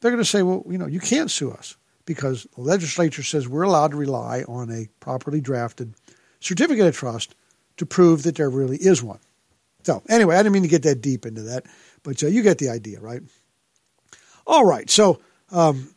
They're 0.00 0.10
going 0.10 0.22
to 0.22 0.28
say, 0.28 0.42
"Well, 0.42 0.64
you 0.68 0.78
know, 0.78 0.86
you 0.86 1.00
can't 1.00 1.30
sue 1.30 1.50
us 1.50 1.76
because 2.04 2.46
the 2.54 2.62
legislature 2.62 3.22
says 3.22 3.48
we're 3.48 3.62
allowed 3.62 3.90
to 3.90 3.96
rely 3.96 4.42
on 4.48 4.70
a 4.70 4.88
properly 5.00 5.40
drafted 5.40 5.94
certificate 6.40 6.86
of 6.86 6.96
trust." 6.96 7.34
to 7.78 7.86
prove 7.86 8.24
that 8.24 8.36
there 8.36 8.50
really 8.50 8.76
is 8.76 9.02
one. 9.02 9.20
So, 9.84 10.02
anyway, 10.08 10.36
I 10.36 10.40
didn't 10.40 10.52
mean 10.52 10.62
to 10.64 10.68
get 10.68 10.82
that 10.82 11.00
deep 11.00 11.24
into 11.24 11.42
that, 11.42 11.64
but 12.02 12.22
uh, 12.22 12.26
you 12.26 12.42
get 12.42 12.58
the 12.58 12.68
idea, 12.68 13.00
right? 13.00 13.22
All 14.46 14.64
right. 14.64 14.90
So, 14.90 15.20
um, 15.50 15.94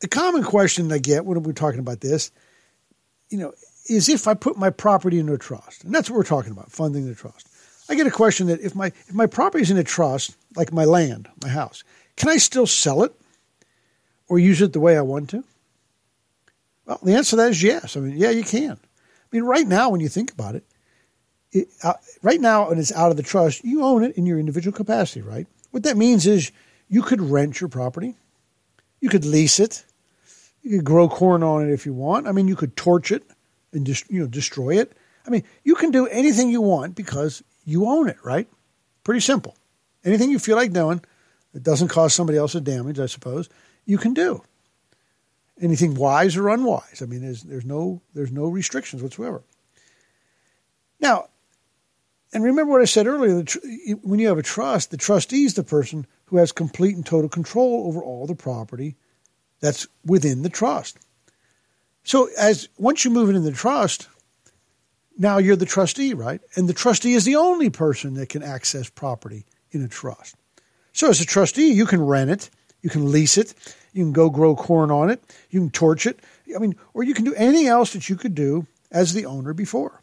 the 0.00 0.08
common 0.08 0.42
question 0.42 0.90
I 0.90 0.98
get 0.98 1.24
when 1.24 1.42
we're 1.42 1.52
talking 1.52 1.80
about 1.80 2.00
this, 2.00 2.32
you 3.28 3.38
know, 3.38 3.52
is 3.86 4.08
if 4.08 4.26
I 4.26 4.34
put 4.34 4.56
my 4.56 4.70
property 4.70 5.18
into 5.18 5.34
a 5.34 5.38
trust, 5.38 5.84
and 5.84 5.94
that's 5.94 6.08
what 6.08 6.16
we're 6.16 6.24
talking 6.24 6.52
about, 6.52 6.70
funding 6.70 7.06
the 7.06 7.14
trust. 7.14 7.48
I 7.88 7.94
get 7.94 8.06
a 8.06 8.10
question 8.10 8.46
that 8.46 8.60
if 8.60 8.74
my 8.74 8.86
if 8.86 9.14
my 9.14 9.26
property 9.26 9.62
is 9.62 9.70
in 9.70 9.76
a 9.76 9.84
trust, 9.84 10.36
like 10.56 10.72
my 10.72 10.84
land, 10.84 11.28
my 11.42 11.48
house, 11.48 11.84
can 12.16 12.30
I 12.30 12.38
still 12.38 12.66
sell 12.66 13.02
it 13.02 13.12
or 14.28 14.38
use 14.38 14.62
it 14.62 14.72
the 14.72 14.80
way 14.80 14.96
I 14.96 15.02
want 15.02 15.30
to? 15.30 15.44
Well, 16.86 16.98
the 17.02 17.14
answer 17.14 17.30
to 17.30 17.36
that 17.36 17.50
is 17.50 17.62
yes. 17.62 17.96
I 17.96 18.00
mean, 18.00 18.16
yeah, 18.16 18.30
you 18.30 18.42
can. 18.42 18.72
I 18.72 19.26
mean, 19.36 19.44
right 19.44 19.66
now, 19.66 19.90
when 19.90 20.00
you 20.00 20.08
think 20.08 20.32
about 20.32 20.54
it, 20.54 20.64
it, 21.52 21.68
uh, 21.82 21.94
right 22.22 22.40
now, 22.40 22.68
when 22.68 22.78
it's 22.78 22.92
out 22.92 23.10
of 23.10 23.16
the 23.16 23.22
trust, 23.22 23.64
you 23.64 23.82
own 23.82 24.04
it 24.04 24.16
in 24.16 24.26
your 24.26 24.38
individual 24.38 24.76
capacity, 24.76 25.22
right? 25.22 25.46
What 25.70 25.82
that 25.82 25.96
means 25.96 26.26
is 26.26 26.52
you 26.88 27.02
could 27.02 27.20
rent 27.20 27.60
your 27.60 27.68
property, 27.68 28.16
you 29.00 29.08
could 29.08 29.24
lease 29.24 29.60
it, 29.60 29.84
you 30.62 30.78
could 30.78 30.84
grow 30.84 31.08
corn 31.08 31.42
on 31.42 31.68
it 31.68 31.72
if 31.72 31.84
you 31.84 31.92
want. 31.92 32.26
I 32.26 32.32
mean, 32.32 32.48
you 32.48 32.56
could 32.56 32.76
torch 32.76 33.12
it 33.12 33.24
and 33.74 33.86
just 33.86 34.10
you 34.10 34.20
know 34.20 34.26
destroy 34.26 34.78
it. 34.78 34.92
I 35.26 35.30
mean, 35.30 35.44
you 35.62 35.74
can 35.74 35.90
do 35.90 36.06
anything 36.06 36.50
you 36.50 36.60
want 36.60 36.94
because 36.94 37.42
you 37.64 37.86
own 37.86 38.08
it, 38.08 38.18
right? 38.22 38.48
Pretty 39.04 39.20
simple. 39.20 39.56
Anything 40.04 40.30
you 40.30 40.38
feel 40.38 40.56
like 40.56 40.72
doing 40.72 41.02
that 41.52 41.62
doesn't 41.62 41.88
cause 41.88 42.14
somebody 42.14 42.38
else 42.38 42.54
a 42.54 42.60
damage, 42.60 42.98
I 42.98 43.06
suppose, 43.06 43.48
you 43.86 43.98
can 43.98 44.12
do. 44.12 44.42
Anything 45.60 45.94
wise 45.94 46.36
or 46.36 46.48
unwise. 46.48 47.00
I 47.00 47.06
mean, 47.06 47.22
there's 47.22 47.42
there's 47.42 47.64
no 47.64 48.02
there's 48.14 48.32
no 48.32 48.46
restrictions 48.48 49.02
whatsoever. 49.02 49.42
Now, 51.00 51.28
and 52.32 52.42
remember 52.42 52.72
what 52.72 52.82
I 52.82 52.86
said 52.86 53.06
earlier 53.06 53.44
when 54.02 54.18
you 54.18 54.28
have 54.28 54.38
a 54.38 54.42
trust, 54.42 54.90
the 54.90 54.96
trustee 54.96 55.44
is 55.44 55.54
the 55.54 55.62
person 55.62 56.06
who 56.26 56.38
has 56.38 56.50
complete 56.50 56.96
and 56.96 57.06
total 57.06 57.28
control 57.28 57.86
over 57.86 58.02
all 58.02 58.26
the 58.26 58.34
property 58.34 58.96
that's 59.60 59.86
within 60.04 60.42
the 60.42 60.48
trust. 60.48 60.98
So 62.04 62.28
as 62.38 62.68
once 62.78 63.04
you 63.04 63.10
move 63.10 63.30
it 63.30 63.36
in 63.36 63.44
the 63.44 63.52
trust, 63.52 64.08
now 65.18 65.38
you're 65.38 65.56
the 65.56 65.66
trustee, 65.66 66.14
right? 66.14 66.40
And 66.54 66.68
the 66.68 66.74
trustee 66.74 67.14
is 67.14 67.24
the 67.24 67.36
only 67.36 67.70
person 67.70 68.14
that 68.14 68.28
can 68.28 68.42
access 68.42 68.88
property 68.88 69.44
in 69.70 69.82
a 69.82 69.88
trust. 69.88 70.36
So 70.92 71.08
as 71.08 71.20
a 71.20 71.26
trustee, 71.26 71.72
you 71.72 71.86
can 71.86 72.00
rent 72.00 72.30
it, 72.30 72.50
you 72.82 72.90
can 72.90 73.10
lease 73.10 73.38
it, 73.38 73.54
you 73.92 74.04
can 74.04 74.12
go 74.12 74.30
grow 74.30 74.54
corn 74.54 74.90
on 74.90 75.10
it, 75.10 75.22
you 75.50 75.60
can 75.60 75.70
torch 75.70 76.06
it. 76.06 76.20
I 76.54 76.58
mean, 76.58 76.76
or 76.92 77.02
you 77.02 77.14
can 77.14 77.24
do 77.24 77.34
anything 77.34 77.66
else 77.66 77.92
that 77.94 78.08
you 78.08 78.16
could 78.16 78.34
do 78.34 78.66
as 78.90 79.12
the 79.12 79.26
owner 79.26 79.54
before. 79.54 80.02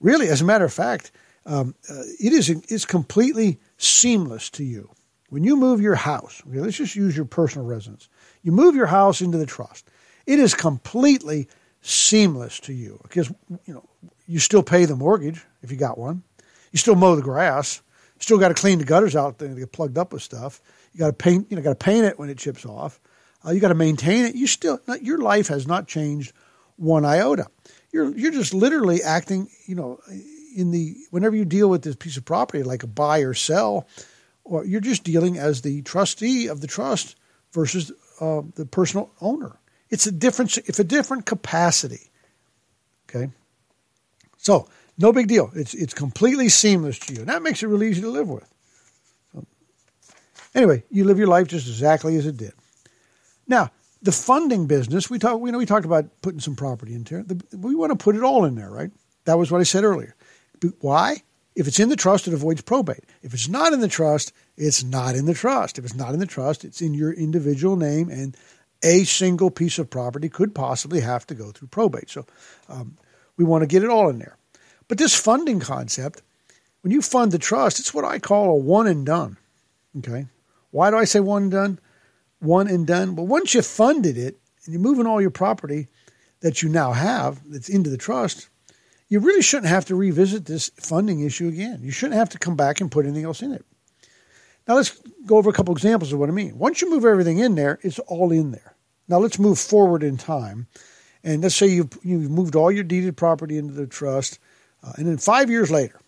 Really, 0.00 0.28
as 0.28 0.40
a 0.40 0.44
matter 0.44 0.64
of 0.64 0.72
fact, 0.72 1.10
um, 1.46 1.74
uh, 1.88 2.02
it 2.20 2.32
is 2.32 2.50
it's 2.50 2.84
completely 2.84 3.58
seamless 3.78 4.50
to 4.50 4.64
you. 4.64 4.90
When 5.28 5.44
you 5.44 5.56
move 5.56 5.80
your 5.80 5.94
house, 5.94 6.42
okay, 6.48 6.60
let's 6.60 6.76
just 6.76 6.94
use 6.94 7.16
your 7.16 7.24
personal 7.24 7.66
residence. 7.66 8.08
You 8.42 8.52
move 8.52 8.76
your 8.76 8.86
house 8.86 9.20
into 9.20 9.38
the 9.38 9.46
trust. 9.46 9.88
It 10.26 10.38
is 10.38 10.54
completely 10.54 11.48
seamless 11.80 12.58
to 12.60 12.72
you 12.72 12.98
because 13.04 13.32
you 13.64 13.74
know 13.74 13.88
you 14.26 14.38
still 14.40 14.62
pay 14.62 14.84
the 14.84 14.96
mortgage 14.96 15.44
if 15.62 15.70
you 15.70 15.76
got 15.76 15.98
one. 15.98 16.22
You 16.72 16.78
still 16.78 16.96
mow 16.96 17.16
the 17.16 17.22
grass. 17.22 17.80
You 18.16 18.22
Still 18.22 18.38
got 18.38 18.48
to 18.48 18.54
clean 18.54 18.78
the 18.78 18.84
gutters 18.84 19.14
out. 19.14 19.38
They 19.38 19.48
get 19.48 19.72
plugged 19.72 19.98
up 19.98 20.12
with 20.12 20.22
stuff. 20.22 20.60
You 20.92 20.98
got 20.98 21.06
to 21.08 21.12
paint. 21.12 21.46
You 21.50 21.56
know, 21.56 21.62
got 21.62 21.78
to 21.78 21.84
paint 21.84 22.06
it 22.06 22.18
when 22.18 22.28
it 22.28 22.38
chips 22.38 22.66
off. 22.66 23.00
Uh, 23.44 23.52
you 23.52 23.60
got 23.60 23.68
to 23.68 23.74
maintain 23.74 24.24
it. 24.24 24.34
You 24.34 24.46
still 24.46 24.80
your 25.00 25.18
life 25.18 25.48
has 25.48 25.66
not 25.66 25.86
changed 25.86 26.32
one 26.76 27.04
iota. 27.04 27.46
You're 27.92 28.16
you're 28.16 28.32
just 28.32 28.54
literally 28.54 29.02
acting. 29.02 29.48
You 29.66 29.76
know, 29.76 30.00
in 30.56 30.70
the 30.70 30.96
whenever 31.10 31.36
you 31.36 31.44
deal 31.44 31.68
with 31.68 31.82
this 31.82 31.96
piece 31.96 32.16
of 32.16 32.24
property, 32.24 32.62
like 32.62 32.82
a 32.82 32.88
buy 32.88 33.20
or 33.20 33.34
sell, 33.34 33.86
or 34.44 34.64
you're 34.64 34.80
just 34.80 35.04
dealing 35.04 35.38
as 35.38 35.62
the 35.62 35.82
trustee 35.82 36.48
of 36.48 36.60
the 36.60 36.66
trust 36.66 37.16
versus 37.52 37.92
uh, 38.20 38.42
the 38.54 38.66
personal 38.66 39.10
owner. 39.20 39.58
It's 39.90 40.06
a 40.06 40.12
different. 40.12 40.56
It's 40.58 40.78
a 40.78 40.84
different 40.84 41.26
capacity. 41.26 42.10
Okay, 43.08 43.30
so 44.36 44.68
no 44.98 45.12
big 45.12 45.28
deal. 45.28 45.50
It's 45.54 45.74
it's 45.74 45.94
completely 45.94 46.48
seamless 46.48 46.98
to 47.00 47.14
you, 47.14 47.20
and 47.20 47.28
that 47.28 47.42
makes 47.42 47.62
it 47.62 47.68
really 47.68 47.88
easy 47.88 48.00
to 48.02 48.10
live 48.10 48.28
with. 48.28 48.48
So, 49.32 49.46
anyway, 50.54 50.82
you 50.90 51.04
live 51.04 51.18
your 51.18 51.28
life 51.28 51.48
just 51.48 51.68
exactly 51.68 52.16
as 52.16 52.26
it 52.26 52.36
did. 52.36 52.52
Now, 53.46 53.70
the 54.02 54.12
funding 54.12 54.66
business, 54.66 55.08
we 55.08 55.18
talk. 55.18 55.40
We 55.40 55.50
know 55.50 55.58
we 55.58 55.66
talked 55.66 55.86
about 55.86 56.06
putting 56.22 56.40
some 56.40 56.56
property 56.56 56.94
into 56.94 57.18
it. 57.18 57.54
We 57.54 57.74
want 57.74 57.90
to 57.90 58.02
put 58.02 58.16
it 58.16 58.22
all 58.22 58.44
in 58.44 58.54
there, 58.54 58.70
right? 58.70 58.90
That 59.24 59.38
was 59.38 59.50
what 59.50 59.60
I 59.60 59.64
said 59.64 59.84
earlier. 59.84 60.14
Why? 60.80 61.22
If 61.54 61.66
it's 61.66 61.80
in 61.80 61.88
the 61.88 61.96
trust, 61.96 62.28
it 62.28 62.34
avoids 62.34 62.60
probate. 62.60 63.04
If 63.22 63.32
it's 63.32 63.48
not 63.48 63.72
in 63.72 63.80
the 63.80 63.88
trust, 63.88 64.32
it's 64.58 64.84
not 64.84 65.14
in 65.14 65.24
the 65.24 65.32
trust. 65.32 65.78
If 65.78 65.84
it's 65.86 65.94
not 65.94 66.12
in 66.12 66.20
the 66.20 66.26
trust, 66.26 66.64
it's 66.64 66.82
in 66.82 66.92
your 66.92 67.12
individual 67.12 67.76
name, 67.76 68.10
and 68.10 68.36
a 68.86 69.02
single 69.04 69.50
piece 69.50 69.78
of 69.78 69.90
property 69.90 70.28
could 70.28 70.54
possibly 70.54 71.00
have 71.00 71.26
to 71.26 71.34
go 71.34 71.50
through 71.50 71.68
probate. 71.68 72.08
So 72.08 72.24
um, 72.68 72.96
we 73.36 73.44
want 73.44 73.62
to 73.62 73.66
get 73.66 73.82
it 73.82 73.90
all 73.90 74.08
in 74.08 74.20
there. 74.20 74.38
But 74.86 74.98
this 74.98 75.18
funding 75.18 75.58
concept, 75.58 76.22
when 76.82 76.92
you 76.92 77.02
fund 77.02 77.32
the 77.32 77.38
trust, 77.38 77.80
it's 77.80 77.92
what 77.92 78.04
I 78.04 78.20
call 78.20 78.50
a 78.50 78.54
one 78.54 78.86
and 78.86 79.04
done. 79.04 79.36
Okay. 79.98 80.26
Why 80.70 80.90
do 80.90 80.96
I 80.96 81.04
say 81.04 81.18
one 81.18 81.42
and 81.42 81.50
done? 81.50 81.78
One 82.38 82.68
and 82.68 82.86
done. 82.86 83.16
Well, 83.16 83.26
once 83.26 83.54
you 83.54 83.62
funded 83.62 84.16
it 84.16 84.38
and 84.64 84.72
you're 84.72 84.82
moving 84.82 85.06
all 85.06 85.20
your 85.20 85.30
property 85.30 85.88
that 86.40 86.62
you 86.62 86.68
now 86.68 86.92
have 86.92 87.40
that's 87.50 87.68
into 87.68 87.90
the 87.90 87.96
trust, 87.96 88.48
you 89.08 89.18
really 89.18 89.42
shouldn't 89.42 89.68
have 89.68 89.86
to 89.86 89.96
revisit 89.96 90.44
this 90.44 90.70
funding 90.76 91.20
issue 91.20 91.48
again. 91.48 91.80
You 91.82 91.90
shouldn't 91.90 92.18
have 92.18 92.28
to 92.30 92.38
come 92.38 92.54
back 92.54 92.80
and 92.80 92.90
put 92.90 93.04
anything 93.04 93.24
else 93.24 93.42
in 93.42 93.52
it. 93.52 93.64
Now 94.68 94.74
let's 94.74 94.90
go 95.26 95.38
over 95.38 95.50
a 95.50 95.52
couple 95.52 95.74
examples 95.74 96.12
of 96.12 96.20
what 96.20 96.28
I 96.28 96.32
mean. 96.32 96.56
Once 96.56 96.80
you 96.82 96.90
move 96.90 97.04
everything 97.04 97.38
in 97.38 97.56
there, 97.56 97.80
it's 97.82 97.98
all 98.00 98.30
in 98.30 98.52
there. 98.52 98.75
Now 99.08 99.18
let's 99.18 99.38
move 99.38 99.58
forward 99.58 100.02
in 100.02 100.16
time, 100.16 100.66
and 101.22 101.42
let's 101.42 101.56
say 101.56 101.66
you've 101.66 101.96
you've 102.02 102.30
moved 102.30 102.56
all 102.56 102.72
your 102.72 102.84
deeded 102.84 103.16
property 103.16 103.58
into 103.58 103.74
the 103.74 103.86
trust, 103.86 104.38
uh, 104.82 104.92
and 104.96 105.06
then 105.06 105.18
five 105.18 105.50
years 105.50 105.70
later, 105.70 106.00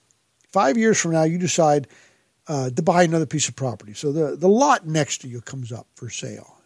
five 0.49 0.77
years 0.77 1.01
from 1.01 1.13
now, 1.13 1.25
you 1.25 1.39
decide 1.39 1.87
uh, 2.49 2.71
to 2.71 2.83
buy 2.83 3.03
another 3.03 3.27
piece 3.27 3.49
of 3.49 3.57
property. 3.57 3.95
So 3.95 4.13
the 4.13 4.37
the 4.37 4.49
lot 4.49 4.87
next 4.87 5.19
to 5.23 5.29
you 5.29 5.41
comes 5.41 5.73
up 5.73 5.87
for 5.95 6.11
sale, 6.11 6.61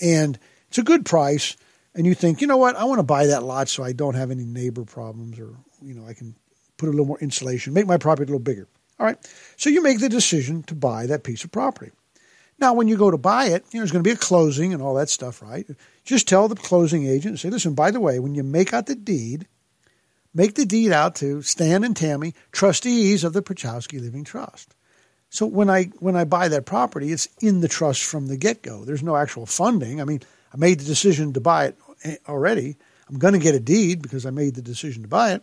and 0.00 0.38
it's 0.68 0.78
a 0.78 0.82
good 0.82 1.04
price. 1.04 1.56
And 1.94 2.06
you 2.06 2.14
think, 2.14 2.40
you 2.40 2.46
know 2.46 2.56
what? 2.56 2.74
I 2.74 2.84
want 2.84 3.00
to 3.00 3.02
buy 3.02 3.26
that 3.26 3.42
lot 3.42 3.68
so 3.68 3.82
I 3.82 3.92
don't 3.92 4.14
have 4.14 4.30
any 4.30 4.46
neighbor 4.46 4.82
problems 4.82 5.38
or 5.38 5.54
you 5.82 5.94
know, 5.94 6.06
I 6.06 6.14
can 6.14 6.34
put 6.76 6.88
a 6.88 6.92
little 6.92 7.06
more 7.06 7.18
insulation, 7.20 7.74
make 7.74 7.86
my 7.86 7.96
property 7.96 8.24
a 8.24 8.26
little 8.26 8.38
bigger. 8.38 8.68
All 8.98 9.06
right. 9.06 9.18
So 9.56 9.70
you 9.70 9.82
make 9.82 10.00
the 10.00 10.08
decision 10.08 10.62
to 10.64 10.74
buy 10.74 11.06
that 11.06 11.24
piece 11.24 11.44
of 11.44 11.52
property. 11.52 11.92
Now, 12.58 12.74
when 12.74 12.88
you 12.88 12.96
go 12.96 13.10
to 13.10 13.18
buy 13.18 13.46
it, 13.46 13.64
you 13.72 13.78
know, 13.78 13.80
there's 13.80 13.92
going 13.92 14.04
to 14.04 14.08
be 14.08 14.14
a 14.14 14.16
closing 14.16 14.72
and 14.72 14.82
all 14.82 14.94
that 14.94 15.08
stuff, 15.08 15.42
right? 15.42 15.66
Just 16.04 16.28
tell 16.28 16.48
the 16.48 16.54
closing 16.54 17.06
agent, 17.06 17.40
say, 17.40 17.50
listen, 17.50 17.74
by 17.74 17.90
the 17.90 18.00
way, 18.00 18.18
when 18.18 18.34
you 18.34 18.42
make 18.42 18.72
out 18.72 18.86
the 18.86 18.94
deed, 18.94 19.48
make 20.32 20.54
the 20.54 20.64
deed 20.64 20.92
out 20.92 21.16
to 21.16 21.42
Stan 21.42 21.82
and 21.82 21.96
Tammy, 21.96 22.34
trustees 22.52 23.24
of 23.24 23.32
the 23.32 23.42
Pierchoski 23.42 24.00
Living 24.00 24.24
Trust. 24.24 24.74
So 25.32 25.46
when 25.46 25.70
I 25.70 25.84
when 25.98 26.14
I 26.14 26.24
buy 26.24 26.48
that 26.48 26.66
property, 26.66 27.10
it's 27.10 27.26
in 27.40 27.62
the 27.62 27.68
trust 27.68 28.04
from 28.04 28.26
the 28.26 28.36
get 28.36 28.62
go. 28.62 28.84
There's 28.84 29.02
no 29.02 29.16
actual 29.16 29.46
funding. 29.46 29.98
I 29.98 30.04
mean, 30.04 30.20
I 30.52 30.58
made 30.58 30.78
the 30.78 30.84
decision 30.84 31.32
to 31.32 31.40
buy 31.40 31.64
it 31.68 31.78
eh, 32.04 32.16
already. 32.28 32.76
I'm 33.08 33.18
going 33.18 33.32
to 33.32 33.40
get 33.40 33.54
a 33.54 33.60
deed 33.60 34.02
because 34.02 34.26
I 34.26 34.30
made 34.30 34.56
the 34.56 34.62
decision 34.62 35.02
to 35.02 35.08
buy 35.08 35.32
it. 35.32 35.42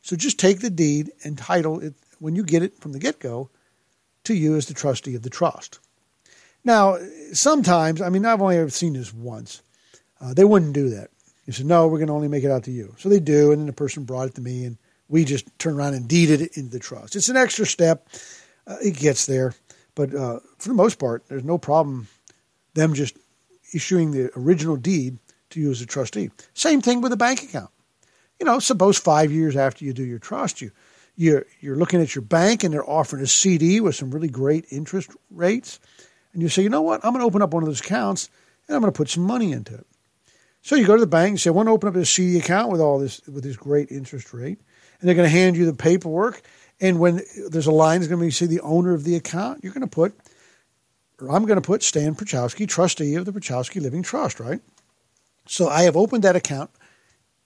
So 0.00 0.16
just 0.16 0.38
take 0.38 0.60
the 0.60 0.70
deed 0.70 1.10
and 1.24 1.36
title 1.36 1.78
it 1.80 1.94
when 2.18 2.36
you 2.36 2.42
get 2.42 2.62
it 2.62 2.78
from 2.78 2.92
the 2.92 2.98
get 2.98 3.20
go 3.20 3.50
to 4.24 4.34
you 4.34 4.56
as 4.56 4.66
the 4.66 4.74
trustee 4.74 5.14
of 5.14 5.22
the 5.22 5.30
trust. 5.30 5.78
Now, 6.68 6.98
sometimes, 7.32 8.02
I 8.02 8.10
mean, 8.10 8.26
I've 8.26 8.42
only 8.42 8.58
ever 8.58 8.68
seen 8.68 8.92
this 8.92 9.14
once. 9.14 9.62
Uh, 10.20 10.34
they 10.34 10.44
wouldn't 10.44 10.74
do 10.74 10.90
that. 10.90 11.08
They 11.46 11.52
said, 11.54 11.64
no, 11.64 11.88
we're 11.88 11.96
going 11.96 12.08
to 12.08 12.12
only 12.12 12.28
make 12.28 12.44
it 12.44 12.50
out 12.50 12.64
to 12.64 12.70
you. 12.70 12.94
So 12.98 13.08
they 13.08 13.20
do, 13.20 13.52
and 13.52 13.60
then 13.62 13.66
the 13.66 13.72
person 13.72 14.04
brought 14.04 14.28
it 14.28 14.34
to 14.34 14.42
me, 14.42 14.66
and 14.66 14.76
we 15.08 15.24
just 15.24 15.46
turn 15.58 15.76
around 15.76 15.94
and 15.94 16.06
deeded 16.06 16.42
it 16.42 16.58
into 16.58 16.72
the 16.72 16.78
trust. 16.78 17.16
It's 17.16 17.30
an 17.30 17.38
extra 17.38 17.64
step. 17.64 18.06
Uh, 18.66 18.76
it 18.84 18.98
gets 18.98 19.24
there. 19.24 19.54
But 19.94 20.14
uh, 20.14 20.40
for 20.58 20.68
the 20.68 20.74
most 20.74 20.98
part, 20.98 21.24
there's 21.28 21.42
no 21.42 21.56
problem 21.56 22.06
them 22.74 22.92
just 22.92 23.16
issuing 23.72 24.10
the 24.10 24.30
original 24.36 24.76
deed 24.76 25.16
to 25.48 25.60
you 25.60 25.70
as 25.70 25.80
a 25.80 25.86
trustee. 25.86 26.30
Same 26.52 26.82
thing 26.82 27.00
with 27.00 27.14
a 27.14 27.16
bank 27.16 27.44
account. 27.44 27.70
You 28.38 28.44
know, 28.44 28.58
suppose 28.58 28.98
five 28.98 29.32
years 29.32 29.56
after 29.56 29.86
you 29.86 29.94
do 29.94 30.04
your 30.04 30.18
trust, 30.18 30.60
you 30.60 30.72
you're 31.16 31.46
you're 31.60 31.76
looking 31.76 32.02
at 32.02 32.14
your 32.14 32.22
bank 32.22 32.62
and 32.62 32.74
they're 32.74 32.88
offering 32.88 33.22
a 33.22 33.26
CD 33.26 33.80
with 33.80 33.96
some 33.96 34.10
really 34.10 34.28
great 34.28 34.66
interest 34.70 35.10
rates, 35.30 35.80
and 36.32 36.42
you 36.42 36.48
say, 36.48 36.62
you 36.62 36.68
know 36.68 36.82
what, 36.82 37.04
I'm 37.04 37.12
going 37.12 37.20
to 37.20 37.26
open 37.26 37.42
up 37.42 37.52
one 37.52 37.62
of 37.62 37.68
those 37.68 37.80
accounts 37.80 38.30
and 38.66 38.74
I'm 38.74 38.80
going 38.80 38.92
to 38.92 38.96
put 38.96 39.08
some 39.08 39.24
money 39.24 39.52
into 39.52 39.74
it. 39.74 39.86
So 40.62 40.76
you 40.76 40.86
go 40.86 40.96
to 40.96 41.00
the 41.00 41.06
bank 41.06 41.30
and 41.30 41.40
say, 41.40 41.50
I 41.50 41.52
want 41.52 41.68
to 41.68 41.72
open 41.72 41.88
up 41.88 41.96
a 41.96 42.04
CD 42.04 42.38
account 42.38 42.70
with 42.70 42.80
all 42.80 42.98
this 42.98 43.20
with 43.26 43.44
this 43.44 43.56
great 43.56 43.90
interest 43.90 44.34
rate, 44.34 44.58
and 45.00 45.08
they're 45.08 45.14
going 45.14 45.28
to 45.28 45.34
hand 45.34 45.56
you 45.56 45.64
the 45.64 45.72
paperwork. 45.72 46.42
And 46.80 46.98
when 47.00 47.22
there's 47.50 47.66
a 47.66 47.72
line 47.72 48.00
that's 48.00 48.08
going 48.08 48.20
to 48.20 48.26
be 48.26 48.30
say 48.30 48.46
the 48.46 48.60
owner 48.60 48.92
of 48.92 49.04
the 49.04 49.16
account, 49.16 49.62
you're 49.62 49.72
going 49.72 49.86
to 49.86 49.86
put, 49.86 50.14
or 51.20 51.30
I'm 51.30 51.44
going 51.44 51.60
to 51.60 51.66
put 51.66 51.82
Stan 51.82 52.14
Pierchoski, 52.14 52.68
trustee 52.68 53.14
of 53.14 53.24
the 53.24 53.32
Pierchoski 53.32 53.80
Living 53.80 54.02
Trust, 54.02 54.40
right? 54.40 54.60
So 55.46 55.68
I 55.68 55.82
have 55.82 55.96
opened 55.96 56.24
that 56.24 56.36
account 56.36 56.70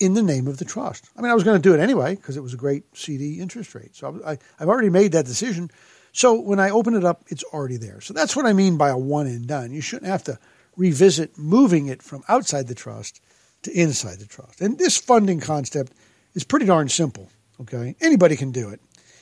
in 0.01 0.15
the 0.15 0.23
name 0.23 0.49
of 0.49 0.59
the 0.59 0.65
trust. 0.65 1.09
I 1.17 1.23
mean, 1.23 1.31
I 1.31 1.35
was 1.35 1.45
going 1.45 1.61
to 1.61 1.63
do 1.63 1.75
it 1.75 1.81
anyway 1.81 2.17
because 2.17 2.37
it 2.37 2.43
was 2.43 2.55
a 2.55 2.57
great 2.57 2.85
CD 2.97 3.41
interest 3.41 3.75
rate. 3.75 3.95
So 3.95 4.21
I, 4.27 4.37
have 4.59 4.69
already 4.69 4.91
made 4.91 5.13
that 5.13 5.27
decision. 5.27 5.71
So 6.13 6.39
when 6.39 6.61
I 6.61 6.71
open 6.71 6.95
it 6.95 7.05
up, 7.05 7.25
it's 7.29 7.43
already 7.45 7.79
there. 7.79 8.01
So 8.01 8.15
that's 8.15 8.37
what 8.37 8.47
I 8.47 8.53
mean 8.53 8.77
by 8.77 8.91
a 8.91 8.99
one 8.99 9.27
and 9.27 9.47
done. 9.47 9.73
You 9.73 9.81
shouldn't 9.81 10.11
have 10.11 10.25
to 10.25 10.39
revisit 10.77 11.39
moving 11.39 11.87
it 11.87 12.03
from 12.03 12.23
outside 12.29 12.69
the 12.69 12.75
trust 12.75 13.21
to 13.63 13.73
inside 13.73 14.19
the 14.19 14.27
trust. 14.27 14.61
And 14.61 14.79
this 14.79 14.99
funding 14.99 15.41
concept 15.41 15.93
is 16.35 16.45
pretty 16.45 16.67
darn 16.67 16.89
simple. 16.89 17.31
Okay, 17.61 17.95
anybody 18.01 18.37
can 18.37 18.51
do 18.51 18.71
it. 18.71 18.81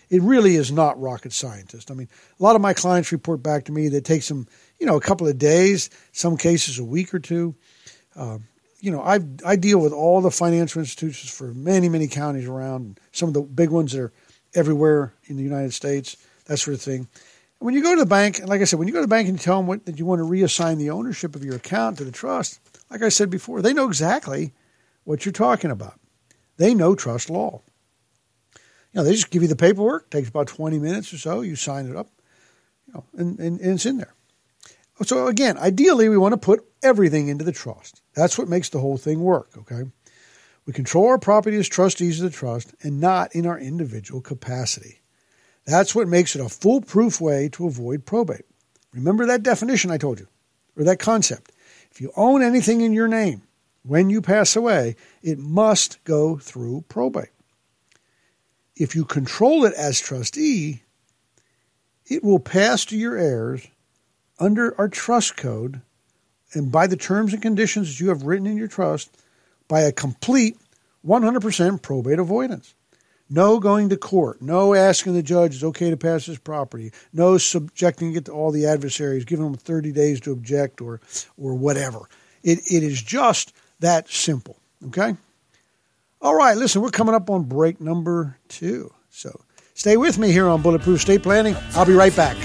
It 0.08 0.22
really 0.22 0.56
is 0.56 0.72
not 0.72 1.00
rocket 1.00 1.32
scientist. 1.32 1.90
I 1.90 1.94
mean, 1.94 2.08
a 2.38 2.42
lot 2.42 2.56
of 2.56 2.62
my 2.62 2.74
clients 2.74 3.12
report 3.12 3.42
back 3.42 3.64
to 3.66 3.72
me 3.72 3.88
that 3.88 3.98
it 3.98 4.04
takes 4.04 4.28
them, 4.28 4.48
you 4.80 4.86
know, 4.86 4.96
a 4.96 5.00
couple 5.00 5.28
of 5.28 5.38
days, 5.38 5.90
some 6.12 6.36
cases 6.36 6.78
a 6.78 6.84
week 6.84 7.14
or 7.14 7.20
two. 7.20 7.54
Uh, 8.16 8.38
you 8.80 8.90
know, 8.90 9.02
I 9.02 9.20
I 9.44 9.56
deal 9.56 9.78
with 9.78 9.92
all 9.92 10.20
the 10.20 10.30
financial 10.30 10.80
institutions 10.80 11.30
for 11.30 11.52
many 11.54 11.88
many 11.88 12.08
counties 12.08 12.48
around, 12.48 12.98
some 13.12 13.28
of 13.28 13.34
the 13.34 13.42
big 13.42 13.70
ones 13.70 13.92
that 13.92 14.00
are 14.00 14.12
everywhere 14.54 15.14
in 15.26 15.36
the 15.36 15.44
United 15.44 15.72
States, 15.72 16.16
that 16.46 16.58
sort 16.58 16.74
of 16.74 16.82
thing. 16.82 17.08
When 17.58 17.74
you 17.74 17.82
go 17.82 17.94
to 17.94 18.00
the 18.00 18.06
bank, 18.06 18.40
like 18.46 18.60
I 18.60 18.64
said, 18.64 18.78
when 18.78 18.88
you 18.88 18.94
go 18.94 19.00
to 19.00 19.06
the 19.06 19.08
bank 19.08 19.28
and 19.28 19.38
you 19.38 19.42
tell 19.42 19.58
them 19.58 19.66
what, 19.66 19.84
that 19.84 19.98
you 19.98 20.06
want 20.06 20.20
to 20.20 20.26
reassign 20.26 20.78
the 20.78 20.90
ownership 20.90 21.36
of 21.36 21.44
your 21.44 21.56
account 21.56 21.98
to 21.98 22.04
the 22.04 22.12
trust, 22.12 22.58
like 22.90 23.02
I 23.02 23.10
said 23.10 23.28
before, 23.28 23.60
they 23.60 23.74
know 23.74 23.86
exactly 23.86 24.54
what 25.04 25.24
you're 25.24 25.32
talking 25.32 25.70
about. 25.70 26.00
They 26.56 26.74
know 26.74 26.94
trust 26.94 27.28
law. 27.28 27.62
You 28.56 28.60
know, 28.94 29.04
they 29.04 29.12
just 29.12 29.30
give 29.30 29.42
you 29.42 29.48
the 29.48 29.56
paperwork. 29.56 30.06
It 30.06 30.10
takes 30.10 30.28
about 30.28 30.48
20 30.48 30.78
minutes 30.78 31.12
or 31.12 31.18
so. 31.18 31.42
You 31.42 31.54
sign 31.54 31.86
it 31.86 31.96
up, 31.96 32.08
you 32.86 32.94
know, 32.94 33.04
and, 33.16 33.38
and, 33.38 33.60
and 33.60 33.74
it's 33.74 33.86
in 33.86 33.98
there. 33.98 34.14
So 35.02 35.28
again, 35.28 35.56
ideally, 35.56 36.08
we 36.08 36.18
want 36.18 36.32
to 36.32 36.38
put 36.38 36.64
everything 36.82 37.28
into 37.28 37.44
the 37.44 37.52
trust. 37.52 38.02
That's 38.14 38.36
what 38.36 38.48
makes 38.48 38.68
the 38.68 38.80
whole 38.80 38.98
thing 38.98 39.20
work, 39.20 39.50
okay? 39.56 39.84
We 40.66 40.72
control 40.72 41.08
our 41.08 41.18
property 41.18 41.56
as 41.56 41.68
trustees 41.68 42.20
of 42.20 42.30
the 42.30 42.36
trust 42.36 42.74
and 42.82 43.00
not 43.00 43.34
in 43.34 43.46
our 43.46 43.58
individual 43.58 44.20
capacity. 44.20 45.00
That's 45.66 45.94
what 45.94 46.08
makes 46.08 46.34
it 46.34 46.44
a 46.44 46.48
foolproof 46.48 47.20
way 47.20 47.48
to 47.50 47.66
avoid 47.66 48.06
probate. 48.06 48.44
Remember 48.92 49.26
that 49.26 49.42
definition 49.42 49.90
I 49.90 49.98
told 49.98 50.18
you, 50.18 50.26
or 50.76 50.84
that 50.84 50.98
concept. 50.98 51.52
If 51.90 52.00
you 52.00 52.12
own 52.16 52.42
anything 52.42 52.80
in 52.80 52.92
your 52.92 53.08
name 53.08 53.42
when 53.82 54.10
you 54.10 54.20
pass 54.20 54.56
away, 54.56 54.96
it 55.22 55.38
must 55.38 56.02
go 56.04 56.36
through 56.36 56.84
probate. 56.88 57.30
If 58.76 58.94
you 58.94 59.04
control 59.04 59.64
it 59.64 59.74
as 59.74 60.00
trustee, 60.00 60.82
it 62.06 62.24
will 62.24 62.40
pass 62.40 62.84
to 62.86 62.96
your 62.96 63.16
heirs 63.16 63.66
under 64.38 64.78
our 64.80 64.88
trust 64.88 65.36
code 65.36 65.82
and 66.52 66.72
by 66.72 66.86
the 66.86 66.96
terms 66.96 67.32
and 67.32 67.42
conditions 67.42 67.88
that 67.88 68.02
you 68.02 68.08
have 68.08 68.24
written 68.24 68.46
in 68.46 68.56
your 68.56 68.68
trust 68.68 69.10
by 69.68 69.82
a 69.82 69.92
complete 69.92 70.56
100% 71.06 71.82
probate 71.82 72.18
avoidance. 72.18 72.74
No 73.30 73.60
going 73.60 73.88
to 73.90 73.96
court. 73.96 74.42
No 74.42 74.74
asking 74.74 75.14
the 75.14 75.22
judge 75.22 75.54
it's 75.54 75.64
okay 75.64 75.88
to 75.90 75.96
pass 75.96 76.26
this 76.26 76.38
property. 76.38 76.92
No 77.12 77.38
subjecting 77.38 78.14
it 78.16 78.24
to 78.24 78.32
all 78.32 78.50
the 78.50 78.66
adversaries, 78.66 79.24
giving 79.24 79.44
them 79.44 79.54
30 79.54 79.92
days 79.92 80.20
to 80.22 80.32
object 80.32 80.80
or, 80.80 81.00
or 81.38 81.54
whatever. 81.54 82.00
It, 82.42 82.58
it 82.70 82.82
is 82.82 83.00
just 83.00 83.52
that 83.78 84.08
simple. 84.08 84.58
Okay? 84.88 85.14
All 86.20 86.34
right, 86.34 86.56
listen, 86.56 86.82
we're 86.82 86.90
coming 86.90 87.14
up 87.14 87.30
on 87.30 87.44
break 87.44 87.80
number 87.80 88.36
two. 88.48 88.92
So 89.10 89.40
stay 89.74 89.96
with 89.96 90.18
me 90.18 90.32
here 90.32 90.48
on 90.48 90.60
Bulletproof 90.60 90.98
Estate 90.98 91.22
Planning. 91.22 91.56
I'll 91.74 91.86
be 91.86 91.94
right 91.94 92.14
back. 92.14 92.36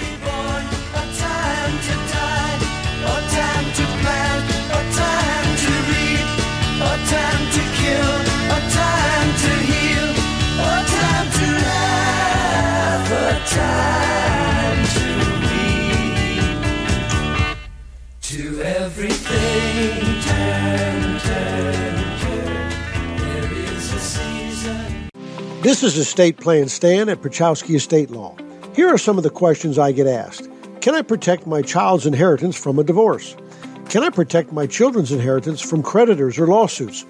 This 25.66 25.82
is 25.82 25.97
Estate 25.97 26.38
Plan 26.38 26.70
Stan 26.70 27.09
at 27.09 27.24
Pierchoski 27.24 27.76
Estate 27.76 28.11
Law. 28.11 28.36
Here 28.76 28.88
are 28.88 28.99
some 28.99 29.18
of 29.18 29.24
the 29.24 29.32
questions 29.32 29.80
I 29.80 29.93
get 29.93 30.05
asked. 30.05 30.47
Can 30.80 30.93
I 30.93 31.01
protect 31.01 31.47
my 31.47 31.63
child's 31.63 32.05
inheritance 32.05 32.55
from 32.55 32.78
a 32.78 32.84
divorce? 32.84 33.36
Can 33.89 34.03
I 34.03 34.11
protect 34.11 34.51
my 34.51 34.68
children's 34.68 35.11
inheritance 35.11 35.61
from 35.61 35.82
creditors 35.82 36.38
or 36.38 36.45
lawsuits? 36.45 37.01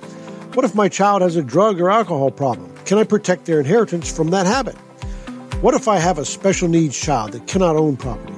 What 0.53 0.63
if 0.63 0.73
my 0.73 0.87
child 0.87 1.21
has 1.21 1.35
a 1.35 1.43
drug 1.43 1.81
or 1.81 1.91
alcohol 1.91 2.31
problem? 2.31 2.73
Can 2.85 2.97
I 2.97 3.03
protect 3.03 3.43
their 3.43 3.59
inheritance 3.59 4.09
from 4.09 4.29
that 4.29 4.45
habit? 4.45 4.75
What 5.59 5.73
if 5.73 5.89
I 5.89 5.97
have 5.97 6.17
a 6.17 6.23
special 6.23 6.69
needs 6.69 6.97
child 6.97 7.33
that 7.33 7.47
cannot 7.47 7.75
own 7.75 7.97
property? 7.97 8.35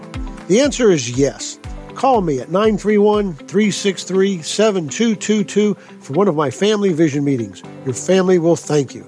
The 0.47 0.61
answer 0.61 0.89
is 0.89 1.11
yes. 1.11 1.59
Call 1.93 2.21
me 2.21 2.39
at 2.39 2.49
931 2.49 3.35
363 3.35 4.41
7222 4.41 5.75
for 5.75 6.13
one 6.13 6.27
of 6.27 6.35
my 6.35 6.49
family 6.49 6.91
vision 6.91 7.23
meetings. 7.23 7.61
Your 7.85 7.93
family 7.93 8.39
will 8.39 8.55
thank 8.55 8.95
you. 8.95 9.07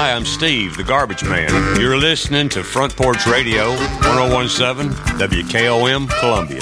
Hi, 0.00 0.12
I'm 0.12 0.24
Steve, 0.24 0.76
the 0.76 0.84
garbage 0.84 1.24
man. 1.24 1.50
You're 1.80 1.96
listening 1.96 2.48
to 2.50 2.62
Front 2.62 2.94
Porch 2.94 3.26
Radio, 3.26 3.70
1017 3.70 4.92
WKOM 5.18 6.08
Columbia. 6.20 6.60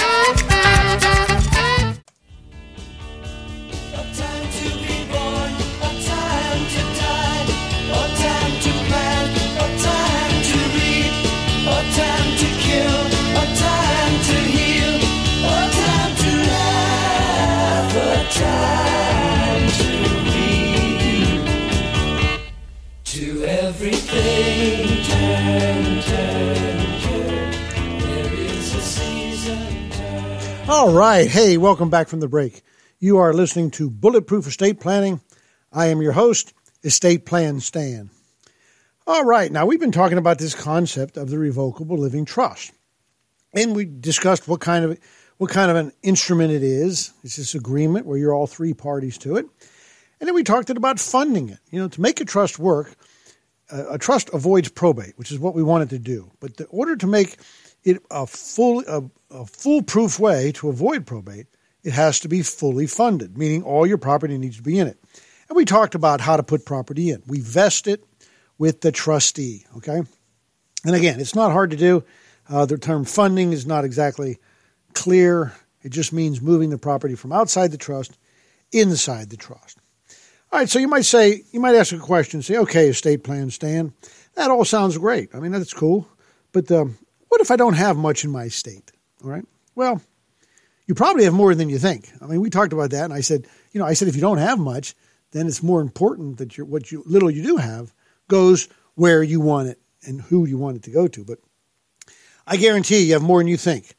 All 30.76 30.92
right. 30.92 31.26
Hey, 31.26 31.56
welcome 31.56 31.88
back 31.88 32.06
from 32.06 32.20
the 32.20 32.28
break. 32.28 32.60
You 32.98 33.16
are 33.16 33.32
listening 33.32 33.70
to 33.72 33.88
Bulletproof 33.88 34.46
Estate 34.46 34.78
Planning. 34.78 35.22
I 35.72 35.86
am 35.86 36.02
your 36.02 36.12
host, 36.12 36.52
Estate 36.84 37.24
Plan 37.24 37.60
Stan. 37.60 38.10
All 39.06 39.24
right. 39.24 39.50
Now, 39.50 39.64
we've 39.64 39.80
been 39.80 39.90
talking 39.90 40.18
about 40.18 40.38
this 40.38 40.54
concept 40.54 41.16
of 41.16 41.30
the 41.30 41.38
revocable 41.38 41.96
living 41.96 42.26
trust. 42.26 42.72
And 43.54 43.74
we 43.74 43.86
discussed 43.86 44.48
what 44.48 44.60
kind 44.60 44.84
of 44.84 44.98
what 45.38 45.48
kind 45.48 45.70
of 45.70 45.78
an 45.78 45.92
instrument 46.02 46.52
it 46.52 46.62
is. 46.62 47.10
It's 47.24 47.36
this 47.36 47.54
agreement 47.54 48.04
where 48.04 48.18
you're 48.18 48.34
all 48.34 48.46
three 48.46 48.74
parties 48.74 49.16
to 49.18 49.36
it. 49.36 49.46
And 50.20 50.28
then 50.28 50.34
we 50.34 50.42
talked 50.42 50.68
about 50.68 51.00
funding 51.00 51.48
it. 51.48 51.58
You 51.70 51.80
know, 51.80 51.88
to 51.88 52.00
make 52.02 52.20
a 52.20 52.26
trust 52.26 52.58
work, 52.58 52.94
a, 53.70 53.96
trust 53.96 54.28
avoids 54.34 54.68
probate, 54.68 55.14
which 55.16 55.32
is 55.32 55.38
what 55.38 55.54
we 55.54 55.62
wanted 55.62 55.88
to 55.88 55.98
do. 55.98 56.30
But 56.38 56.60
in 56.60 56.66
order 56.68 56.96
to 56.96 57.06
make 57.06 57.38
it 57.86 58.02
a 58.10 58.26
full 58.26 58.84
a, 58.86 59.02
a 59.30 59.46
foolproof 59.46 60.18
way 60.18 60.52
to 60.52 60.68
avoid 60.68 61.06
probate, 61.06 61.46
it 61.82 61.92
has 61.92 62.20
to 62.20 62.28
be 62.28 62.42
fully 62.42 62.86
funded, 62.86 63.38
meaning 63.38 63.62
all 63.62 63.86
your 63.86 63.96
property 63.96 64.36
needs 64.36 64.56
to 64.56 64.62
be 64.62 64.78
in 64.78 64.88
it. 64.88 64.98
And 65.48 65.56
we 65.56 65.64
talked 65.64 65.94
about 65.94 66.20
how 66.20 66.36
to 66.36 66.42
put 66.42 66.66
property 66.66 67.10
in. 67.10 67.22
We 67.26 67.40
vest 67.40 67.86
it 67.86 68.04
with 68.58 68.80
the 68.80 68.92
trustee. 68.92 69.64
Okay, 69.78 70.02
and 70.84 70.94
again, 70.94 71.20
it's 71.20 71.34
not 71.34 71.52
hard 71.52 71.70
to 71.70 71.76
do. 71.76 72.04
Uh, 72.48 72.66
the 72.66 72.76
term 72.76 73.04
funding 73.04 73.52
is 73.52 73.66
not 73.66 73.84
exactly 73.84 74.38
clear. 74.92 75.54
It 75.82 75.90
just 75.90 76.12
means 76.12 76.42
moving 76.42 76.70
the 76.70 76.78
property 76.78 77.14
from 77.14 77.32
outside 77.32 77.70
the 77.70 77.78
trust 77.78 78.18
inside 78.72 79.30
the 79.30 79.36
trust. 79.36 79.78
All 80.52 80.58
right, 80.58 80.68
so 80.68 80.78
you 80.78 80.88
might 80.88 81.04
say, 81.04 81.42
you 81.52 81.60
might 81.60 81.74
ask 81.74 81.92
a 81.92 81.98
question, 81.98 82.42
say, 82.42 82.56
okay, 82.56 82.88
estate 82.88 83.24
plan, 83.24 83.50
Stan, 83.50 83.92
that 84.34 84.50
all 84.50 84.64
sounds 84.64 84.96
great. 84.96 85.34
I 85.34 85.40
mean, 85.40 85.52
that's 85.52 85.74
cool. 85.74 86.08
But 86.52 86.70
um, 86.70 86.98
what 87.36 87.42
if 87.42 87.50
I 87.50 87.56
don't 87.56 87.74
have 87.74 87.98
much 87.98 88.24
in 88.24 88.30
my 88.30 88.44
estate? 88.44 88.92
All 89.22 89.28
right. 89.28 89.44
Well, 89.74 90.00
you 90.86 90.94
probably 90.94 91.24
have 91.24 91.34
more 91.34 91.54
than 91.54 91.68
you 91.68 91.78
think. 91.78 92.10
I 92.22 92.24
mean, 92.24 92.40
we 92.40 92.48
talked 92.48 92.72
about 92.72 92.92
that, 92.92 93.04
and 93.04 93.12
I 93.12 93.20
said, 93.20 93.46
you 93.72 93.78
know, 93.78 93.84
I 93.84 93.92
said 93.92 94.08
if 94.08 94.14
you 94.14 94.22
don't 94.22 94.38
have 94.38 94.58
much, 94.58 94.94
then 95.32 95.46
it's 95.46 95.62
more 95.62 95.82
important 95.82 96.38
that 96.38 96.56
your 96.56 96.64
what 96.64 96.90
you 96.90 97.02
little 97.04 97.30
you 97.30 97.42
do 97.42 97.58
have 97.58 97.92
goes 98.26 98.70
where 98.94 99.22
you 99.22 99.38
want 99.38 99.68
it 99.68 99.78
and 100.02 100.22
who 100.22 100.46
you 100.46 100.56
want 100.56 100.78
it 100.78 100.84
to 100.84 100.90
go 100.90 101.08
to. 101.08 101.24
But 101.26 101.40
I 102.46 102.56
guarantee 102.56 103.00
you 103.00 103.12
have 103.12 103.22
more 103.22 103.40
than 103.40 103.48
you 103.48 103.58
think. 103.58 103.94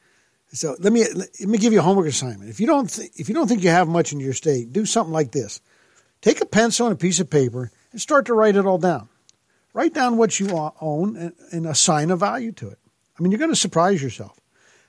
So 0.52 0.76
let 0.80 0.92
me 0.92 1.06
let 1.14 1.48
me 1.48 1.60
give 1.60 1.74
you 1.74 1.80
a 1.80 1.84
homework 1.84 2.08
assignment. 2.08 2.50
If 2.50 2.60
you 2.60 2.66
don't 2.66 2.90
th- 2.90 3.12
if 3.18 3.30
you 3.30 3.36
don't 3.36 3.48
think 3.48 3.62
you 3.62 3.70
have 3.70 3.88
much 3.88 4.14
in 4.14 4.20
your 4.20 4.34
state, 4.34 4.74
do 4.74 4.88
something 4.88 5.14
like 5.14 5.32
this. 5.32 5.62
Take 6.22 6.42
a 6.42 6.46
pencil 6.48 6.88
and 6.88 6.96
a 6.96 6.98
piece 6.98 7.20
of 7.20 7.30
paper 7.30 7.72
and 7.92 8.02
start 8.02 8.26
to 8.26 8.34
write 8.34 8.56
it 8.56 8.66
all 8.66 8.80
down. 8.80 9.10
Write 9.76 9.94
down 9.94 10.18
what 10.18 10.40
you 10.40 10.72
own 10.82 11.16
and, 11.16 11.34
and 11.52 11.68
assign 11.68 12.10
a 12.10 12.16
value 12.16 12.52
to 12.54 12.70
it. 12.70 12.80
I 13.18 13.22
mean, 13.22 13.32
you're 13.32 13.40
going 13.40 13.52
to 13.52 13.56
surprise 13.56 14.02
yourself. 14.02 14.40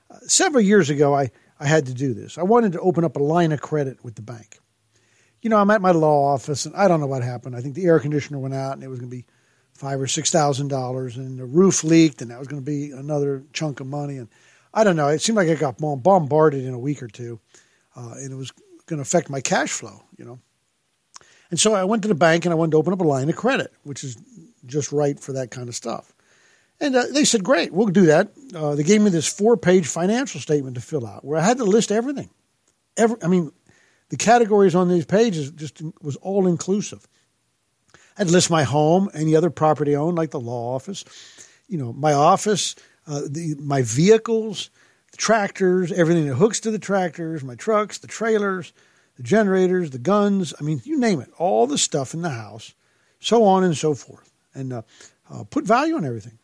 Uh, 0.09 0.17
several 0.27 0.61
years 0.61 0.89
ago, 0.89 1.15
I, 1.15 1.31
I 1.59 1.67
had 1.67 1.85
to 1.87 1.93
do 1.93 2.13
this. 2.13 2.37
I 2.37 2.43
wanted 2.43 2.73
to 2.73 2.79
open 2.79 3.03
up 3.03 3.15
a 3.15 3.23
line 3.23 3.51
of 3.51 3.61
credit 3.61 4.03
with 4.03 4.15
the 4.15 4.21
bank. 4.21 4.59
You 5.41 5.49
know, 5.49 5.57
I'm 5.57 5.71
at 5.71 5.81
my 5.81 5.91
law 5.91 6.33
office, 6.33 6.65
and 6.65 6.75
I 6.75 6.87
don't 6.87 6.99
know 6.99 7.07
what 7.07 7.23
happened. 7.23 7.55
I 7.55 7.61
think 7.61 7.75
the 7.75 7.85
air 7.85 7.99
conditioner 7.99 8.39
went 8.39 8.53
out, 8.53 8.73
and 8.73 8.83
it 8.83 8.87
was 8.87 8.99
going 8.99 9.09
to 9.09 9.15
be 9.15 9.25
five 9.73 10.01
or 10.01 10.07
six 10.07 10.31
thousand 10.31 10.67
dollars, 10.67 11.15
and 11.15 11.39
the 11.39 11.45
roof 11.45 11.83
leaked, 11.83 12.21
and 12.21 12.29
that 12.31 12.39
was 12.39 12.47
going 12.47 12.61
to 12.61 12.65
be 12.65 12.91
another 12.91 13.43
chunk 13.53 13.79
of 13.79 13.87
money. 13.87 14.17
And 14.17 14.27
I 14.73 14.83
don't 14.83 14.97
know. 14.97 15.07
It 15.07 15.21
seemed 15.21 15.37
like 15.37 15.47
I 15.47 15.55
got 15.55 15.77
bombarded 15.77 16.65
in 16.65 16.73
a 16.73 16.79
week 16.79 17.01
or 17.01 17.07
two, 17.07 17.39
uh, 17.95 18.15
and 18.17 18.33
it 18.33 18.35
was 18.35 18.51
going 18.85 18.97
to 18.97 19.01
affect 19.01 19.29
my 19.29 19.39
cash 19.39 19.71
flow. 19.71 20.03
You 20.17 20.25
know, 20.25 20.39
and 21.49 21.59
so 21.59 21.73
I 21.73 21.85
went 21.85 22.01
to 22.01 22.09
the 22.09 22.15
bank 22.15 22.45
and 22.45 22.51
I 22.51 22.55
wanted 22.55 22.71
to 22.71 22.77
open 22.77 22.93
up 22.93 23.01
a 23.01 23.05
line 23.05 23.29
of 23.29 23.35
credit, 23.35 23.71
which 23.83 24.03
is 24.03 24.17
just 24.65 24.91
right 24.91 25.19
for 25.19 25.33
that 25.33 25.51
kind 25.51 25.69
of 25.69 25.75
stuff. 25.75 26.13
And 26.81 26.95
uh, 26.95 27.05
they 27.11 27.25
said, 27.25 27.43
"Great, 27.43 27.73
we'll 27.73 27.87
do 27.87 28.05
that." 28.05 28.31
Uh, 28.55 28.75
they 28.75 28.83
gave 28.83 29.01
me 29.01 29.09
this 29.09 29.27
four-page 29.27 29.87
financial 29.87 30.39
statement 30.39 30.75
to 30.75 30.81
fill 30.81 31.05
out, 31.05 31.25
where 31.25 31.37
I 31.37 31.43
had 31.43 31.57
to 31.57 31.65
list 31.65 31.91
everything. 31.91 32.29
Every, 32.95 33.17
I 33.21 33.27
mean, 33.27 33.51
the 34.09 34.17
categories 34.17 34.75
on 34.75 34.87
these 34.89 35.05
pages 35.05 35.51
just 35.51 35.81
was 36.01 36.15
all 36.17 36.47
inclusive. 36.47 37.07
I'd 38.17 38.29
list 38.29 38.49
my 38.49 38.63
home, 38.63 39.09
any 39.13 39.35
other 39.35 39.49
property 39.49 39.95
owned, 39.95 40.17
like 40.17 40.31
the 40.31 40.39
law 40.39 40.75
office, 40.75 41.05
you 41.67 41.77
know, 41.77 41.93
my 41.93 42.11
office, 42.13 42.75
uh, 43.07 43.21
the, 43.29 43.55
my 43.59 43.81
vehicles, 43.81 44.69
the 45.11 45.17
tractors, 45.17 45.91
everything 45.91 46.27
that 46.27 46.35
hooks 46.35 46.59
to 46.61 46.71
the 46.71 46.79
tractors, 46.79 47.43
my 47.43 47.55
trucks, 47.55 47.97
the 47.99 48.07
trailers, 48.07 48.73
the 49.15 49.23
generators, 49.23 49.91
the 49.91 49.99
guns. 49.99 50.53
I 50.59 50.63
mean, 50.63 50.81
you 50.83 50.99
name 50.99 51.21
it, 51.21 51.29
all 51.37 51.67
the 51.67 51.77
stuff 51.77 52.13
in 52.13 52.21
the 52.21 52.29
house, 52.29 52.73
so 53.19 53.43
on 53.43 53.63
and 53.63 53.77
so 53.77 53.93
forth. 53.93 54.31
and 54.53 54.73
uh, 54.73 54.81
uh, 55.29 55.43
put 55.43 55.65
value 55.65 55.95
on 55.95 56.05
everything. 56.05 56.39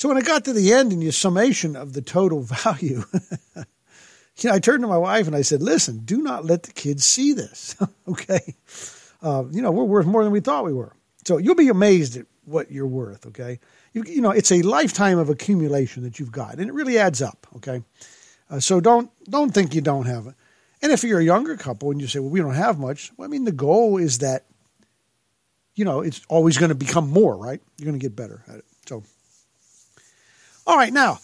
So 0.00 0.08
when 0.08 0.16
I 0.16 0.22
got 0.22 0.46
to 0.46 0.54
the 0.54 0.72
end 0.72 0.94
and 0.94 1.02
your 1.02 1.12
summation 1.12 1.76
of 1.76 1.92
the 1.92 2.00
total 2.00 2.40
value, 2.64 3.04
you 3.54 3.64
know, 4.44 4.54
I 4.54 4.58
turned 4.58 4.82
to 4.82 4.88
my 4.88 4.96
wife 4.96 5.26
and 5.26 5.36
I 5.36 5.42
said, 5.42 5.60
"Listen, 5.60 5.98
do 5.98 6.22
not 6.22 6.46
let 6.46 6.62
the 6.62 6.72
kids 6.72 7.04
see 7.04 7.34
this. 7.34 7.76
okay, 8.08 8.54
uh, 9.22 9.44
you 9.50 9.60
know 9.60 9.70
we're 9.70 9.84
worth 9.84 10.06
more 10.06 10.24
than 10.24 10.32
we 10.32 10.40
thought 10.40 10.64
we 10.64 10.72
were. 10.72 10.94
So 11.26 11.36
you'll 11.36 11.54
be 11.54 11.68
amazed 11.68 12.16
at 12.16 12.24
what 12.46 12.72
you're 12.72 12.86
worth. 12.86 13.26
Okay, 13.26 13.60
you, 13.92 14.02
you 14.04 14.22
know 14.22 14.30
it's 14.30 14.50
a 14.50 14.62
lifetime 14.62 15.18
of 15.18 15.28
accumulation 15.28 16.02
that 16.04 16.18
you've 16.18 16.32
got, 16.32 16.54
and 16.54 16.70
it 16.70 16.72
really 16.72 16.96
adds 16.96 17.20
up. 17.20 17.46
Okay, 17.56 17.82
uh, 18.48 18.58
so 18.58 18.80
don't 18.80 19.10
don't 19.28 19.52
think 19.52 19.74
you 19.74 19.82
don't 19.82 20.06
have 20.06 20.28
it. 20.28 20.34
And 20.80 20.92
if 20.92 21.04
you're 21.04 21.20
a 21.20 21.24
younger 21.24 21.58
couple 21.58 21.90
and 21.90 22.00
you 22.00 22.06
say, 22.06 22.20
"Well, 22.20 22.30
we 22.30 22.40
don't 22.40 22.54
have 22.54 22.78
much," 22.78 23.12
well, 23.18 23.26
I 23.26 23.30
mean, 23.30 23.44
the 23.44 23.52
goal 23.52 23.98
is 23.98 24.20
that 24.20 24.46
you 25.74 25.84
know 25.84 26.00
it's 26.00 26.22
always 26.30 26.56
going 26.56 26.70
to 26.70 26.74
become 26.74 27.10
more. 27.10 27.36
Right? 27.36 27.60
You're 27.76 27.84
going 27.84 28.00
to 28.00 28.02
get 28.02 28.16
better 28.16 28.42
at 28.48 28.54
it. 28.54 28.64
So, 28.86 29.02
all 30.70 30.76
right, 30.76 30.92
now 30.92 31.18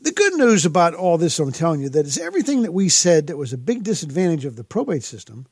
the 0.00 0.12
good 0.12 0.34
news 0.34 0.64
about 0.64 0.94
all 0.94 1.18
this, 1.18 1.40
I'm 1.40 1.50
telling 1.50 1.80
you, 1.80 1.88
that 1.88 2.06
is 2.06 2.16
everything 2.16 2.62
that 2.62 2.72
we 2.72 2.88
said 2.88 3.26
that 3.26 3.36
was 3.36 3.52
a 3.52 3.58
big 3.58 3.82
disadvantage 3.82 4.44
of 4.44 4.54
the 4.54 4.62
probate 4.62 5.02
system, 5.02 5.46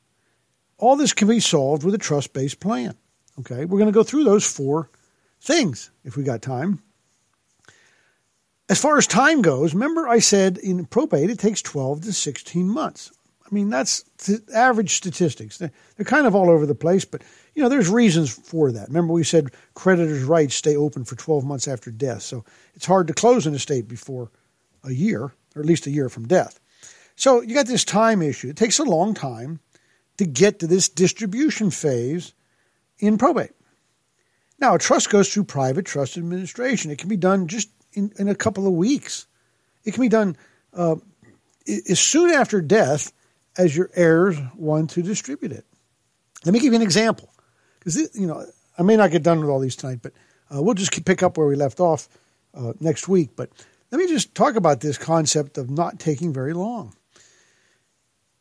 all 0.78 0.94
this 0.94 1.12
can 1.12 1.26
be 1.26 1.40
solved 1.40 1.82
with 1.82 1.92
a 1.94 1.98
trust 1.98 2.32
based 2.32 2.60
plan. 2.60 2.94
Okay, 3.40 3.64
we're 3.64 3.78
going 3.78 3.86
to 3.86 3.92
go 3.92 4.04
through 4.04 4.22
those 4.22 4.46
four 4.46 4.90
things 5.40 5.90
if 6.04 6.16
we 6.16 6.22
got 6.22 6.40
time. 6.40 6.82
As 8.68 8.80
far 8.80 8.96
as 8.96 9.08
time 9.08 9.42
goes, 9.42 9.74
remember 9.74 10.06
I 10.06 10.20
said 10.20 10.58
in 10.58 10.84
probate 10.84 11.30
it 11.30 11.40
takes 11.40 11.62
12 11.62 12.02
to 12.02 12.12
16 12.12 12.68
months. 12.68 13.10
I 13.50 13.54
mean, 13.54 13.68
that's 13.68 14.04
average 14.54 14.94
statistics. 14.94 15.58
They're, 15.58 15.72
they're 15.96 16.04
kind 16.04 16.26
of 16.26 16.36
all 16.36 16.50
over 16.50 16.66
the 16.66 16.74
place, 16.74 17.04
but 17.04 17.22
you 17.54 17.62
know, 17.62 17.68
there's 17.68 17.88
reasons 17.88 18.30
for 18.30 18.70
that. 18.72 18.88
Remember 18.88 19.12
we 19.12 19.24
said 19.24 19.50
creditors' 19.74 20.22
rights 20.22 20.54
stay 20.54 20.76
open 20.76 21.04
for 21.04 21.16
12 21.16 21.44
months 21.44 21.66
after 21.66 21.90
death. 21.90 22.22
So 22.22 22.44
it's 22.74 22.86
hard 22.86 23.08
to 23.08 23.12
close 23.12 23.46
an 23.46 23.54
estate 23.54 23.88
before 23.88 24.30
a 24.84 24.92
year, 24.92 25.32
or 25.54 25.60
at 25.60 25.66
least 25.66 25.86
a 25.86 25.90
year 25.90 26.08
from 26.08 26.28
death. 26.28 26.60
So 27.16 27.42
you 27.42 27.54
got 27.54 27.66
this 27.66 27.84
time 27.84 28.22
issue. 28.22 28.48
It 28.48 28.56
takes 28.56 28.78
a 28.78 28.84
long 28.84 29.14
time 29.14 29.58
to 30.18 30.24
get 30.24 30.60
to 30.60 30.66
this 30.66 30.88
distribution 30.88 31.70
phase 31.70 32.32
in 32.98 33.18
probate. 33.18 33.52
Now, 34.60 34.74
a 34.74 34.78
trust 34.78 35.10
goes 35.10 35.32
through 35.32 35.44
private 35.44 35.86
trust 35.86 36.16
administration. 36.16 36.90
It 36.90 36.98
can 36.98 37.08
be 37.08 37.16
done 37.16 37.48
just 37.48 37.68
in, 37.94 38.12
in 38.18 38.28
a 38.28 38.34
couple 38.34 38.66
of 38.66 38.74
weeks. 38.74 39.26
It 39.84 39.94
can 39.94 40.02
be 40.02 40.08
done 40.08 40.36
uh, 40.72 40.96
as 41.66 41.98
soon 41.98 42.30
after 42.30 42.60
death 42.60 43.12
as 43.56 43.76
your 43.76 43.90
heirs 43.94 44.38
one 44.54 44.86
to 44.88 45.02
distribute 45.02 45.52
it. 45.52 45.64
Let 46.44 46.52
me 46.52 46.60
give 46.60 46.72
you 46.72 46.76
an 46.76 46.82
example, 46.82 47.30
because 47.78 47.96
you 48.14 48.26
know 48.26 48.44
I 48.78 48.82
may 48.82 48.96
not 48.96 49.10
get 49.10 49.22
done 49.22 49.40
with 49.40 49.50
all 49.50 49.60
these 49.60 49.76
tonight, 49.76 50.00
but 50.02 50.12
uh, 50.54 50.62
we'll 50.62 50.74
just 50.74 51.04
pick 51.04 51.22
up 51.22 51.36
where 51.36 51.46
we 51.46 51.56
left 51.56 51.80
off 51.80 52.08
uh, 52.54 52.72
next 52.80 53.08
week. 53.08 53.30
But 53.36 53.50
let 53.90 53.98
me 53.98 54.06
just 54.06 54.34
talk 54.34 54.56
about 54.56 54.80
this 54.80 54.96
concept 54.96 55.58
of 55.58 55.68
not 55.68 55.98
taking 55.98 56.32
very 56.32 56.54
long. 56.54 56.94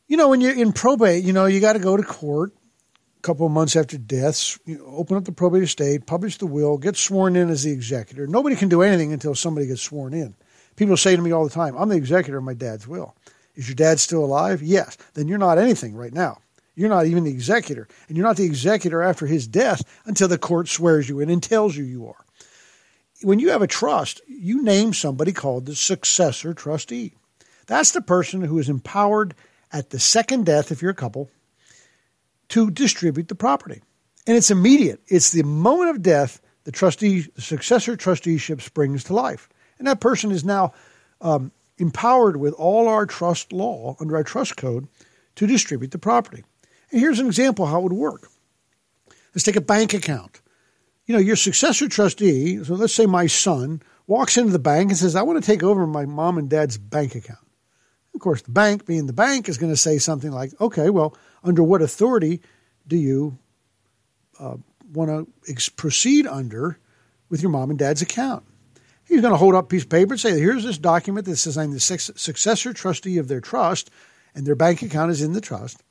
You 0.08 0.18
know, 0.18 0.30
when 0.30 0.42
you're 0.42 0.56
in 0.56 0.72
probate, 0.74 1.24
you 1.24 1.34
know 1.34 1.46
you 1.46 1.60
got 1.60 1.74
to 1.74 1.80
go 1.80 1.98
to 1.98 2.04
court 2.04 2.54
a 3.18 3.22
couple 3.22 3.46
of 3.46 3.52
months 3.52 3.76
after 3.76 3.98
death, 3.98 4.58
you 4.66 4.78
know, 4.78 4.86
open 4.86 5.18
up 5.18 5.26
the 5.26 5.32
probate 5.32 5.64
estate, 5.64 6.06
publish 6.06 6.38
the 6.38 6.48
will, 6.48 6.78
get 6.78 6.96
sworn 6.96 7.36
in 7.36 7.50
as 7.50 7.64
the 7.64 7.72
executor. 7.72 8.26
Nobody 8.26 8.56
can 8.56 8.70
do 8.70 8.82
anything 8.82 9.12
until 9.12 9.36
somebody 9.36 9.68
gets 9.68 9.82
sworn 9.82 10.14
in. 10.14 10.36
People 10.78 10.96
say 10.96 11.16
to 11.16 11.22
me 11.22 11.32
all 11.32 11.44
the 11.44 11.50
time, 11.50 11.76
"I'm 11.78 11.90
the 11.90 11.98
executor 11.98 12.38
of 12.38 12.46
my 12.46 12.54
dad's 12.54 12.88
will." 12.88 13.16
Is 13.60 13.68
your 13.68 13.76
dad 13.76 14.00
still 14.00 14.24
alive? 14.24 14.64
Yes. 14.64 14.96
Then 15.16 15.28
you're 15.28 15.38
not 15.38 15.58
anything 15.58 15.94
right 15.94 16.14
now. 16.14 16.38
You're 16.76 16.88
not 16.88 17.08
even 17.08 17.26
the 17.26 17.32
executor. 17.32 17.90
And 18.08 18.16
you're 18.16 18.26
not 18.26 18.38
the 18.38 18.46
executor 18.46 19.02
after 19.02 19.26
his 19.26 19.48
death 19.48 19.84
until 20.06 20.30
the 20.30 20.38
court 20.38 20.70
swears 20.70 21.10
you 21.10 21.20
in 21.20 21.30
and 21.30 21.44
tells 21.44 21.76
you 21.76 21.84
you 21.84 22.08
are. 22.08 22.24
When 23.22 23.40
you 23.40 23.50
have 23.50 23.62
a 23.62 23.68
trust, 23.68 24.22
you 24.30 24.64
name 24.64 24.94
somebody 24.94 25.34
called 25.34 25.66
the 25.66 25.76
successor 25.76 26.54
trustee. 26.54 27.16
That's 27.68 27.92
the 27.92 28.00
person 28.00 28.40
who 28.40 28.60
is 28.60 28.70
empowered 28.70 29.36
at 29.74 29.90
the 29.90 30.00
second 30.00 30.46
death, 30.46 30.72
if 30.72 30.82
you're 30.82 30.92
a 30.92 30.96
couple, 30.96 31.30
to 32.48 32.72
distribute 32.72 33.28
the 33.28 33.36
property. 33.36 33.82
And 34.26 34.38
it's 34.38 34.52
immediate. 34.52 35.02
It's 35.08 35.32
the 35.32 35.44
moment 35.44 35.90
of 35.90 36.02
death 36.02 36.40
the 36.64 36.72
trustee, 36.72 37.28
successor 37.38 37.98
trusteeship 37.98 38.62
springs 38.62 39.04
to 39.04 39.14
life. 39.14 39.50
And 39.80 39.88
that 39.90 40.00
person 40.00 40.32
is 40.32 40.46
now 40.46 40.72
um, 41.20 41.52
empowered 41.80 42.38
with 42.38 42.54
all 42.54 42.88
our 42.88 43.06
trust 43.06 43.52
law 43.54 43.96
under 44.00 44.16
our 44.16 44.24
trust 44.24 44.58
code 44.58 44.88
to 45.36 45.48
distribute 45.48 45.92
the 45.92 45.98
property. 45.98 46.44
And 46.92 47.00
here's 47.00 47.20
an 47.20 47.28
example 47.28 47.66
how 47.66 47.80
it 47.80 47.84
would 47.84 47.94
work. 47.94 48.28
Let's 49.34 49.44
take 49.44 49.56
a 49.56 49.62
bank 49.62 49.94
account. 49.94 50.42
You 51.06 51.14
know, 51.14 51.22
your 51.22 51.36
successor 51.36 51.88
trustee, 51.88 52.64
so 52.64 52.76
let's 52.76 52.94
say 52.94 53.06
my 53.06 53.28
son, 53.28 53.82
walks 54.06 54.38
into 54.38 54.52
the 54.52 54.60
bank 54.60 54.90
and 54.90 54.98
says, 54.98 55.16
I 55.16 55.22
want 55.22 55.42
to 55.42 55.46
take 55.46 55.64
over 55.64 55.86
my 55.88 56.06
mom 56.06 56.38
and 56.38 56.50
dad's 56.50 56.78
bank 56.78 57.16
account. 57.16 57.40
Of 58.14 58.22
course, 58.22 58.42
the 58.42 58.52
bank, 58.52 58.86
being 58.86 59.06
the 59.06 59.14
bank, 59.14 59.48
is 59.48 59.58
going 59.58 59.72
to 59.72 59.78
say 59.78 59.98
something 60.00 60.32
like, 60.32 60.52
okay, 60.60 60.90
well, 60.90 61.16
under 61.44 61.64
what 61.64 61.82
authority 61.82 62.42
do 62.88 62.98
you 62.98 63.38
uh, 64.40 64.58
want 64.92 65.10
to 65.10 65.52
ex- 65.52 65.70
proceed 65.70 66.26
under 66.26 66.80
with 67.30 67.42
your 67.42 67.52
mom 67.52 67.70
and 67.70 67.78
dad's 67.78 68.02
account? 68.02 68.44
He's 69.10 69.22
going 69.22 69.34
to 69.34 69.38
hold 69.38 69.56
up 69.56 69.66
a 69.66 69.68
piece 69.68 69.84
of 69.84 69.90
paper 69.90 70.14
and 70.14 70.20
say, 70.20 70.40
here's 70.40 70.64
this 70.64 70.78
document 70.78 71.26
that 71.26 71.38
says 71.38 71.58
I'm 71.58 71.72
the 71.72 71.80
successor 71.80 72.74
trustee 72.74 73.18
of 73.18 73.28
their 73.28 73.42
trust, 73.42 73.90
and 74.36 74.46
their 74.46 74.56
bank 74.56 74.84
account 74.84 75.12
is 75.12 75.24
in 75.24 75.34
the 75.34 75.42
trust. 75.42 75.82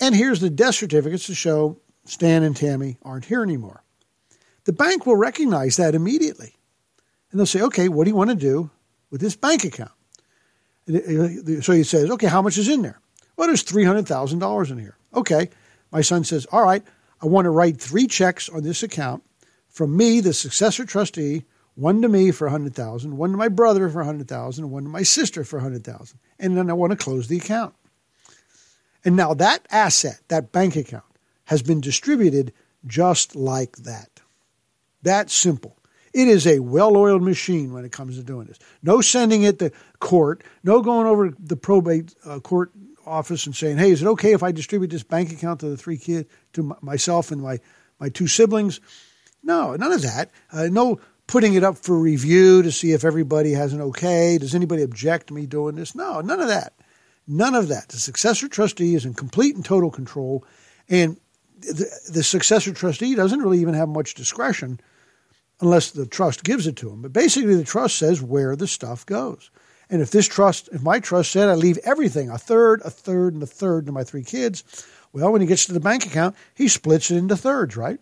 And 0.00 0.14
here's 0.14 0.40
the 0.40 0.50
death 0.50 0.74
certificates 0.74 1.26
to 1.26 1.34
show 1.36 1.78
Stan 2.04 2.42
and 2.42 2.56
Tammy 2.56 2.98
aren't 3.02 3.26
here 3.26 3.44
anymore. 3.44 3.84
The 4.64 4.72
bank 4.72 5.06
will 5.06 5.16
recognize 5.16 5.76
that 5.76 5.94
immediately. 5.94 6.56
And 7.30 7.38
they'll 7.38 7.46
say, 7.46 7.62
okay, 7.62 7.88
what 7.88 8.04
do 8.04 8.10
you 8.10 8.16
want 8.16 8.30
to 8.30 8.36
do 8.36 8.70
with 9.10 9.20
this 9.20 9.36
bank 9.36 9.64
account? 9.64 9.92
So 10.88 11.72
he 11.72 11.84
says, 11.84 12.10
okay, 12.10 12.26
how 12.26 12.42
much 12.42 12.58
is 12.58 12.68
in 12.68 12.82
there? 12.82 13.00
Well, 13.36 13.46
there's 13.46 13.64
$300,000 13.64 14.70
in 14.70 14.78
here. 14.78 14.96
Okay. 15.14 15.48
My 15.92 16.00
son 16.00 16.24
says, 16.24 16.46
all 16.50 16.64
right, 16.64 16.82
I 17.22 17.26
want 17.26 17.44
to 17.44 17.50
write 17.50 17.80
three 17.80 18.08
checks 18.08 18.48
on 18.48 18.64
this 18.64 18.82
account 18.82 19.22
from 19.68 19.96
me, 19.96 20.20
the 20.20 20.34
successor 20.34 20.84
trustee, 20.84 21.44
one 21.74 22.02
to 22.02 22.08
me 22.08 22.30
for 22.30 22.46
100000 22.46 23.16
one 23.16 23.30
to 23.30 23.36
my 23.36 23.48
brother 23.48 23.88
for 23.88 23.98
100000 23.98 24.70
one 24.70 24.84
to 24.84 24.88
my 24.88 25.02
sister 25.02 25.44
for 25.44 25.58
100000 25.58 26.18
And 26.38 26.56
then 26.56 26.70
I 26.70 26.74
want 26.74 26.90
to 26.92 26.96
close 26.96 27.28
the 27.28 27.38
account. 27.38 27.74
And 29.04 29.16
now 29.16 29.34
that 29.34 29.66
asset, 29.70 30.20
that 30.28 30.52
bank 30.52 30.76
account, 30.76 31.04
has 31.46 31.62
been 31.62 31.80
distributed 31.80 32.52
just 32.86 33.34
like 33.34 33.76
that. 33.78 34.20
That 35.02 35.30
simple. 35.30 35.76
It 36.12 36.28
is 36.28 36.46
a 36.46 36.58
well 36.60 36.96
oiled 36.96 37.22
machine 37.22 37.72
when 37.72 37.84
it 37.84 37.92
comes 37.92 38.16
to 38.16 38.22
doing 38.22 38.46
this. 38.46 38.58
No 38.82 39.00
sending 39.00 39.42
it 39.42 39.58
to 39.60 39.72
court, 39.98 40.44
no 40.62 40.82
going 40.82 41.06
over 41.06 41.30
to 41.30 41.36
the 41.38 41.56
probate 41.56 42.14
uh, 42.24 42.38
court 42.40 42.70
office 43.06 43.46
and 43.46 43.56
saying, 43.56 43.78
hey, 43.78 43.90
is 43.90 44.02
it 44.02 44.08
okay 44.08 44.32
if 44.32 44.42
I 44.42 44.52
distribute 44.52 44.90
this 44.90 45.02
bank 45.02 45.32
account 45.32 45.60
to 45.60 45.68
the 45.68 45.76
three 45.76 45.96
kids, 45.96 46.28
to 46.52 46.76
myself 46.82 47.30
and 47.30 47.42
my, 47.42 47.58
my 47.98 48.08
two 48.10 48.26
siblings? 48.26 48.80
No, 49.42 49.74
none 49.74 49.90
of 49.90 50.02
that. 50.02 50.30
Uh, 50.52 50.68
no 50.70 51.00
putting 51.32 51.54
it 51.54 51.64
up 51.64 51.78
for 51.78 51.98
review 51.98 52.60
to 52.60 52.70
see 52.70 52.92
if 52.92 53.06
everybody 53.06 53.52
has 53.52 53.72
an 53.72 53.80
okay. 53.80 54.36
Does 54.36 54.54
anybody 54.54 54.82
object 54.82 55.28
to 55.28 55.34
me 55.34 55.46
doing 55.46 55.76
this? 55.76 55.94
No, 55.94 56.20
none 56.20 56.42
of 56.42 56.48
that. 56.48 56.74
None 57.26 57.54
of 57.54 57.68
that. 57.68 57.88
The 57.88 57.96
successor 57.96 58.48
trustee 58.48 58.94
is 58.94 59.06
in 59.06 59.14
complete 59.14 59.56
and 59.56 59.64
total 59.64 59.90
control, 59.90 60.44
and 60.90 61.18
the, 61.60 61.88
the 62.12 62.22
successor 62.22 62.74
trustee 62.74 63.14
doesn't 63.14 63.40
really 63.40 63.60
even 63.60 63.72
have 63.72 63.88
much 63.88 64.12
discretion 64.12 64.78
unless 65.62 65.92
the 65.92 66.04
trust 66.04 66.44
gives 66.44 66.66
it 66.66 66.76
to 66.76 66.90
him. 66.90 67.00
But 67.00 67.14
basically, 67.14 67.54
the 67.54 67.64
trust 67.64 67.96
says 67.96 68.20
where 68.20 68.54
the 68.54 68.66
stuff 68.66 69.06
goes. 69.06 69.50
And 69.88 70.02
if 70.02 70.10
this 70.10 70.28
trust, 70.28 70.68
if 70.70 70.82
my 70.82 71.00
trust 71.00 71.32
said 71.32 71.48
I 71.48 71.54
leave 71.54 71.78
everything, 71.78 72.28
a 72.28 72.36
third, 72.36 72.82
a 72.84 72.90
third, 72.90 73.32
and 73.32 73.42
a 73.42 73.46
third 73.46 73.86
to 73.86 73.92
my 73.92 74.04
three 74.04 74.24
kids, 74.24 74.64
well, 75.14 75.32
when 75.32 75.40
he 75.40 75.46
gets 75.46 75.64
to 75.64 75.72
the 75.72 75.80
bank 75.80 76.04
account, 76.04 76.36
he 76.54 76.68
splits 76.68 77.10
it 77.10 77.16
into 77.16 77.38
thirds, 77.38 77.74
right? 77.74 78.00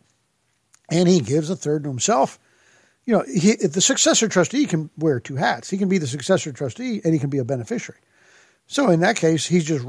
And 0.90 1.08
he 1.08 1.20
gives 1.20 1.48
a 1.48 1.54
third 1.54 1.84
to 1.84 1.90
himself. 1.90 2.40
You 3.10 3.16
know, 3.16 3.24
he, 3.26 3.56
the 3.56 3.80
successor 3.80 4.28
trustee 4.28 4.66
can 4.66 4.88
wear 4.96 5.18
two 5.18 5.34
hats. 5.34 5.68
He 5.68 5.78
can 5.78 5.88
be 5.88 5.98
the 5.98 6.06
successor 6.06 6.52
trustee 6.52 7.00
and 7.02 7.12
he 7.12 7.18
can 7.18 7.28
be 7.28 7.38
a 7.38 7.44
beneficiary. 7.44 7.98
So 8.68 8.88
in 8.88 9.00
that 9.00 9.16
case, 9.16 9.46
he's 9.46 9.64
just 9.64 9.84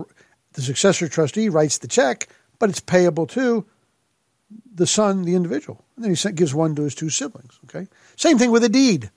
the 0.54 0.64
successor 0.64 1.08
trustee 1.08 1.48
writes 1.48 1.78
the 1.78 1.88
check, 1.88 2.30
but 2.58 2.72
it's 2.72 2.80
payable 2.80 3.28
to 3.28 3.68
the 4.74 4.88
son, 4.88 5.22
the 5.22 5.36
individual. 5.36 5.86
And 5.96 6.04
then 6.04 6.16
he 6.16 6.32
gives 6.32 6.56
one 6.56 6.74
to 6.74 6.82
his 6.82 6.96
two 6.96 7.12
siblings. 7.12 7.60
Okay. 7.66 7.88
Same 8.16 8.40
thing 8.40 8.50
with 8.50 8.64
a 8.64 8.70
deed. 8.70 9.12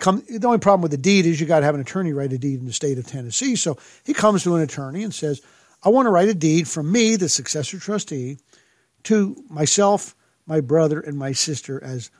Come, 0.00 0.22
the 0.28 0.46
only 0.46 0.58
problem 0.58 0.82
with 0.82 0.92
a 0.92 0.98
deed 0.98 1.24
is 1.24 1.40
you 1.40 1.46
got 1.46 1.60
to 1.60 1.64
have 1.64 1.74
an 1.74 1.80
attorney 1.80 2.12
write 2.12 2.34
a 2.34 2.38
deed 2.38 2.60
in 2.60 2.66
the 2.66 2.74
state 2.74 2.98
of 2.98 3.06
Tennessee. 3.06 3.56
So 3.56 3.78
he 4.04 4.12
comes 4.12 4.42
to 4.42 4.54
an 4.54 4.60
attorney 4.60 5.02
and 5.02 5.14
says, 5.14 5.40
I 5.82 5.88
want 5.88 6.04
to 6.04 6.10
write 6.10 6.28
a 6.28 6.34
deed 6.34 6.68
from 6.68 6.92
me, 6.92 7.16
the 7.16 7.30
successor 7.30 7.78
trustee, 7.78 8.36
to 9.04 9.42
myself, 9.48 10.14
my 10.44 10.60
brother, 10.60 11.00
and 11.00 11.16
my 11.16 11.32
sister 11.32 11.82
as 11.82 12.10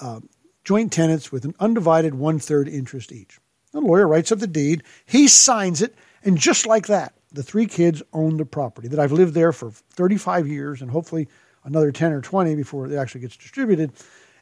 uh, 0.00 0.20
joint 0.64 0.92
tenants 0.92 1.32
with 1.32 1.44
an 1.44 1.54
undivided 1.60 2.14
one 2.14 2.38
third 2.38 2.68
interest 2.68 3.12
each. 3.12 3.38
The 3.72 3.80
lawyer 3.80 4.06
writes 4.06 4.32
up 4.32 4.40
the 4.40 4.46
deed, 4.46 4.82
he 5.06 5.28
signs 5.28 5.80
it, 5.80 5.94
and 6.22 6.36
just 6.36 6.66
like 6.66 6.86
that, 6.88 7.14
the 7.32 7.42
three 7.42 7.66
kids 7.66 8.02
own 8.12 8.36
the 8.36 8.44
property 8.44 8.88
that 8.88 8.98
I've 8.98 9.12
lived 9.12 9.34
there 9.34 9.52
for 9.52 9.70
35 9.70 10.48
years 10.48 10.82
and 10.82 10.90
hopefully 10.90 11.28
another 11.64 11.92
10 11.92 12.12
or 12.12 12.20
20 12.20 12.54
before 12.56 12.86
it 12.86 12.96
actually 12.96 13.20
gets 13.20 13.36
distributed. 13.36 13.92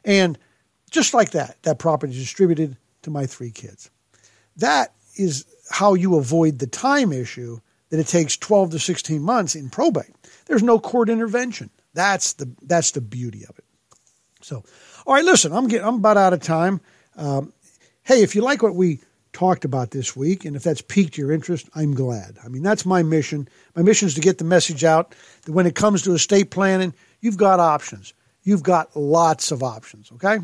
And 0.03 0.37
just 0.89 1.13
like 1.13 1.31
that, 1.31 1.61
that 1.63 1.79
property 1.79 2.13
is 2.13 2.19
distributed 2.19 2.77
to 3.03 3.11
my 3.11 3.25
three 3.25 3.51
kids. 3.51 3.91
That 4.57 4.93
is 5.15 5.45
how 5.69 5.93
you 5.93 6.15
avoid 6.15 6.59
the 6.59 6.67
time 6.67 7.13
issue 7.13 7.59
that 7.89 7.99
it 7.99 8.07
takes 8.07 8.37
12 8.37 8.71
to 8.71 8.79
16 8.79 9.21
months 9.21 9.55
in 9.55 9.69
probate. 9.69 10.13
There's 10.45 10.63
no 10.63 10.79
court 10.79 11.09
intervention. 11.09 11.69
That's 11.93 12.33
the 12.33 12.51
that's 12.61 12.91
the 12.91 13.01
beauty 13.01 13.45
of 13.47 13.57
it. 13.57 13.65
So, 14.41 14.63
all 15.09 15.15
right, 15.15 15.25
listen, 15.25 15.51
I'm 15.51 15.67
getting 15.67 15.87
I'm 15.87 15.95
about 15.95 16.17
out 16.17 16.33
of 16.33 16.41
time. 16.43 16.81
Um, 17.17 17.51
hey, 18.03 18.21
if 18.21 18.35
you 18.35 18.43
like 18.43 18.61
what 18.61 18.75
we 18.75 18.99
talked 19.33 19.65
about 19.65 19.89
this 19.89 20.15
week, 20.15 20.45
and 20.45 20.55
if 20.55 20.61
that's 20.61 20.83
piqued 20.83 21.17
your 21.17 21.31
interest, 21.31 21.67
I'm 21.73 21.95
glad. 21.95 22.37
I 22.45 22.47
mean, 22.47 22.61
that's 22.61 22.85
my 22.85 23.01
mission. 23.01 23.49
My 23.75 23.81
mission 23.81 24.07
is 24.07 24.13
to 24.13 24.21
get 24.21 24.37
the 24.37 24.43
message 24.43 24.83
out 24.83 25.15
that 25.45 25.51
when 25.51 25.65
it 25.65 25.73
comes 25.73 26.03
to 26.03 26.13
estate 26.13 26.51
planning, 26.51 26.93
you've 27.21 27.37
got 27.37 27.59
options. 27.59 28.13
You've 28.43 28.61
got 28.61 28.95
lots 28.95 29.49
of 29.49 29.63
options. 29.63 30.11
Okay. 30.11 30.37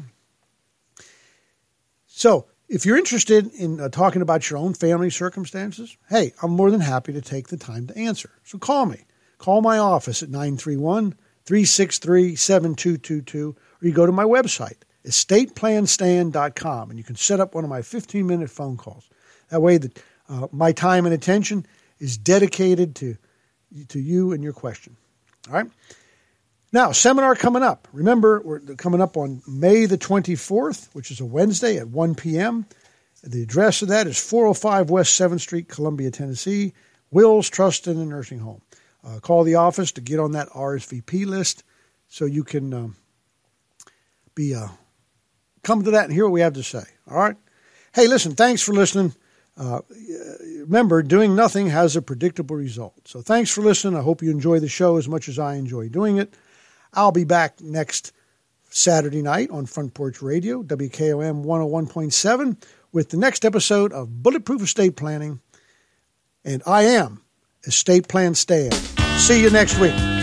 So, 2.07 2.47
if 2.67 2.87
you're 2.87 2.97
interested 2.97 3.53
in 3.53 3.79
uh, 3.79 3.89
talking 3.89 4.23
about 4.23 4.49
your 4.49 4.57
own 4.57 4.73
family 4.73 5.11
circumstances, 5.11 5.95
hey, 6.09 6.33
I'm 6.41 6.49
more 6.49 6.71
than 6.71 6.81
happy 6.81 7.13
to 7.13 7.21
take 7.21 7.49
the 7.49 7.57
time 7.57 7.85
to 7.85 7.95
answer. 7.95 8.31
So 8.43 8.57
call 8.57 8.87
me. 8.87 9.05
Call 9.37 9.61
my 9.61 9.77
office 9.77 10.23
at 10.23 10.29
931 10.29 11.13
363 11.45 12.35
7222, 12.35 13.55
or 13.85 13.87
you 13.87 13.93
go 13.93 14.05
to 14.05 14.11
my 14.11 14.23
website, 14.23 14.77
estateplanstan.com, 15.05 16.89
and 16.89 16.97
you 16.97 17.03
can 17.03 17.15
set 17.15 17.39
up 17.39 17.53
one 17.53 17.63
of 17.63 17.69
my 17.69 17.83
15 17.83 18.25
minute 18.25 18.49
phone 18.49 18.77
calls. 18.77 19.07
That 19.49 19.61
way, 19.61 19.79
uh, 20.27 20.47
my 20.51 20.71
time 20.71 21.05
and 21.05 21.13
attention 21.13 21.67
is 21.99 22.17
dedicated 22.17 22.95
to, 22.95 23.15
to 23.89 23.99
you 23.99 24.31
and 24.31 24.43
your 24.43 24.53
question. 24.53 24.97
All 25.47 25.53
right? 25.53 25.67
Now, 26.73 26.91
seminar 26.93 27.35
coming 27.35 27.61
up. 27.61 27.87
Remember, 27.93 28.41
we're 28.43 28.59
coming 28.59 29.01
up 29.01 29.17
on 29.17 29.43
May 29.47 29.85
the 29.85 29.99
24th, 29.99 30.89
which 30.93 31.11
is 31.11 31.21
a 31.21 31.25
Wednesday 31.25 31.77
at 31.77 31.87
1 31.87 32.15
p.m. 32.15 32.65
The 33.23 33.43
address 33.43 33.83
of 33.83 33.89
that 33.89 34.07
is 34.07 34.19
405 34.19 34.89
West 34.89 35.19
7th 35.19 35.41
Street, 35.41 35.69
Columbia, 35.69 36.09
Tennessee. 36.09 36.73
Will's 37.11 37.49
Trust 37.49 37.85
and 37.85 38.09
Nursing 38.09 38.39
Home. 38.39 38.61
Uh, 39.03 39.19
call 39.19 39.43
the 39.43 39.55
office 39.55 39.91
to 39.93 40.01
get 40.01 40.19
on 40.19 40.31
that 40.31 40.49
RSVP 40.49 41.27
list 41.27 41.63
so 42.07 42.25
you 42.25 42.43
can 42.43 42.73
um, 42.73 42.95
be 44.35 44.53
uh, 44.53 44.67
come 45.63 45.83
to 45.83 45.91
that 45.91 46.05
and 46.05 46.13
hear 46.13 46.25
what 46.25 46.33
we 46.33 46.41
have 46.41 46.53
to 46.53 46.63
say. 46.63 46.83
All 47.09 47.17
right. 47.17 47.35
Hey, 47.93 48.07
listen. 48.07 48.35
Thanks 48.35 48.61
for 48.61 48.73
listening. 48.73 49.13
Uh, 49.57 49.79
remember, 50.59 51.01
doing 51.01 51.35
nothing 51.35 51.67
has 51.67 51.95
a 51.95 52.01
predictable 52.01 52.55
result. 52.55 53.07
So 53.07 53.21
thanks 53.21 53.49
for 53.49 53.61
listening. 53.61 53.97
I 53.97 54.01
hope 54.01 54.21
you 54.21 54.31
enjoy 54.31 54.59
the 54.59 54.67
show 54.67 54.97
as 54.97 55.07
much 55.07 55.29
as 55.29 55.39
I 55.39 55.55
enjoy 55.55 55.89
doing 55.89 56.17
it. 56.17 56.33
I'll 56.93 57.11
be 57.11 57.23
back 57.23 57.61
next 57.61 58.11
Saturday 58.69 59.21
night 59.21 59.49
on 59.51 59.65
Front 59.65 59.93
Porch 59.93 60.21
Radio, 60.21 60.61
WKOM 60.63 61.45
101.7, 61.45 62.61
with 62.91 63.09
the 63.09 63.17
next 63.17 63.45
episode 63.45 63.93
of 63.93 64.21
Bulletproof 64.21 64.61
Estate 64.61 64.97
Planning. 64.97 65.39
And 66.43 66.61
I 66.65 66.83
am 66.83 67.21
Estate 67.63 68.07
Plan 68.07 68.35
Stan. 68.35 68.71
See 69.17 69.41
you 69.41 69.49
next 69.49 69.79
week. 69.79 70.14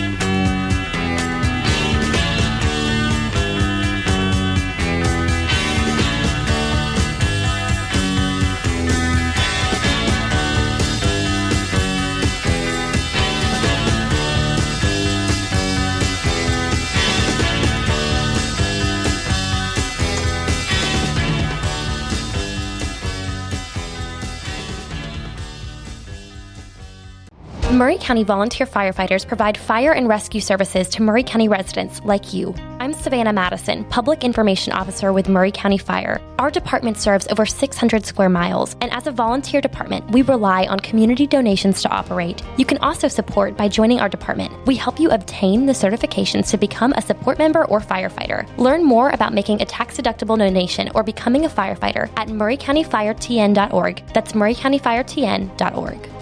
Maury 27.72 27.96
County 27.96 28.22
volunteer 28.22 28.66
firefighters 28.66 29.26
provide 29.26 29.56
fire 29.56 29.94
and 29.94 30.06
rescue 30.06 30.42
services 30.42 30.90
to 30.90 31.00
Maury 31.00 31.22
County 31.22 31.48
residents 31.48 32.02
like 32.04 32.34
you. 32.34 32.54
I'm 32.80 32.92
Savannah 32.92 33.32
Madison, 33.32 33.84
Public 33.86 34.24
Information 34.24 34.74
Officer 34.74 35.10
with 35.10 35.26
Maury 35.26 35.50
County 35.50 35.78
Fire. 35.78 36.20
Our 36.38 36.50
department 36.50 36.98
serves 36.98 37.26
over 37.28 37.46
600 37.46 38.04
square 38.04 38.28
miles, 38.28 38.76
and 38.82 38.92
as 38.92 39.06
a 39.06 39.10
volunteer 39.10 39.62
department, 39.62 40.10
we 40.10 40.20
rely 40.20 40.66
on 40.66 40.80
community 40.80 41.26
donations 41.26 41.80
to 41.80 41.88
operate. 41.88 42.42
You 42.58 42.66
can 42.66 42.76
also 42.78 43.08
support 43.08 43.56
by 43.56 43.68
joining 43.68 44.00
our 44.00 44.08
department. 44.10 44.52
We 44.66 44.76
help 44.76 45.00
you 45.00 45.10
obtain 45.10 45.64
the 45.64 45.72
certifications 45.72 46.50
to 46.50 46.58
become 46.58 46.92
a 46.92 47.00
support 47.00 47.38
member 47.38 47.64
or 47.64 47.80
firefighter. 47.80 48.46
Learn 48.58 48.84
more 48.84 49.08
about 49.10 49.32
making 49.32 49.62
a 49.62 49.64
tax 49.64 49.96
deductible 49.96 50.36
donation 50.36 50.90
or 50.94 51.02
becoming 51.02 51.46
a 51.46 51.48
firefighter 51.48 52.10
at 52.18 52.28
maurycountyfiretn.org. 52.28 54.12
That's 54.12 54.32
maurycountyfiretn.org. 54.34 56.21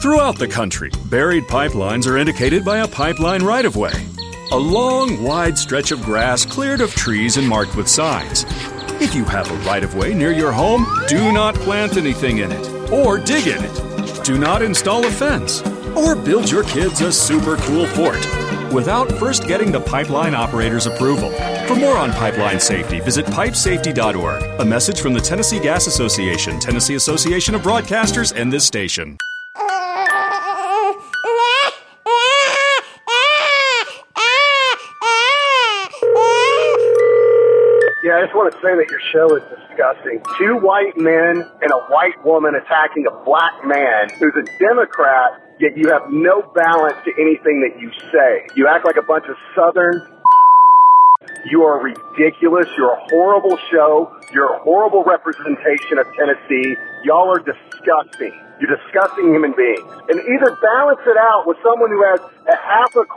Throughout 0.00 0.38
the 0.38 0.46
country, 0.46 0.92
buried 1.06 1.48
pipelines 1.48 2.06
are 2.06 2.18
indicated 2.18 2.64
by 2.64 2.78
a 2.78 2.86
pipeline 2.86 3.42
right 3.42 3.64
of 3.64 3.74
way. 3.74 3.90
A 4.52 4.56
long, 4.56 5.24
wide 5.24 5.58
stretch 5.58 5.90
of 5.90 6.02
grass 6.02 6.46
cleared 6.46 6.80
of 6.80 6.94
trees 6.94 7.36
and 7.36 7.48
marked 7.48 7.74
with 7.74 7.88
signs. 7.88 8.44
If 9.02 9.12
you 9.16 9.24
have 9.24 9.50
a 9.50 9.56
right 9.66 9.82
of 9.82 9.96
way 9.96 10.14
near 10.14 10.30
your 10.30 10.52
home, 10.52 10.86
do 11.08 11.32
not 11.32 11.56
plant 11.56 11.96
anything 11.96 12.38
in 12.38 12.52
it 12.52 12.92
or 12.92 13.18
dig 13.18 13.48
in 13.48 13.58
it. 13.60 14.24
Do 14.24 14.38
not 14.38 14.62
install 14.62 15.04
a 15.04 15.10
fence 15.10 15.62
or 15.96 16.14
build 16.14 16.48
your 16.48 16.62
kids 16.62 17.00
a 17.00 17.10
super 17.10 17.56
cool 17.56 17.88
fort 17.88 18.24
without 18.72 19.10
first 19.18 19.48
getting 19.48 19.72
the 19.72 19.80
pipeline 19.80 20.32
operator's 20.32 20.86
approval. 20.86 21.32
For 21.66 21.74
more 21.74 21.96
on 21.96 22.12
pipeline 22.12 22.60
safety, 22.60 23.00
visit 23.00 23.26
pipesafety.org. 23.26 24.60
A 24.60 24.64
message 24.64 25.00
from 25.00 25.14
the 25.14 25.20
Tennessee 25.20 25.58
Gas 25.58 25.88
Association, 25.88 26.60
Tennessee 26.60 26.94
Association 26.94 27.56
of 27.56 27.62
Broadcasters, 27.62 28.32
and 28.40 28.52
this 28.52 28.64
station. 28.64 29.18
I 38.18 38.26
just 38.26 38.34
want 38.34 38.50
to 38.50 38.58
say 38.58 38.74
that 38.74 38.90
your 38.90 38.98
show 39.14 39.30
is 39.38 39.46
disgusting. 39.46 40.18
Two 40.42 40.58
white 40.58 40.98
men 40.98 41.38
and 41.38 41.70
a 41.70 41.80
white 41.86 42.18
woman 42.26 42.58
attacking 42.58 43.06
a 43.06 43.14
black 43.22 43.62
man 43.62 44.10
who's 44.18 44.34
a 44.34 44.42
Democrat, 44.58 45.38
yet 45.60 45.78
you 45.78 45.86
have 45.94 46.10
no 46.10 46.42
balance 46.42 46.98
to 47.06 47.14
anything 47.14 47.62
that 47.62 47.78
you 47.78 47.94
say. 48.10 48.50
You 48.58 48.66
act 48.66 48.84
like 48.84 48.96
a 48.98 49.06
bunch 49.06 49.26
of 49.30 49.36
Southern 49.54 50.02
You 51.46 51.62
are 51.62 51.80
ridiculous. 51.80 52.66
You're 52.76 52.92
a 52.92 53.04
horrible 53.10 53.56
show. 53.70 54.12
You're 54.32 54.54
a 54.54 54.58
horrible 54.60 55.04
representation 55.04 55.98
of 55.98 56.06
Tennessee. 56.18 56.74
Y'all 57.04 57.30
are 57.30 57.38
disgusting. 57.38 58.34
You're 58.60 58.74
disgusting 58.76 59.32
human 59.32 59.54
beings. 59.54 59.86
And 60.10 60.18
either 60.18 60.58
balance 60.60 61.00
it 61.06 61.16
out 61.16 61.46
with 61.46 61.56
someone 61.62 61.90
who 61.90 62.02
has 62.04 62.20
a 62.20 62.56
half 62.56 62.90
a 62.96 63.04
clue 63.04 63.08